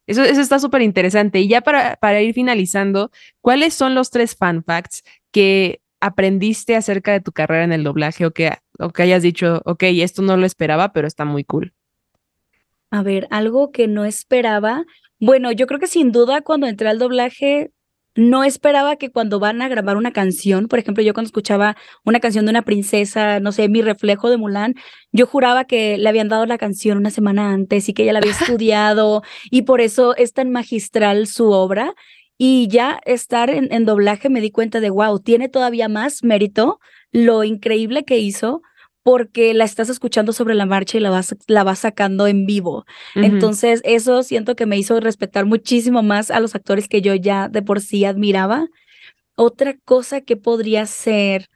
Eso, 0.06 0.22
eso 0.22 0.40
está 0.40 0.58
súper 0.58 0.82
interesante. 0.82 1.40
Y 1.40 1.48
ya 1.48 1.60
para, 1.60 1.96
para 1.96 2.20
ir 2.20 2.34
finalizando, 2.34 3.10
¿cuáles 3.40 3.74
son 3.74 3.94
los 3.94 4.10
tres 4.10 4.36
fan 4.36 4.62
facts 4.62 5.02
que 5.30 5.80
aprendiste 6.00 6.76
acerca 6.76 7.12
de 7.12 7.20
tu 7.20 7.32
carrera 7.32 7.64
en 7.64 7.72
el 7.72 7.84
doblaje 7.84 8.26
o 8.26 8.32
que, 8.32 8.52
o 8.78 8.90
que 8.90 9.02
hayas 9.02 9.22
dicho, 9.22 9.62
ok, 9.64 9.84
esto 9.84 10.20
no 10.20 10.36
lo 10.36 10.44
esperaba, 10.44 10.92
pero 10.92 11.06
está 11.06 11.24
muy 11.24 11.44
cool? 11.44 11.72
A 12.90 13.02
ver, 13.02 13.26
algo 13.30 13.72
que 13.72 13.88
no 13.88 14.04
esperaba. 14.04 14.84
Bueno, 15.18 15.50
yo 15.50 15.66
creo 15.66 15.80
que 15.80 15.86
sin 15.86 16.12
duda 16.12 16.42
cuando 16.42 16.66
entré 16.66 16.88
al 16.88 16.98
doblaje 16.98 17.70
no 18.14 18.44
esperaba 18.44 18.96
que 18.96 19.10
cuando 19.10 19.40
van 19.40 19.60
a 19.62 19.68
grabar 19.68 19.96
una 19.96 20.12
canción, 20.12 20.68
por 20.68 20.78
ejemplo, 20.78 21.02
yo 21.02 21.14
cuando 21.14 21.28
escuchaba 21.28 21.76
una 22.04 22.20
canción 22.20 22.44
de 22.46 22.50
una 22.50 22.62
princesa, 22.62 23.40
no 23.40 23.52
sé, 23.52 23.68
mi 23.68 23.82
reflejo 23.82 24.30
de 24.30 24.36
Mulan, 24.36 24.74
yo 25.12 25.26
juraba 25.26 25.64
que 25.64 25.98
le 25.98 26.08
habían 26.08 26.28
dado 26.28 26.46
la 26.46 26.58
canción 26.58 26.98
una 26.98 27.10
semana 27.10 27.52
antes 27.52 27.88
y 27.88 27.94
que 27.94 28.04
ella 28.04 28.12
la 28.12 28.18
había 28.20 28.32
estudiado 28.58 29.22
y 29.50 29.62
por 29.62 29.80
eso 29.80 30.16
es 30.16 30.32
tan 30.32 30.50
magistral 30.50 31.26
su 31.26 31.50
obra. 31.50 31.94
Y 32.36 32.66
ya 32.68 32.98
estar 33.04 33.48
en, 33.48 33.72
en 33.72 33.84
doblaje 33.84 34.28
me 34.28 34.40
di 34.40 34.50
cuenta 34.50 34.80
de, 34.80 34.90
wow, 34.90 35.20
tiene 35.20 35.48
todavía 35.48 35.88
más 35.88 36.24
mérito 36.24 36.80
lo 37.12 37.44
increíble 37.44 38.04
que 38.04 38.18
hizo 38.18 38.62
porque 39.04 39.52
la 39.52 39.64
estás 39.64 39.90
escuchando 39.90 40.32
sobre 40.32 40.54
la 40.54 40.64
marcha 40.64 40.96
y 40.96 41.00
la 41.00 41.10
vas, 41.10 41.36
la 41.46 41.62
vas 41.62 41.80
sacando 41.80 42.26
en 42.26 42.46
vivo. 42.46 42.86
Entonces, 43.14 43.82
eso 43.84 44.22
siento 44.22 44.56
que 44.56 44.64
me 44.64 44.78
hizo 44.78 44.98
respetar 44.98 45.44
muchísimo 45.44 46.02
más 46.02 46.30
a 46.30 46.40
los 46.40 46.54
actores 46.54 46.88
que 46.88 47.02
yo 47.02 47.14
ya 47.14 47.48
de 47.48 47.60
por 47.60 47.82
sí 47.82 48.06
admiraba. 48.06 48.66
Otra 49.36 49.76
cosa 49.84 50.22
que 50.22 50.38
podría 50.38 50.86
ser, 50.86 51.48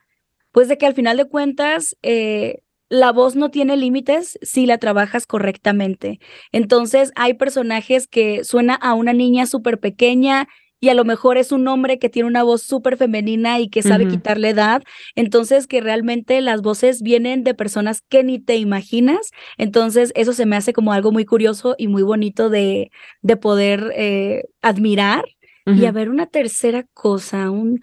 pues 0.51 0.67
de 0.67 0.77
que 0.77 0.85
al 0.85 0.93
final 0.93 1.17
de 1.17 1.25
cuentas, 1.25 1.97
eh, 2.03 2.59
la 2.87 3.11
voz 3.11 3.35
no 3.35 3.49
tiene 3.49 3.77
límites 3.77 4.37
si 4.43 4.67
la 4.67 4.77
trabajas 4.77 5.25
correctamente. 5.25 6.19
Entonces, 6.51 7.11
hay 7.15 7.33
personajes 7.33 8.07
que 8.07 8.43
suena 8.43 8.75
a 8.75 8.93
una 8.93 9.13
niña 9.13 9.47
súper 9.47 9.79
pequeña 9.79 10.47
y 10.79 10.89
a 10.89 10.93
lo 10.93 11.05
mejor 11.05 11.37
es 11.37 11.51
un 11.51 11.67
hombre 11.67 11.99
que 11.99 12.09
tiene 12.09 12.27
una 12.27 12.43
voz 12.43 12.63
súper 12.63 12.97
femenina 12.97 13.59
y 13.59 13.69
que 13.69 13.81
sabe 13.81 14.07
quitarle 14.07 14.49
edad. 14.49 14.83
Entonces, 15.15 15.67
que 15.67 15.81
realmente 15.81 16.39
las 16.41 16.61
voces 16.61 17.01
vienen 17.01 17.43
de 17.43 17.53
personas 17.53 18.01
que 18.07 18.23
ni 18.23 18.39
te 18.39 18.55
imaginas. 18.55 19.31
Entonces, 19.57 20.11
eso 20.15 20.33
se 20.33 20.45
me 20.45 20.55
hace 20.55 20.73
como 20.73 20.93
algo 20.93 21.11
muy 21.11 21.25
curioso 21.25 21.75
y 21.77 21.87
muy 21.87 22.03
bonito 22.03 22.49
de, 22.49 22.91
de 23.21 23.37
poder 23.37 23.91
eh, 23.95 24.43
admirar. 24.61 25.25
Y 25.65 25.85
a 25.85 25.91
ver, 25.91 26.09
una 26.09 26.25
tercera 26.25 26.83
cosa, 26.95 27.51
un, 27.51 27.81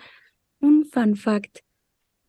un 0.61 0.85
fun 0.87 1.15
fact. 1.15 1.59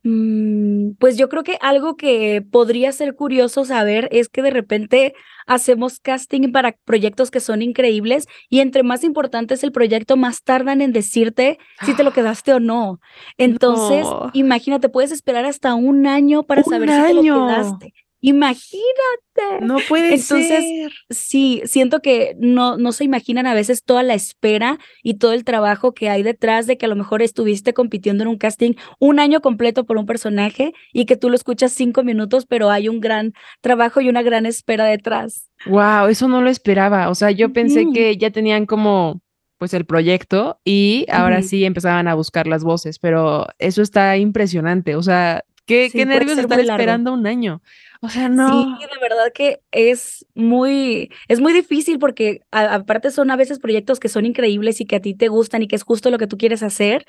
Mm, 0.08 0.92
pues 0.98 1.18
yo 1.18 1.28
creo 1.28 1.42
que 1.42 1.58
algo 1.60 1.96
que 1.96 2.42
podría 2.50 2.92
ser 2.92 3.14
curioso 3.14 3.66
saber 3.66 4.08
es 4.10 4.30
que 4.30 4.40
de 4.40 4.50
repente 4.50 5.14
hacemos 5.46 6.00
casting 6.00 6.50
para 6.50 6.76
proyectos 6.86 7.30
que 7.30 7.40
son 7.40 7.60
increíbles 7.60 8.26
y 8.48 8.60
entre 8.60 8.82
más 8.82 9.04
importante 9.04 9.54
es 9.54 9.64
el 9.64 9.72
proyecto, 9.72 10.16
más 10.16 10.42
tardan 10.42 10.80
en 10.80 10.92
decirte 10.92 11.58
si 11.84 11.94
te 11.94 12.04
lo 12.04 12.12
quedaste 12.14 12.54
o 12.54 12.60
no. 12.60 13.00
Entonces, 13.36 14.06
imagínate, 14.32 14.88
puedes 14.88 15.12
esperar 15.12 15.44
hasta 15.44 15.74
un 15.74 16.06
año 16.06 16.44
para 16.44 16.62
saber 16.62 16.88
si 16.90 17.02
te 17.02 17.14
lo 17.14 17.22
quedaste. 17.22 17.92
Imagínate. 18.20 19.64
No 19.64 19.76
puede 19.88 20.14
Entonces, 20.14 20.64
ser. 20.64 20.92
sí, 21.10 21.62
siento 21.64 22.00
que 22.00 22.34
no, 22.38 22.76
no 22.76 22.92
se 22.92 23.04
imaginan 23.04 23.46
a 23.46 23.54
veces 23.54 23.84
toda 23.84 24.02
la 24.02 24.14
espera 24.14 24.78
y 25.02 25.14
todo 25.14 25.32
el 25.32 25.44
trabajo 25.44 25.94
que 25.94 26.08
hay 26.10 26.22
detrás 26.22 26.66
de 26.66 26.76
que 26.76 26.86
a 26.86 26.88
lo 26.88 26.96
mejor 26.96 27.22
estuviste 27.22 27.74
compitiendo 27.74 28.24
en 28.24 28.28
un 28.28 28.38
casting 28.38 28.72
un 28.98 29.20
año 29.20 29.40
completo 29.40 29.84
por 29.84 29.96
un 29.96 30.06
personaje 30.06 30.72
y 30.92 31.04
que 31.04 31.16
tú 31.16 31.30
lo 31.30 31.36
escuchas 31.36 31.72
cinco 31.72 32.02
minutos, 32.02 32.46
pero 32.46 32.70
hay 32.70 32.88
un 32.88 33.00
gran 33.00 33.32
trabajo 33.60 34.00
y 34.00 34.08
una 34.08 34.22
gran 34.22 34.46
espera 34.46 34.84
detrás. 34.84 35.48
Wow, 35.66 36.08
eso 36.08 36.26
no 36.28 36.42
lo 36.42 36.50
esperaba. 36.50 37.10
O 37.10 37.14
sea, 37.14 37.30
yo 37.30 37.52
pensé 37.52 37.86
que 37.94 38.16
ya 38.16 38.30
tenían 38.30 38.66
como 38.66 39.20
pues 39.58 39.74
el 39.74 39.84
proyecto 39.84 40.60
y 40.64 41.04
ahora 41.10 41.42
sí 41.42 41.64
empezaban 41.64 42.06
a 42.06 42.14
buscar 42.14 42.46
las 42.46 42.62
voces, 42.62 42.98
pero 42.98 43.46
eso 43.58 43.82
está 43.82 44.16
impresionante. 44.16 44.94
O 44.94 45.02
sea, 45.02 45.42
qué, 45.66 45.90
qué 45.92 46.06
nervios 46.06 46.38
estar 46.38 46.60
esperando 46.60 47.12
un 47.12 47.26
año. 47.26 47.60
O 48.00 48.08
sea, 48.08 48.28
no. 48.28 48.48
Sí, 48.48 48.84
de 48.84 49.00
verdad 49.00 49.32
que 49.34 49.60
es 49.72 50.24
muy, 50.34 51.10
es 51.26 51.40
muy 51.40 51.52
difícil 51.52 51.98
porque 51.98 52.42
aparte 52.52 53.10
son 53.10 53.30
a 53.30 53.36
veces 53.36 53.58
proyectos 53.58 53.98
que 53.98 54.08
son 54.08 54.24
increíbles 54.24 54.80
y 54.80 54.86
que 54.86 54.96
a 54.96 55.00
ti 55.00 55.14
te 55.14 55.28
gustan 55.28 55.62
y 55.62 55.68
que 55.68 55.76
es 55.76 55.82
justo 55.82 56.10
lo 56.10 56.18
que 56.18 56.28
tú 56.28 56.38
quieres 56.38 56.62
hacer. 56.62 57.04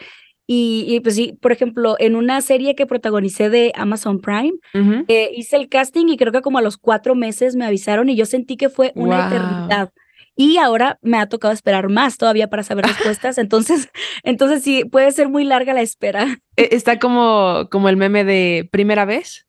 Y, 0.51 0.99
pues 1.01 1.13
sí, 1.13 1.37
por 1.39 1.51
ejemplo, 1.51 1.95
en 1.99 2.15
una 2.15 2.41
serie 2.41 2.73
que 2.73 2.87
protagonicé 2.87 3.51
de 3.51 3.71
Amazon 3.75 4.19
Prime, 4.19 4.53
eh, 5.07 5.29
hice 5.35 5.57
el 5.57 5.69
casting 5.69 6.07
y 6.07 6.17
creo 6.17 6.31
que 6.31 6.41
como 6.41 6.57
a 6.57 6.63
los 6.63 6.77
cuatro 6.77 7.13
meses 7.13 7.55
me 7.55 7.65
avisaron 7.65 8.09
y 8.09 8.15
yo 8.15 8.25
sentí 8.25 8.57
que 8.57 8.69
fue 8.69 8.91
una 8.95 9.27
eternidad. 9.27 9.91
Y 10.35 10.57
ahora 10.57 10.97
me 11.03 11.19
ha 11.19 11.27
tocado 11.27 11.53
esperar 11.53 11.89
más 11.89 12.17
todavía 12.17 12.49
para 12.49 12.63
saber 12.63 12.85
respuestas. 12.87 13.37
Entonces, 13.37 13.89
entonces 14.23 14.63
sí, 14.63 14.85
puede 14.85 15.11
ser 15.11 15.29
muy 15.29 15.43
larga 15.43 15.75
la 15.75 15.81
espera. 15.81 16.39
E, 16.55 16.69
está 16.71 16.97
como, 16.97 17.67
como 17.69 17.87
el 17.87 17.97
meme 17.97 18.23
de 18.23 18.67
primera 18.71 19.05
vez. 19.05 19.45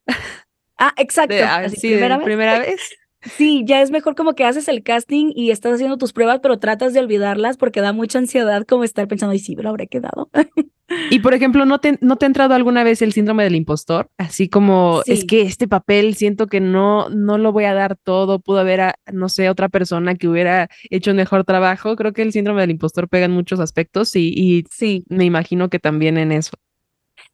Ah, 0.80 0.94
exacto. 0.96 1.36
Ah, 1.44 1.68
sí, 1.68 1.90
primera, 1.90 2.16
vez. 2.16 2.24
primera 2.24 2.58
vez. 2.60 2.80
Sí, 3.22 3.64
ya 3.66 3.82
es 3.82 3.90
mejor 3.90 4.14
como 4.14 4.34
que 4.34 4.44
haces 4.44 4.66
el 4.68 4.82
casting 4.82 5.30
y 5.34 5.50
estás 5.50 5.74
haciendo 5.74 5.98
tus 5.98 6.14
pruebas, 6.14 6.40
pero 6.42 6.58
tratas 6.58 6.94
de 6.94 7.00
olvidarlas 7.00 7.58
porque 7.58 7.82
da 7.82 7.92
mucha 7.92 8.18
ansiedad 8.18 8.64
como 8.66 8.82
estar 8.82 9.06
pensando, 9.06 9.34
y 9.34 9.38
sí, 9.38 9.54
me 9.56 9.62
lo 9.62 9.68
habré 9.68 9.88
quedado. 9.88 10.30
Y 11.10 11.20
por 11.20 11.34
ejemplo, 11.34 11.64
¿no 11.66 11.78
te, 11.78 11.98
¿no 12.00 12.16
te 12.16 12.24
ha 12.24 12.28
entrado 12.28 12.54
alguna 12.54 12.82
vez 12.82 13.00
el 13.02 13.12
síndrome 13.12 13.44
del 13.44 13.54
impostor? 13.54 14.10
Así 14.18 14.48
como, 14.48 15.02
es 15.06 15.24
que 15.24 15.42
este 15.42 15.68
papel 15.68 16.16
siento 16.16 16.48
que 16.48 16.60
no, 16.60 17.08
no 17.10 17.38
lo 17.38 17.52
voy 17.52 17.64
a 17.64 17.74
dar 17.74 17.96
todo, 17.96 18.40
pudo 18.40 18.58
haber, 18.58 18.80
a, 18.80 18.94
no 19.12 19.28
sé, 19.28 19.50
otra 19.50 19.68
persona 19.68 20.16
que 20.16 20.26
hubiera 20.26 20.68
hecho 20.88 21.12
un 21.12 21.18
mejor 21.18 21.44
trabajo. 21.44 21.94
Creo 21.94 22.12
que 22.12 22.22
el 22.22 22.32
síndrome 22.32 22.62
del 22.62 22.72
impostor 22.72 23.08
pega 23.08 23.26
en 23.26 23.32
muchos 23.32 23.60
aspectos 23.60 24.16
y, 24.16 24.32
y 24.34 24.64
sí. 24.70 25.04
me 25.08 25.24
imagino 25.24 25.68
que 25.68 25.78
también 25.78 26.18
en 26.18 26.32
eso. 26.32 26.56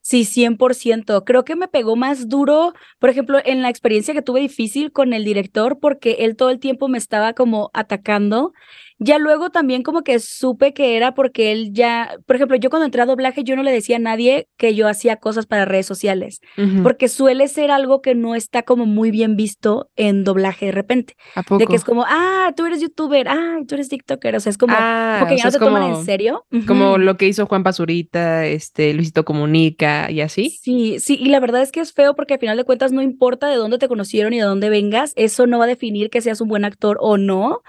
Sí, 0.00 0.24
100%. 0.24 1.24
Creo 1.24 1.44
que 1.44 1.56
me 1.56 1.68
pegó 1.68 1.96
más 1.96 2.28
duro, 2.28 2.74
por 3.00 3.10
ejemplo, 3.10 3.38
en 3.44 3.62
la 3.62 3.68
experiencia 3.70 4.14
que 4.14 4.22
tuve 4.22 4.40
difícil 4.40 4.92
con 4.92 5.12
el 5.12 5.24
director, 5.24 5.78
porque 5.80 6.18
él 6.20 6.36
todo 6.36 6.50
el 6.50 6.60
tiempo 6.60 6.88
me 6.88 6.98
estaba 6.98 7.32
como 7.32 7.70
atacando 7.74 8.52
ya 8.98 9.18
luego 9.18 9.50
también 9.50 9.82
como 9.82 10.02
que 10.02 10.18
supe 10.20 10.72
que 10.72 10.96
era 10.96 11.14
porque 11.14 11.52
él 11.52 11.72
ya, 11.72 12.16
por 12.26 12.36
ejemplo, 12.36 12.56
yo 12.56 12.70
cuando 12.70 12.86
entré 12.86 13.02
a 13.02 13.06
doblaje, 13.06 13.44
yo 13.44 13.56
no 13.56 13.62
le 13.62 13.70
decía 13.70 13.96
a 13.96 14.00
nadie 14.00 14.48
que 14.56 14.74
yo 14.74 14.88
hacía 14.88 15.16
cosas 15.16 15.46
para 15.46 15.64
redes 15.64 15.86
sociales, 15.86 16.40
porque 16.82 17.08
suele 17.08 17.48
ser 17.48 17.70
algo 17.70 18.00
que 18.00 18.14
no 18.14 18.34
está 18.34 18.62
como 18.62 18.86
muy 18.86 19.10
bien 19.10 19.36
visto 19.36 19.90
en 19.96 20.24
doblaje 20.24 20.66
de 20.66 20.72
repente. 20.72 21.14
De 21.58 21.66
que 21.66 21.76
es 21.76 21.84
como, 21.84 22.04
ah, 22.06 22.52
tú 22.56 22.64
eres 22.64 22.80
youtuber, 22.80 23.28
ah, 23.28 23.58
tú 23.68 23.74
eres 23.74 23.88
tiktoker, 23.88 24.36
o 24.36 24.40
sea, 24.40 24.50
es 24.50 24.58
como, 24.58 24.74
ah, 24.76 25.18
porque 25.20 25.36
ya 25.36 25.44
no 25.44 25.52
te 25.52 25.58
toman 25.58 25.82
en 25.94 26.04
serio. 26.04 26.46
Como 26.66 26.98
lo 26.98 27.16
que 27.16 27.26
hizo 27.26 27.46
Juan 27.46 27.62
Pazurita, 27.62 28.46
este, 28.46 28.94
Luisito 28.94 29.24
Comunica 29.24 30.10
y 30.10 30.20
así. 30.20 30.50
Sí, 30.50 30.98
sí, 31.00 31.18
y 31.20 31.26
la 31.26 31.40
verdad 31.40 31.62
es 31.62 31.72
que 31.72 31.80
es 31.80 31.92
feo 31.92 32.14
porque 32.14 32.34
al 32.34 32.40
final 32.40 32.56
de 32.56 32.64
cuentas 32.64 32.92
no 32.92 33.02
importa 33.02 33.48
de 33.48 33.56
dónde 33.56 33.78
te 33.78 33.88
conocieron 33.88 34.32
y 34.32 34.38
de 34.38 34.44
dónde 34.44 34.70
vengas, 34.70 35.12
eso 35.16 35.46
no 35.46 35.58
va 35.58 35.64
a 35.64 35.68
definir 35.68 36.08
que 36.08 36.20
seas 36.20 36.40
un 36.40 36.48
buen 36.48 36.64
actor 36.64 36.96
o 37.00 37.18
no, 37.18 37.62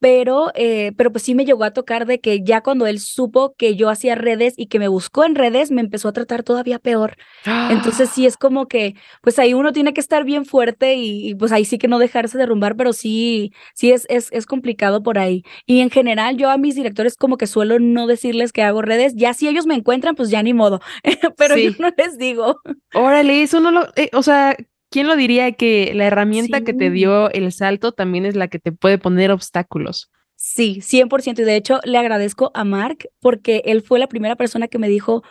pero, 0.00 0.50
eh, 0.54 0.73
pero 0.96 1.12
pues 1.12 1.24
sí 1.24 1.34
me 1.34 1.44
llegó 1.44 1.64
a 1.64 1.72
tocar 1.72 2.06
de 2.06 2.20
que 2.20 2.42
ya 2.42 2.62
cuando 2.62 2.86
él 2.86 3.00
supo 3.00 3.54
que 3.56 3.76
yo 3.76 3.88
hacía 3.88 4.14
redes 4.14 4.54
y 4.56 4.66
que 4.66 4.78
me 4.78 4.88
buscó 4.88 5.24
en 5.24 5.34
redes, 5.34 5.70
me 5.70 5.80
empezó 5.80 6.08
a 6.08 6.12
tratar 6.12 6.42
todavía 6.42 6.78
peor. 6.78 7.16
Entonces 7.44 8.10
sí 8.10 8.26
es 8.26 8.36
como 8.36 8.66
que, 8.68 8.94
pues 9.22 9.38
ahí 9.38 9.54
uno 9.54 9.72
tiene 9.72 9.92
que 9.92 10.00
estar 10.00 10.24
bien 10.24 10.44
fuerte 10.44 10.94
y, 10.94 11.34
pues 11.34 11.52
ahí 11.52 11.64
sí 11.64 11.78
que 11.78 11.88
no 11.88 11.98
dejarse 11.98 12.38
derrumbar, 12.38 12.76
pero 12.76 12.92
sí, 12.92 13.52
sí 13.74 13.92
es, 13.92 14.06
es, 14.08 14.28
es 14.32 14.46
complicado 14.46 15.02
por 15.02 15.18
ahí. 15.18 15.44
Y 15.66 15.80
en 15.80 15.90
general 15.90 16.36
yo 16.36 16.50
a 16.50 16.58
mis 16.58 16.74
directores 16.74 17.16
como 17.16 17.36
que 17.36 17.46
suelo 17.46 17.78
no 17.78 18.06
decirles 18.06 18.52
que 18.52 18.62
hago 18.62 18.82
redes, 18.82 19.14
ya 19.16 19.34
si 19.34 19.48
ellos 19.48 19.66
me 19.66 19.74
encuentran, 19.74 20.14
pues 20.14 20.30
ya 20.30 20.42
ni 20.42 20.54
modo, 20.54 20.80
pero 21.36 21.56
yo 21.56 21.70
no 21.78 21.90
les 21.96 22.18
digo. 22.18 22.60
Órale, 22.94 23.42
eso 23.42 23.60
no 23.60 23.70
lo, 23.70 23.88
eh, 23.96 24.10
o 24.12 24.22
sea, 24.22 24.56
¿quién 24.90 25.06
lo 25.06 25.16
diría 25.16 25.52
que 25.52 25.92
la 25.94 26.06
herramienta 26.06 26.62
que 26.62 26.72
te 26.72 26.90
dio 26.90 27.30
el 27.30 27.52
salto 27.52 27.92
también 27.92 28.26
es 28.26 28.36
la 28.36 28.48
que 28.48 28.58
te 28.58 28.72
puede 28.72 28.98
poner 28.98 29.30
obstáculos? 29.30 30.10
Sí, 30.46 30.82
100%. 30.82 31.40
Y 31.40 31.44
de 31.44 31.56
hecho, 31.56 31.80
le 31.84 31.96
agradezco 31.96 32.50
a 32.52 32.64
Mark 32.64 33.08
porque 33.18 33.62
él 33.64 33.80
fue 33.80 33.98
la 33.98 34.08
primera 34.08 34.36
persona 34.36 34.68
que 34.68 34.78
me 34.78 34.90
dijo, 34.90 35.22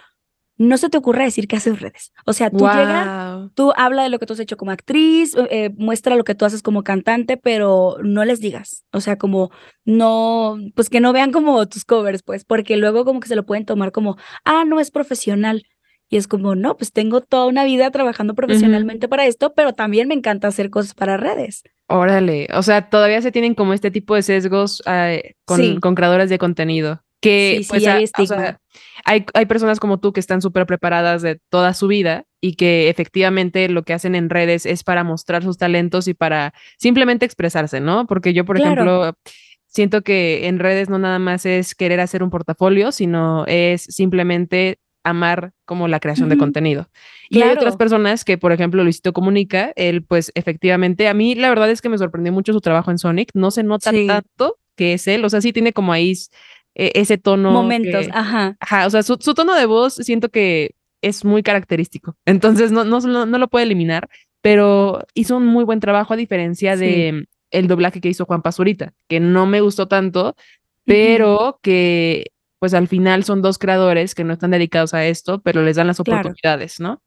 no 0.58 0.76
se 0.78 0.90
te 0.90 0.98
ocurra 0.98 1.24
decir 1.24 1.48
que 1.48 1.56
haces 1.56 1.80
redes. 1.80 2.12
O 2.26 2.34
sea, 2.34 2.50
tú 2.50 2.66
llega, 2.66 3.52
tú 3.54 3.72
habla 3.78 4.02
de 4.02 4.10
lo 4.10 4.18
que 4.18 4.26
tú 4.26 4.34
has 4.34 4.40
hecho 4.40 4.58
como 4.58 4.72
actriz, 4.72 5.36
eh, 5.36 5.48
eh, 5.52 5.70
muestra 5.78 6.16
lo 6.16 6.24
que 6.24 6.34
tú 6.34 6.46
haces 6.46 6.64
como 6.64 6.84
cantante, 6.84 7.38
pero 7.38 7.98
no 8.02 8.26
les 8.26 8.40
digas. 8.40 8.86
O 8.92 9.02
sea, 9.02 9.20
como 9.20 9.52
no, 9.86 10.58
pues 10.74 10.90
que 10.90 11.00
no 11.00 11.14
vean 11.14 11.32
como 11.32 11.64
tus 11.68 11.86
covers, 11.86 12.24
pues, 12.24 12.44
porque 12.44 12.76
luego 12.76 13.06
como 13.06 13.20
que 13.20 13.28
se 13.28 13.36
lo 13.36 13.46
pueden 13.46 13.66
tomar 13.66 13.92
como, 13.92 14.18
ah, 14.46 14.66
no 14.66 14.80
es 14.80 14.90
profesional. 14.90 15.64
Y 16.14 16.18
es 16.18 16.28
como, 16.28 16.54
no, 16.54 16.78
pues 16.78 16.92
tengo 16.92 17.22
toda 17.22 17.48
una 17.48 17.64
vida 17.64 17.90
trabajando 17.90 18.36
profesionalmente 18.36 19.08
para 19.08 19.26
esto, 19.26 19.56
pero 19.56 19.74
también 19.74 20.08
me 20.08 20.14
encanta 20.14 20.48
hacer 20.48 20.70
cosas 20.70 20.94
para 20.94 21.18
redes. 21.18 21.64
Órale, 21.88 22.48
o 22.54 22.62
sea, 22.62 22.88
todavía 22.88 23.20
se 23.24 23.32
tienen 23.32 23.56
como 23.56 23.74
este 23.74 23.90
tipo 23.90 24.14
de 24.14 24.22
sesgos 24.22 24.84
eh, 24.86 25.34
con, 25.46 25.80
con 25.80 25.96
creadores 25.96 26.30
de 26.30 26.38
contenido 26.38 27.02
que 27.20 27.56
Sí, 27.58 27.64
sí, 27.64 27.70
pues, 27.70 27.88
hay 27.88 28.06
a- 28.06 28.22
o 28.22 28.26
sea, 28.28 28.60
hay, 29.06 29.26
hay 29.34 29.46
personas 29.48 29.80
como 29.80 30.00
tú 30.00 30.14
que 30.14 30.20
están 30.20 30.44
súper 30.44 30.68
preparadas 30.68 31.24
de 31.24 31.40
toda 31.50 31.74
su 31.74 31.88
vida 31.88 32.26
y 32.42 32.58
que 32.58 32.90
efectivamente 32.90 33.68
lo 33.70 33.82
que 33.82 33.94
hacen 33.94 34.14
en 34.14 34.30
redes 34.30 34.68
es 34.68 34.84
para 34.84 35.04
mostrar 35.04 35.42
sus 35.42 35.58
talentos 35.58 36.08
y 36.08 36.14
para 36.14 36.54
simplemente 36.78 37.26
expresarse, 37.26 37.80
¿no? 37.80 38.06
Porque 38.06 38.34
yo, 38.34 38.46
por 38.46 38.58
Claro. 38.58 38.82
ejemplo, 38.84 39.14
siento 39.66 40.04
que 40.04 40.48
en 40.48 40.60
redes 40.60 40.90
no 40.90 41.00
nada 41.00 41.18
más 41.18 41.48
es 41.48 41.74
querer 41.74 42.02
hacer 42.02 42.22
un 42.22 42.30
portafolio, 42.30 42.92
sino 42.92 43.46
es 43.48 43.82
simplemente 43.84 44.78
amar 45.04 45.52
como 45.66 45.88
la 45.88 46.00
creación 46.00 46.30
de 46.30 46.38
contenido. 46.38 46.88
Y 47.30 47.42
hay 47.42 47.52
otras 47.52 47.76
personas 47.78 48.24
que, 48.26 48.38
por 48.38 48.52
ejemplo, 48.52 48.84
Luisito 48.84 49.12
Comunica, 49.14 49.74
él 49.76 50.04
pues 50.04 50.32
efectivamente, 50.36 51.08
a 51.08 51.14
mí 51.14 51.36
la 51.36 51.50
verdad 51.50 51.70
es 51.70 51.82
que 51.82 51.90
me 51.90 51.98
sorprendió 51.98 52.32
mucho 52.32 52.54
su 52.54 52.62
trabajo 52.62 52.92
en 52.92 52.98
Sonic, 52.98 53.30
no 53.34 53.52
se 53.52 53.64
nota 53.64 53.92
Sí. 53.92 54.08
tanto 54.08 54.58
que 54.76 54.94
es 54.94 55.08
él, 55.08 55.24
o 55.26 55.30
sea, 55.30 55.42
sí 55.42 55.52
tiene 55.54 55.74
como 55.74 55.94
ahí 55.94 56.14
eh, 56.76 56.92
ese 56.96 57.18
tono. 57.18 57.52
Momentos, 57.52 58.06
que- 58.08 58.12
ajá. 58.14 58.58
Ajá, 58.60 58.88
o 58.88 58.90
sea, 58.90 59.04
su, 59.04 59.18
su 59.20 59.34
tono 59.34 59.54
de 59.56 59.66
voz 59.66 59.94
siento 59.96 60.30
que 60.30 60.72
es 61.02 61.24
muy 61.26 61.44
característico, 61.44 62.16
entonces 62.26 62.72
no, 62.72 62.84
no, 62.86 63.00
no, 63.02 63.26
no 63.26 63.38
lo 63.38 63.48
puede 63.50 63.66
eliminar, 63.66 64.08
pero 64.42 65.06
hizo 65.14 65.38
un 65.38 65.46
muy 65.46 65.64
buen 65.66 65.80
trabajo 65.80 66.14
a 66.14 66.18
diferencia 66.18 66.76
de 66.78 67.26
el 67.52 67.68
doblaje 67.68 68.02
que 68.02 68.10
hizo 68.10 68.26
Juan 68.26 68.42
Pazurita, 68.42 68.94
que 69.08 69.20
no 69.20 69.46
me 69.46 69.62
gustó 69.62 69.88
tanto, 69.88 70.36
pero 70.86 71.60
que 71.62 72.32
pues 72.64 72.74
al 72.74 72.88
final 72.88 73.26
son 73.26 73.42
dos 73.42 73.58
creadores 73.58 74.16
que 74.16 74.24
no 74.24 74.32
están 74.32 74.52
dedicados 74.52 74.94
a 74.94 75.06
esto, 75.06 75.42
pero 75.42 75.62
les 75.64 75.76
dan 75.76 75.86
las 75.88 76.00
Claro. 76.00 76.30
oportunidades, 76.30 76.80
¿no? 76.80 77.02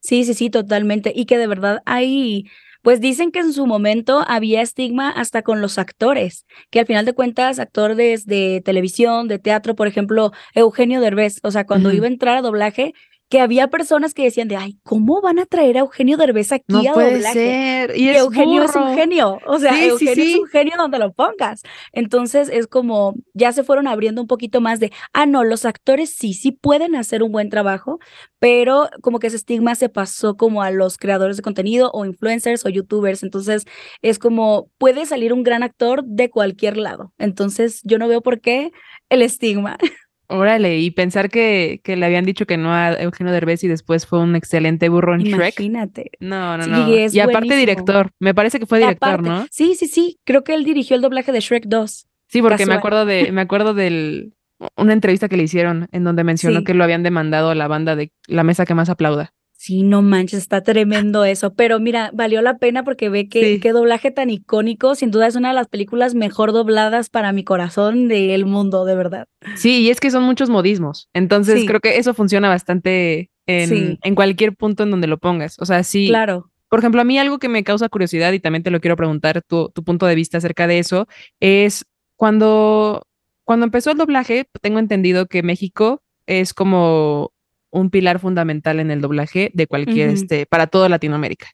Sí, 0.00 0.24
sí, 0.24 0.34
sí, 0.34 0.50
totalmente. 0.50 1.12
Y 1.14 1.26
que 1.26 1.38
de 1.38 1.46
verdad 1.46 1.80
hay, 1.86 2.46
pues 2.82 3.00
dicen 3.00 3.30
que 3.30 3.38
en 3.38 3.52
su 3.52 3.68
momento 3.68 4.24
había 4.26 4.62
estigma 4.62 5.08
hasta 5.10 5.42
con 5.42 5.60
los 5.60 5.78
actores, 5.78 6.44
que 6.70 6.80
al 6.80 6.86
final 6.86 7.04
de 7.04 7.12
cuentas, 7.12 7.60
actores 7.60 8.26
de 8.26 8.62
televisión, 8.64 9.28
de 9.28 9.38
teatro, 9.38 9.76
por 9.76 9.86
ejemplo, 9.86 10.32
Eugenio 10.56 11.00
Derbez, 11.00 11.38
o 11.44 11.52
sea, 11.52 11.66
cuando 11.66 11.92
iba 11.92 12.06
a 12.06 12.08
entrar 12.08 12.38
a 12.38 12.42
doblaje, 12.42 12.92
que 13.30 13.40
había 13.40 13.68
personas 13.68 14.12
que 14.12 14.24
decían 14.24 14.48
de, 14.48 14.56
ay, 14.56 14.78
¿cómo 14.82 15.22
van 15.22 15.38
a 15.38 15.46
traer 15.46 15.76
a 15.76 15.80
Eugenio 15.80 16.16
Derbez 16.18 16.52
aquí 16.52 16.64
No 16.68 16.80
a 16.80 16.92
puede 16.92 17.12
doblaje? 17.14 17.32
ser. 17.32 17.96
Y 17.96 18.02
Y 18.04 18.08
es 18.10 18.18
Eugenio 18.18 18.62
es 18.64 18.74
un 18.76 18.94
genio, 18.94 19.38
o 19.46 19.58
sea, 19.58 19.72
Sí, 19.72 19.78
sí, 19.98 20.08
Eugenio 20.08 20.24
es 20.34 20.40
un 20.40 20.46
genio 20.48 20.72
donde 20.76 20.98
lo 20.98 21.12
pongas. 21.12 21.62
Entonces 21.92 22.50
es 22.52 22.66
como, 22.66 23.14
ya 23.32 23.52
se 23.52 23.62
fueron 23.64 23.86
abriendo 23.86 24.20
un 24.20 24.26
poquito 24.26 24.60
más 24.60 24.80
de, 24.80 24.92
ah, 25.12 25.26
no, 25.26 25.44
los 25.44 25.64
actores 25.64 26.12
sí, 26.14 26.34
sí 26.34 26.50
pueden 26.52 26.96
hacer 26.96 27.22
un 27.22 27.30
buen 27.32 27.50
trabajo, 27.50 28.00
pero 28.40 28.88
como 29.00 29.20
que 29.20 29.28
ese 29.28 29.36
estigma 29.36 29.76
se 29.76 29.88
pasó 29.88 30.36
como 30.36 30.62
a 30.62 30.72
los 30.72 30.96
creadores 30.98 31.36
de 31.36 31.42
contenido 31.44 31.90
o 31.92 32.04
influencers 32.04 32.66
o 32.66 32.68
youtubers. 32.68 33.22
Entonces 33.22 33.64
es 34.02 34.18
como, 34.18 34.68
puede 34.78 35.06
salir 35.06 35.32
un 35.32 35.44
gran 35.44 35.62
actor 35.62 36.02
de 36.04 36.30
cualquier 36.30 36.76
lado. 36.76 37.12
Entonces 37.18 37.80
yo 37.84 37.98
no 37.98 38.08
veo 38.08 38.22
por 38.22 38.40
qué 38.40 38.72
el 39.08 39.22
estigma. 39.22 39.78
Órale, 40.32 40.78
y 40.78 40.92
pensar 40.92 41.28
que, 41.28 41.80
que 41.82 41.96
le 41.96 42.06
habían 42.06 42.24
dicho 42.24 42.46
que 42.46 42.56
no 42.56 42.72
a 42.72 42.92
Eugenio 42.94 43.32
Derbez 43.32 43.64
y 43.64 43.68
después 43.68 44.06
fue 44.06 44.20
un 44.20 44.36
excelente 44.36 44.88
burro 44.88 45.14
en 45.14 45.22
Shrek. 45.22 45.58
Imagínate. 45.58 46.12
No, 46.20 46.56
no, 46.56 46.66
no. 46.68 46.88
y 46.88 47.02
aparte 47.18 47.32
buenísimo. 47.48 47.56
director, 47.56 48.10
me 48.20 48.32
parece 48.32 48.60
que 48.60 48.66
fue 48.66 48.78
director, 48.78 49.08
aparte- 49.08 49.28
¿no? 49.28 49.46
Sí, 49.50 49.74
sí, 49.74 49.86
sí, 49.88 50.20
creo 50.24 50.44
que 50.44 50.54
él 50.54 50.62
dirigió 50.64 50.94
el 50.94 51.02
doblaje 51.02 51.32
de 51.32 51.40
Shrek 51.40 51.64
2. 51.66 52.06
Sí, 52.28 52.42
porque 52.42 52.64
me 52.64 52.74
acuerdo 52.74 53.04
de, 53.06 53.32
me 53.32 53.40
acuerdo 53.40 53.74
del 53.74 54.34
una 54.76 54.92
entrevista 54.92 55.28
que 55.28 55.36
le 55.36 55.42
hicieron 55.42 55.88
en 55.90 56.04
donde 56.04 56.22
mencionó 56.22 56.58
Sí. 56.60 56.64
que 56.64 56.74
lo 56.74 56.84
habían 56.84 57.02
demandado 57.02 57.50
a 57.50 57.54
la 57.54 57.66
banda 57.66 57.96
de 57.96 58.12
la 58.28 58.44
mesa 58.44 58.66
que 58.66 58.74
más 58.74 58.88
aplauda. 58.88 59.32
Sí, 59.62 59.82
no 59.82 60.00
manches, 60.00 60.38
está 60.40 60.62
tremendo 60.62 61.22
eso. 61.26 61.52
Pero 61.52 61.80
mira, 61.80 62.10
valió 62.14 62.40
la 62.40 62.56
pena 62.56 62.82
porque 62.82 63.10
ve 63.10 63.28
que 63.28 63.44
Sí. 63.56 63.60
qué 63.60 63.72
doblaje 63.72 64.10
tan 64.10 64.30
icónico. 64.30 64.94
Sin 64.94 65.10
duda 65.10 65.26
es 65.26 65.36
una 65.36 65.48
de 65.48 65.54
las 65.54 65.68
películas 65.68 66.14
mejor 66.14 66.52
dobladas 66.52 67.10
para 67.10 67.30
mi 67.32 67.44
corazón 67.44 68.08
del 68.08 68.46
mundo, 68.46 68.86
de 68.86 68.94
verdad. 68.94 69.26
Sí, 69.56 69.82
y 69.82 69.90
es 69.90 70.00
que 70.00 70.10
son 70.10 70.22
muchos 70.22 70.48
modismos. 70.48 71.10
Entonces 71.12 71.60
Sí. 71.60 71.66
creo 71.66 71.80
que 71.80 71.98
eso 71.98 72.14
funciona 72.14 72.48
bastante 72.48 73.28
en, 73.46 73.68
Sí. 73.68 73.98
en 74.02 74.14
cualquier 74.14 74.56
punto 74.56 74.84
en 74.84 74.92
donde 74.92 75.08
lo 75.08 75.18
pongas. 75.18 75.58
O 75.58 75.66
sea, 75.66 75.82
sí. 75.82 76.08
Claro. 76.08 76.50
Por 76.70 76.78
ejemplo, 76.78 77.02
a 77.02 77.04
mí 77.04 77.18
algo 77.18 77.38
que 77.38 77.50
me 77.50 77.62
causa 77.62 77.90
curiosidad 77.90 78.32
y 78.32 78.40
también 78.40 78.62
te 78.62 78.70
lo 78.70 78.80
quiero 78.80 78.96
preguntar 78.96 79.42
tu, 79.42 79.68
tu 79.74 79.84
punto 79.84 80.06
de 80.06 80.14
vista 80.14 80.38
acerca 80.38 80.68
de 80.68 80.78
eso 80.78 81.06
es 81.38 81.84
cuando, 82.16 83.02
cuando 83.44 83.66
empezó 83.66 83.90
el 83.90 83.98
doblaje, 83.98 84.46
tengo 84.62 84.78
entendido 84.78 85.26
que 85.26 85.42
México 85.42 86.00
es 86.26 86.54
como 86.54 87.32
un 87.70 87.90
pilar 87.90 88.18
fundamental 88.18 88.80
en 88.80 88.90
el 88.90 89.00
doblaje 89.00 89.50
de 89.54 89.66
cualquier, 89.66 90.10
este, 90.10 90.46
para 90.46 90.66
toda 90.66 90.88
Latinoamérica. 90.88 91.48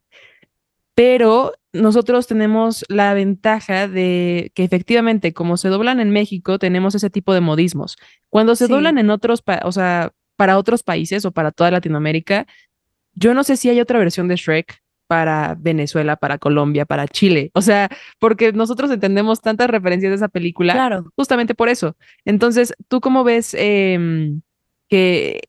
Pero 0.95 1.53
nosotros 1.75 2.27
tenemos 2.27 2.85
la 2.89 3.13
ventaja 3.13 3.87
de 3.87 4.51
que 4.55 4.65
efectivamente, 4.65 5.35
como 5.35 5.59
se 5.59 5.69
doblan 5.69 6.01
en 6.01 6.11
México, 6.11 6.59
tenemos 6.59 6.95
ese 6.95 7.11
tipo 7.11 7.35
de 7.35 7.43
modismos. 7.43 7.97
Cuando 8.31 8.57
se 8.57 8.67
Sí. 8.67 8.73
doblan 8.73 8.97
en 8.97 9.11
otros, 9.11 9.43
o 9.63 9.73
sea, 9.73 10.13
para 10.37 10.57
otros 10.59 10.83
países 10.83 11.25
o 11.27 11.33
para 11.33 11.51
toda 11.53 11.71
Latinoamérica, 11.71 12.47
yo 13.15 13.35
no 13.35 13.45
sé 13.45 13.57
si 13.59 13.69
hay 13.69 13.81
otra 13.81 13.99
versión 13.99 14.27
de 14.29 14.37
Shrek 14.37 14.79
para 15.07 15.55
Venezuela, 15.59 16.17
para 16.17 16.39
Colombia, 16.39 16.85
para 16.87 17.07
Chile. 17.07 17.51
O 17.55 17.61
sea, 17.61 17.89
porque 18.19 18.53
nosotros 18.53 18.91
entendemos 18.91 19.41
tantas 19.41 19.69
referencias 19.71 20.11
de 20.11 20.17
esa 20.17 20.29
película 20.29 20.73
Claro. 20.73 21.13
justamente 21.15 21.55
por 21.55 21.69
eso. 21.69 21.95
Entonces, 22.25 22.75
¿tú 22.89 23.01
cómo 23.01 23.23
ves 23.23 23.55
em, 23.59 24.41
que, 24.89 25.41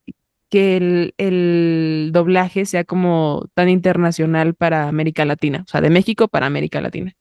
que 0.50 0.78
el, 0.78 1.14
el 1.18 2.10
doblaje 2.14 2.66
sea 2.66 2.84
como 2.84 3.46
tan 3.54 3.70
internacional 3.70 4.54
para 4.56 4.88
América 4.88 5.26
Latina? 5.26 5.64
O 5.68 5.70
sea, 5.70 5.82
de 5.82 5.90
México 5.90 6.28
para 6.28 6.46
América 6.46 6.82
Latina. 6.82 7.14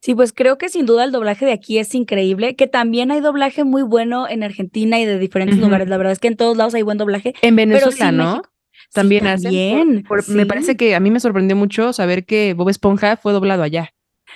Sí, 0.00 0.14
pues 0.16 0.32
creo 0.32 0.58
que 0.58 0.68
sin 0.68 0.84
duda 0.84 1.04
el 1.04 1.12
doblaje 1.12 1.46
de 1.46 1.52
aquí 1.52 1.78
es 1.78 1.94
increíble, 1.94 2.56
que 2.56 2.66
también 2.66 3.12
hay 3.12 3.20
doblaje 3.20 3.62
muy 3.62 3.82
bueno 3.82 4.28
en 4.28 4.42
Argentina 4.42 4.98
y 4.98 5.04
de 5.04 5.18
diferentes 5.18 5.58
lugares. 5.58 5.88
La 5.88 5.96
verdad 5.96 6.12
es 6.12 6.18
que 6.18 6.26
en 6.28 6.36
todos 6.36 6.56
lados 6.56 6.74
hay 6.74 6.82
buen 6.82 6.98
doblaje. 6.98 7.34
En 7.40 7.54
Pero 7.54 7.68
Venezuela, 7.70 8.10
sí, 8.10 8.16
¿no? 8.16 8.24
México. 8.32 8.48
Sí, 8.72 8.88
También 8.94 9.26
hacen. 9.28 9.44
también, 9.44 10.02
por- 10.02 10.24
por- 10.26 10.34
Me 10.34 10.44
parece 10.44 10.76
que 10.76 10.96
a 10.96 11.00
mí 11.00 11.10
me 11.12 11.20
sorprendió 11.20 11.54
mucho 11.54 11.92
saber 11.92 12.24
que 12.26 12.52
Bob 12.54 12.68
Esponja 12.68 13.16
fue 13.16 13.32
doblado 13.32 13.62
allá. 13.62 13.90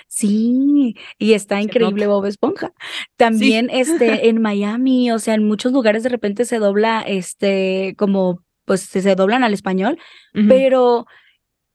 Sí, 0.07 0.95
y 1.17 1.33
está 1.33 1.61
increíble. 1.61 2.07
Bob 2.07 2.25
Esponja. 2.25 2.73
También 3.15 3.69
este 3.71 4.29
en 4.29 4.41
Miami, 4.41 5.11
o 5.11 5.19
sea, 5.19 5.33
en 5.33 5.47
muchos 5.47 5.71
lugares 5.71 6.03
de 6.03 6.09
repente 6.09 6.45
se 6.45 6.59
dobla 6.59 7.01
este 7.01 7.95
como 7.97 8.43
pues 8.65 8.81
se, 8.81 9.15
doblan 9.15 9.45
al 9.45 9.53
español, 9.53 9.97
pero 10.33 11.05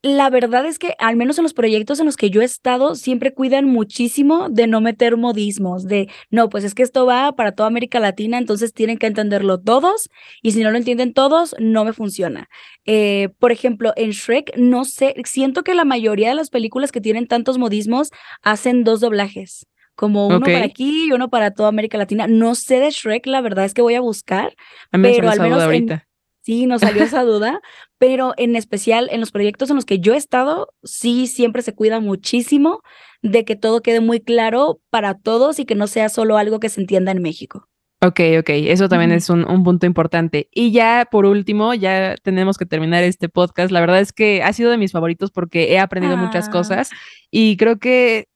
la 0.03 0.31
verdad 0.31 0.67
es 0.67 0.79
que 0.81 0.95
al 0.99 1.15
menos 1.17 1.39
en 1.39 1.45
los 1.45 1.55
proyectos 1.55 2.01
en 2.01 2.07
los 2.07 2.17
que 2.17 2.29
yo 2.31 2.43
he 2.43 2.45
estado 2.45 2.97
siempre 2.97 3.33
cuidan 3.33 3.67
muchísimo 3.67 4.49
de 4.49 4.67
no 4.67 4.81
meter 4.81 5.17
modismos, 5.17 5.85
de 5.87 6.09
no, 6.31 6.49
pues 6.49 6.65
es 6.65 6.75
que 6.75 6.83
esto 6.83 7.07
va 7.07 7.33
para 7.37 7.53
toda 7.53 7.69
América 7.69 8.01
Latina, 8.01 8.39
entonces 8.39 8.73
tienen 8.73 8.99
que 8.99 9.07
entenderlo 9.07 9.61
todos 9.61 10.09
y 10.43 10.53
si 10.53 10.61
no 10.63 10.71
lo 10.73 10.77
entienden 10.79 11.13
todos, 11.15 11.55
no 11.61 11.85
me 11.85 11.93
funciona. 11.93 12.49
Eh, 12.85 13.29
por 13.39 13.53
ejemplo, 13.53 13.93
en 13.95 14.11
Shrek, 14.11 14.57
no 14.57 14.85
sé, 14.85 15.15
siento 15.25 15.63
que 15.63 15.75
la 15.75 15.85
mayoría 15.85 16.31
de 16.31 16.35
las 16.35 16.51
películas 16.51 16.91
que 16.91 17.01
tienen 17.01 17.29
tantos 17.29 17.59
modismos 17.59 18.11
hacen 18.43 18.83
dos 18.85 19.01
doblajes. 19.01 19.67
Como 19.95 20.27
uno 20.27 20.41
para 20.55 20.65
aquí 20.65 21.07
y 21.09 21.13
uno 21.13 21.29
para 21.29 21.51
toda 21.53 21.69
América 21.69 21.99
Latina. 21.99 22.27
No 22.27 22.55
sé 22.55 22.81
de 22.81 22.91
Shrek, 22.91 23.27
la 23.27 23.43
verdad 23.43 23.67
es 23.67 23.75
que 23.75 23.83
voy 23.83 23.95
a 23.95 24.01
buscar. 24.01 24.55
A 24.91 24.97
mí 24.99 25.11
pero 25.15 25.31
al 25.31 25.39
menos 25.41 25.59
en- 25.59 25.65
ahorita. 25.65 26.09
Sí, 26.45 26.67
nos 26.67 26.81
salió 26.81 27.05
esa 27.05 27.23
duda, 27.23 27.61
pero 27.99 28.35
en 28.37 28.57
especial 28.57 29.09
en 29.13 29.21
los 29.21 29.31
proyectos 29.31 29.71
en 29.71 29.77
los 29.77 29.85
que 29.85 30.01
yo 30.01 30.13
he 30.15 30.17
estado, 30.17 30.75
sí, 30.83 31.27
siempre 31.29 31.63
se 31.63 31.73
cuida 31.75 32.01
muchísimo 32.01 32.81
de 33.23 33.45
que 33.45 33.55
todo 33.55 33.81
quede 33.81 34.01
muy 34.01 34.21
claro 34.21 34.81
para 34.91 35.15
todos 35.19 35.61
y 35.61 35.65
que 35.65 35.77
no 35.77 35.87
sea 35.87 36.09
solo 36.09 36.37
algo 36.39 36.59
que 36.59 36.69
se 36.69 36.81
entienda 36.81 37.13
en 37.13 37.23
México. 37.23 37.69
Ok, 38.05 38.19
ok, 38.41 38.49
eso 38.51 38.89
también 38.89 39.13
es 39.13 39.31
un, 39.31 39.49
un 39.49 39.63
punto 39.63 39.87
importante. 39.87 40.49
Y 40.51 40.73
ya 40.73 41.07
por 41.09 41.25
último, 41.25 41.73
ya 41.75 42.17
tenemos 42.25 42.59
que 42.59 42.67
terminar 42.67 43.05
este 43.05 43.29
podcast. 43.29 43.71
La 43.71 43.79
verdad 43.81 44.01
es 44.01 44.13
que 44.13 44.43
ha 44.43 44.53
sido 44.53 44.73
de 44.73 44.79
mis 44.79 44.91
favoritos 44.91 45.31
porque 45.31 45.73
he 45.73 45.79
aprendido 45.79 46.17
muchas 46.17 46.49
Ah. 46.49 46.51
cosas 46.51 46.91
y 47.31 47.57
creo 47.57 47.79
que, 47.79 48.27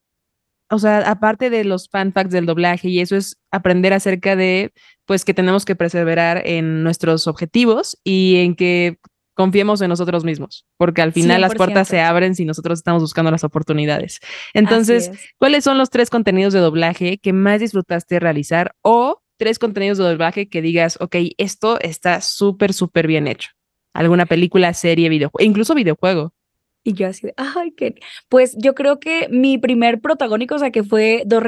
o 0.71 0.79
sea, 0.79 0.99
aparte 1.11 1.51
de 1.51 1.65
los 1.65 1.89
fan 1.89 2.13
facts 2.13 2.31
del 2.31 2.47
doblaje 2.47 2.89
y 2.89 3.01
eso 3.01 3.17
es 3.17 3.39
aprender 3.51 3.93
acerca 3.93 4.37
de, 4.37 4.73
pues 5.07 5.25
que 5.25 5.35
tenemos 5.35 5.65
que 5.65 5.77
perseverar 5.77 6.43
en 6.45 6.83
nuestros 6.83 7.27
objetivos 7.27 7.99
y 8.05 8.37
en 8.37 8.55
que 8.55 8.99
confiemos 9.37 9.83
en 9.83 9.91
nosotros 9.91 10.25
mismos, 10.25 10.67
porque 10.79 11.03
al 11.03 11.13
final 11.13 11.43
las 11.43 11.55
puertas 11.55 11.89
se 11.89 11.99
100%. 11.99 12.07
abren 12.07 12.35
si 12.35 12.45
nosotros 12.45 12.79
estamos 12.79 13.03
buscando 13.03 13.31
las 13.31 13.45
oportunidades. 13.45 14.19
Entonces. 14.55 15.13
¿Cuáles 15.39 15.63
son 15.63 15.79
los 15.79 15.91
tres 15.91 16.11
contenidos 16.11 16.53
de 16.55 16.61
doblaje 16.61 17.19
que 17.19 17.33
más 17.33 17.61
disfrutaste 17.61 18.19
realizar 18.19 18.75
o 18.83 19.23
tres 19.37 19.59
contenidos 19.59 19.99
de 19.99 20.05
doblaje 20.05 20.49
que 20.49 20.63
digas, 20.63 20.97
ok, 21.01 21.17
esto 21.37 21.79
está 21.81 22.21
súper, 22.23 22.73
súper 22.73 23.07
bien 23.07 23.29
hecho? 23.29 23.51
¿Alguna 23.93 24.27
película, 24.27 24.73
serie, 24.75 25.09
videojuego, 25.09 25.47
incluso 25.47 25.75
videojuego? 25.75 26.33
Y 26.83 26.93
yo 26.95 27.09
así 27.09 27.27
de, 27.27 27.35
ay, 27.37 27.73
qué. 27.73 27.97
Pues 28.29 28.57
yo 28.57 28.75
creo 28.75 29.01
que 29.01 29.29
mi 29.29 29.59
primer 29.59 30.01
protagónico, 30.01 30.55
o 30.55 30.59
sea, 30.59 30.71
que 30.71 30.85
fue 30.85 31.25
Do 31.27 31.41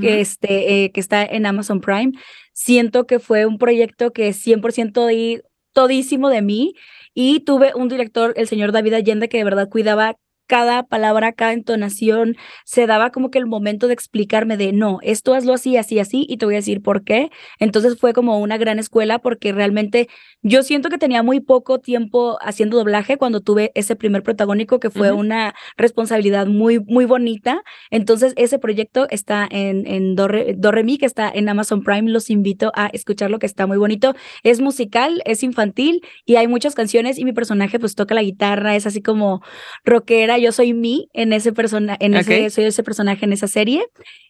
Este, 0.00 0.84
eh, 0.84 0.92
que 0.92 1.00
está 1.00 1.24
en 1.24 1.46
Amazon 1.46 1.80
Prime, 1.80 2.12
siento 2.52 3.06
que 3.06 3.18
fue 3.18 3.46
un 3.46 3.58
proyecto 3.58 4.12
que 4.12 4.32
100% 4.32 5.06
di 5.06 5.40
todísimo 5.72 6.28
de 6.28 6.42
mí 6.42 6.74
y 7.14 7.40
tuve 7.40 7.72
un 7.74 7.88
director, 7.88 8.32
el 8.36 8.48
señor 8.48 8.72
David 8.72 8.94
Allende, 8.94 9.28
que 9.28 9.38
de 9.38 9.44
verdad 9.44 9.68
cuidaba 9.68 10.16
cada 10.52 10.82
palabra, 10.82 11.32
cada 11.32 11.54
entonación, 11.54 12.36
se 12.66 12.86
daba 12.86 13.08
como 13.08 13.30
que 13.30 13.38
el 13.38 13.46
momento 13.46 13.86
de 13.86 13.94
explicarme 13.94 14.58
de, 14.58 14.74
no, 14.74 14.98
esto 15.00 15.32
hazlo 15.32 15.54
así, 15.54 15.78
así, 15.78 15.98
así, 15.98 16.26
y 16.28 16.36
te 16.36 16.44
voy 16.44 16.56
a 16.56 16.58
decir 16.58 16.82
por 16.82 17.04
qué. 17.04 17.30
Entonces 17.58 17.98
fue 17.98 18.12
como 18.12 18.38
una 18.38 18.58
gran 18.58 18.78
escuela 18.78 19.18
porque 19.18 19.52
realmente 19.52 20.08
yo 20.42 20.62
siento 20.62 20.90
que 20.90 20.98
tenía 20.98 21.22
muy 21.22 21.40
poco 21.40 21.78
tiempo 21.78 22.36
haciendo 22.42 22.76
doblaje 22.76 23.16
cuando 23.16 23.40
tuve 23.40 23.72
ese 23.74 23.96
primer 23.96 24.22
protagónico 24.22 24.78
que 24.78 24.90
fue 24.90 25.10
una 25.12 25.54
responsabilidad 25.78 26.46
muy, 26.46 26.80
muy 26.80 27.06
bonita. 27.06 27.62
Entonces 27.90 28.34
ese 28.36 28.58
proyecto 28.58 29.06
está 29.08 29.48
en, 29.50 29.86
en 29.86 30.16
Doremi, 30.16 30.98
que 30.98 31.06
está 31.06 31.30
en 31.32 31.48
Amazon 31.48 31.82
Prime. 31.82 32.10
Los 32.10 32.28
invito 32.28 32.72
a 32.74 32.88
escucharlo, 32.88 33.38
que 33.38 33.46
está 33.46 33.66
muy 33.66 33.78
bonito. 33.78 34.14
Es 34.42 34.60
musical, 34.60 35.22
es 35.24 35.42
infantil 35.42 36.02
y 36.26 36.36
hay 36.36 36.46
muchas 36.46 36.74
canciones 36.74 37.18
y 37.18 37.24
mi 37.24 37.32
personaje 37.32 37.78
pues 37.78 37.94
toca 37.94 38.14
la 38.14 38.22
guitarra, 38.22 38.76
es 38.76 38.86
así 38.86 39.00
como 39.00 39.40
rockera. 39.84 40.38
Yo 40.42 40.52
soy 40.52 40.74
mí 40.74 41.08
en 41.12 41.32
ese 41.32 41.52
personaje, 41.52 42.04
en 42.04 42.14
ese, 42.14 42.50
soy 42.50 42.64
ese 42.64 42.82
personaje 42.82 43.24
en 43.24 43.32
esa 43.32 43.48
serie. 43.48 43.86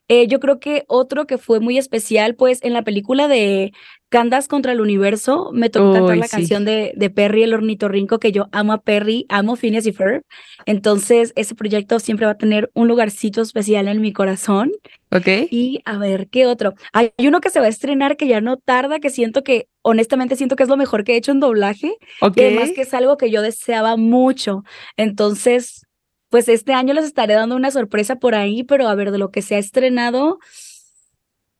Eh, 0.08 0.26
yo 0.26 0.40
creo 0.40 0.60
que 0.60 0.84
otro 0.88 1.26
que 1.26 1.38
fue 1.38 1.60
muy 1.60 1.78
especial, 1.78 2.34
pues 2.34 2.58
en 2.62 2.72
la 2.72 2.82
película 2.82 3.28
de 3.28 3.72
Candas 4.08 4.46
contra 4.46 4.72
el 4.72 4.80
Universo, 4.80 5.50
me 5.54 5.70
tocó 5.70 5.94
cantar 5.94 6.18
la 6.18 6.28
canción 6.28 6.66
de, 6.66 6.92
de 6.96 7.08
Perry 7.08 7.44
el 7.44 7.54
ornitorrinco, 7.54 8.18
que 8.18 8.30
yo 8.30 8.48
amo 8.52 8.74
a 8.74 8.82
Perry, 8.82 9.24
amo 9.30 9.56
Phineas 9.56 9.86
y 9.86 9.92
Ferb. 9.92 10.22
Entonces, 10.66 11.32
ese 11.34 11.54
proyecto 11.54 11.98
siempre 11.98 12.26
va 12.26 12.32
a 12.32 12.36
tener 12.36 12.70
un 12.74 12.88
lugarcito 12.88 13.40
especial 13.40 13.88
en 13.88 14.02
mi 14.02 14.12
corazón. 14.12 14.72
Ok. 15.12 15.28
Y 15.50 15.80
a 15.86 15.96
ver, 15.96 16.28
¿qué 16.28 16.46
otro? 16.46 16.74
Hay 16.92 17.12
uno 17.18 17.40
que 17.40 17.48
se 17.48 17.60
va 17.60 17.66
a 17.66 17.70
estrenar 17.70 18.18
que 18.18 18.26
ya 18.26 18.42
no 18.42 18.58
tarda, 18.58 19.00
que 19.00 19.08
siento 19.08 19.42
que, 19.42 19.68
honestamente, 19.80 20.36
siento 20.36 20.56
que 20.56 20.64
es 20.64 20.68
lo 20.68 20.76
mejor 20.76 21.04
que 21.04 21.14
he 21.14 21.16
hecho 21.16 21.32
en 21.32 21.40
doblaje. 21.40 21.96
Ok. 22.20 22.36
Y 22.36 22.40
además 22.42 22.72
que 22.74 22.82
es 22.82 22.92
algo 22.92 23.16
que 23.16 23.30
yo 23.30 23.40
deseaba 23.40 23.96
mucho. 23.96 24.62
Entonces, 24.98 25.86
pues 26.32 26.48
este 26.48 26.72
año 26.72 26.94
les 26.94 27.04
estaré 27.04 27.34
dando 27.34 27.54
una 27.54 27.70
sorpresa 27.70 28.16
por 28.16 28.34
ahí, 28.34 28.64
pero 28.64 28.88
a 28.88 28.94
ver, 28.94 29.10
de 29.10 29.18
lo 29.18 29.30
que 29.30 29.42
se 29.42 29.54
ha 29.54 29.58
estrenado, 29.58 30.38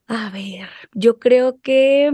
a 0.07 0.31
ver, 0.31 0.71
yo 0.95 1.19
creo 1.19 1.61
que 1.61 2.11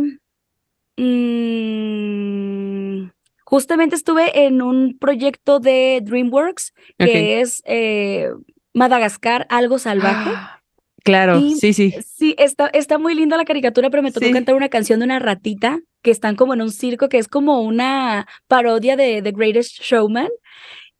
mm, 0.96 3.10
justamente 3.44 3.94
estuve 3.94 4.44
en 4.44 4.60
un 4.60 4.98
proyecto 4.98 5.60
de 5.60 6.00
DreamWorks 6.02 6.74
que 6.98 7.40
es 7.40 7.62
eh, 7.64 8.28
Madagascar, 8.74 9.46
algo 9.50 9.78
salvaje. 9.78 10.32
Ah, 10.34 10.60
claro, 11.04 11.40
sí, 11.60 11.72
sí. 11.72 11.94
Sí, 12.04 12.34
está, 12.38 12.66
está 12.66 12.98
muy 12.98 13.14
linda 13.14 13.36
la 13.36 13.44
caricatura, 13.44 13.88
pero 13.88 14.02
me 14.02 14.10
tocó 14.10 14.32
cantar 14.32 14.56
una 14.56 14.68
canción 14.68 14.98
de 14.98 15.04
una 15.04 15.20
ratita 15.20 15.78
que 16.02 16.10
están 16.10 16.34
como 16.34 16.54
en 16.54 16.62
un 16.62 16.72
circo, 16.72 17.08
que 17.08 17.18
es 17.18 17.28
como 17.28 17.60
una 17.60 18.26
parodia 18.48 18.96
de 18.96 19.22
The 19.22 19.30
Greatest 19.30 19.80
Showman. 19.80 20.30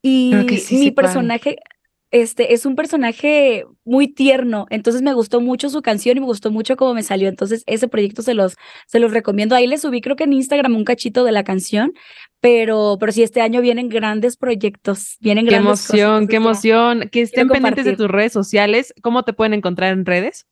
Y 0.03 0.33
mi 0.71 0.91
personaje, 0.93 1.57
este, 2.11 2.55
es 2.55 2.65
un 2.65 2.77
personaje 2.77 3.67
muy 3.85 4.09
tierno, 4.09 4.67
entonces 4.71 5.03
me 5.03 5.13
gustó 5.13 5.41
mucho 5.41 5.69
su 5.69 5.83
canción 5.83 6.17
y 6.17 6.21
me 6.21 6.27
gustó 6.27 6.51
mucho 6.51 6.77
cómo 6.77 6.95
me 6.95 7.03
salió, 7.03 7.29
entonces 7.29 7.65
ese 7.67 7.89
proyecto 7.89 8.23
se 8.23 8.35
los, 8.35 8.57
se 8.87 8.99
los 8.99 9.13
recomiendo. 9.13 9.55
Ahí 9.55 9.67
les 9.67 9.83
subí 9.83 10.01
creo 10.01 10.17
que 10.17 10.25
en 10.25 10.33
Instagram 10.33 10.77
un 10.77 10.85
cachito 10.85 11.25
de 11.25 11.33
la 11.33 11.45
canción, 11.45 11.93
pero, 12.41 12.97
pero 13.01 13.13
sí, 13.13 13.23
este 13.23 13.41
año 13.41 13.61
vienen 13.61 13.89
grandes 13.89 14.37
proyectos, 14.37 15.17
vienen 15.21 15.45
qué 15.45 15.51
grandes 15.51 15.91
emoción, 15.91 16.29
qué 16.29 16.37
emoción, 16.37 17.09
que 17.11 17.23
estén 17.23 17.49
pendientes 17.49 17.85
de 17.85 17.97
tus 17.97 18.09
redes 18.09 18.33
sociales, 18.33 18.95
¿cómo 19.03 19.25
te 19.25 19.33
pueden 19.33 19.55
encontrar 19.55 19.93
en 19.93 20.07
redes? 20.07 20.47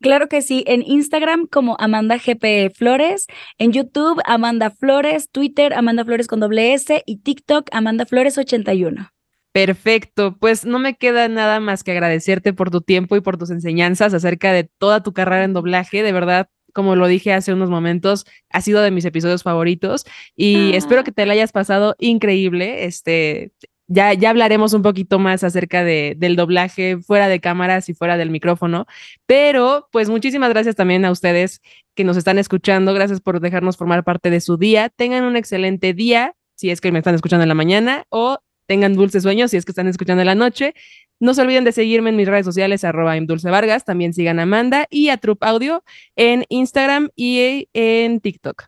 Claro 0.00 0.28
que 0.28 0.42
sí, 0.42 0.62
en 0.68 0.82
Instagram 0.82 1.46
como 1.46 1.76
Amanda 1.80 2.18
GP 2.18 2.72
Flores, 2.72 3.26
en 3.58 3.72
YouTube 3.72 4.20
Amanda 4.24 4.70
Flores, 4.70 5.28
Twitter 5.30 5.74
Amanda 5.74 6.04
Flores 6.04 6.28
con 6.28 6.38
doble 6.38 6.72
S 6.74 7.02
y 7.04 7.18
TikTok 7.18 7.68
Amanda 7.72 8.06
Flores 8.06 8.38
81. 8.38 9.10
Perfecto, 9.52 10.36
pues 10.38 10.64
no 10.64 10.78
me 10.78 10.96
queda 10.96 11.26
nada 11.26 11.58
más 11.58 11.82
que 11.82 11.90
agradecerte 11.90 12.52
por 12.52 12.70
tu 12.70 12.80
tiempo 12.80 13.16
y 13.16 13.20
por 13.20 13.38
tus 13.38 13.50
enseñanzas 13.50 14.14
acerca 14.14 14.52
de 14.52 14.64
toda 14.64 15.02
tu 15.02 15.12
carrera 15.12 15.42
en 15.42 15.52
doblaje, 15.52 16.04
de 16.04 16.12
verdad. 16.12 16.48
Como 16.72 16.94
lo 16.94 17.08
dije 17.08 17.32
hace 17.32 17.52
unos 17.52 17.70
momentos, 17.70 18.24
ha 18.50 18.60
sido 18.60 18.82
de 18.82 18.92
mis 18.92 19.04
episodios 19.04 19.42
favoritos 19.42 20.04
y 20.36 20.74
espero 20.74 21.02
que 21.02 21.10
te 21.10 21.26
la 21.26 21.32
hayas 21.32 21.50
pasado 21.50 21.96
increíble. 21.98 22.84
Este, 22.84 23.50
ya, 23.88 24.12
ya 24.12 24.30
hablaremos 24.30 24.74
un 24.74 24.82
poquito 24.82 25.18
más 25.18 25.42
acerca 25.42 25.82
de, 25.82 26.14
del 26.16 26.36
doblaje 26.36 26.98
fuera 26.98 27.28
de 27.28 27.40
cámaras 27.40 27.88
y 27.88 27.94
fuera 27.94 28.16
del 28.16 28.30
micrófono, 28.30 28.86
pero 29.26 29.88
pues 29.90 30.08
muchísimas 30.08 30.50
gracias 30.50 30.76
también 30.76 31.04
a 31.04 31.10
ustedes 31.10 31.60
que 31.94 32.04
nos 32.04 32.16
están 32.16 32.38
escuchando, 32.38 32.94
gracias 32.94 33.20
por 33.20 33.40
dejarnos 33.40 33.76
formar 33.76 34.04
parte 34.04 34.30
de 34.30 34.40
su 34.40 34.56
día, 34.56 34.90
tengan 34.90 35.24
un 35.24 35.36
excelente 35.36 35.94
día, 35.94 36.34
si 36.54 36.70
es 36.70 36.80
que 36.80 36.92
me 36.92 36.98
están 36.98 37.14
escuchando 37.14 37.42
en 37.42 37.48
la 37.48 37.54
mañana, 37.54 38.04
o 38.10 38.38
tengan 38.66 38.94
dulces 38.94 39.22
sueños 39.22 39.50
si 39.50 39.56
es 39.56 39.64
que 39.64 39.72
están 39.72 39.88
escuchando 39.88 40.20
en 40.20 40.26
la 40.26 40.34
noche. 40.34 40.74
No 41.20 41.34
se 41.34 41.40
olviden 41.40 41.64
de 41.64 41.72
seguirme 41.72 42.10
en 42.10 42.16
mis 42.16 42.28
redes 42.28 42.44
sociales, 42.44 42.84
arroba 42.84 43.16
Vargas. 43.44 43.84
También 43.84 44.12
sigan 44.12 44.38
a 44.38 44.42
Amanda 44.42 44.86
y 44.88 45.08
a 45.08 45.16
Troop 45.16 45.42
Audio 45.42 45.82
en 46.14 46.44
Instagram 46.48 47.08
y 47.16 47.68
en 47.72 48.20
TikTok. 48.20 48.66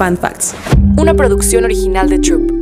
Facts. 0.00 0.54
Una 0.96 1.12
producción 1.12 1.64
original 1.64 2.08
de 2.08 2.18
Troop. 2.18 2.59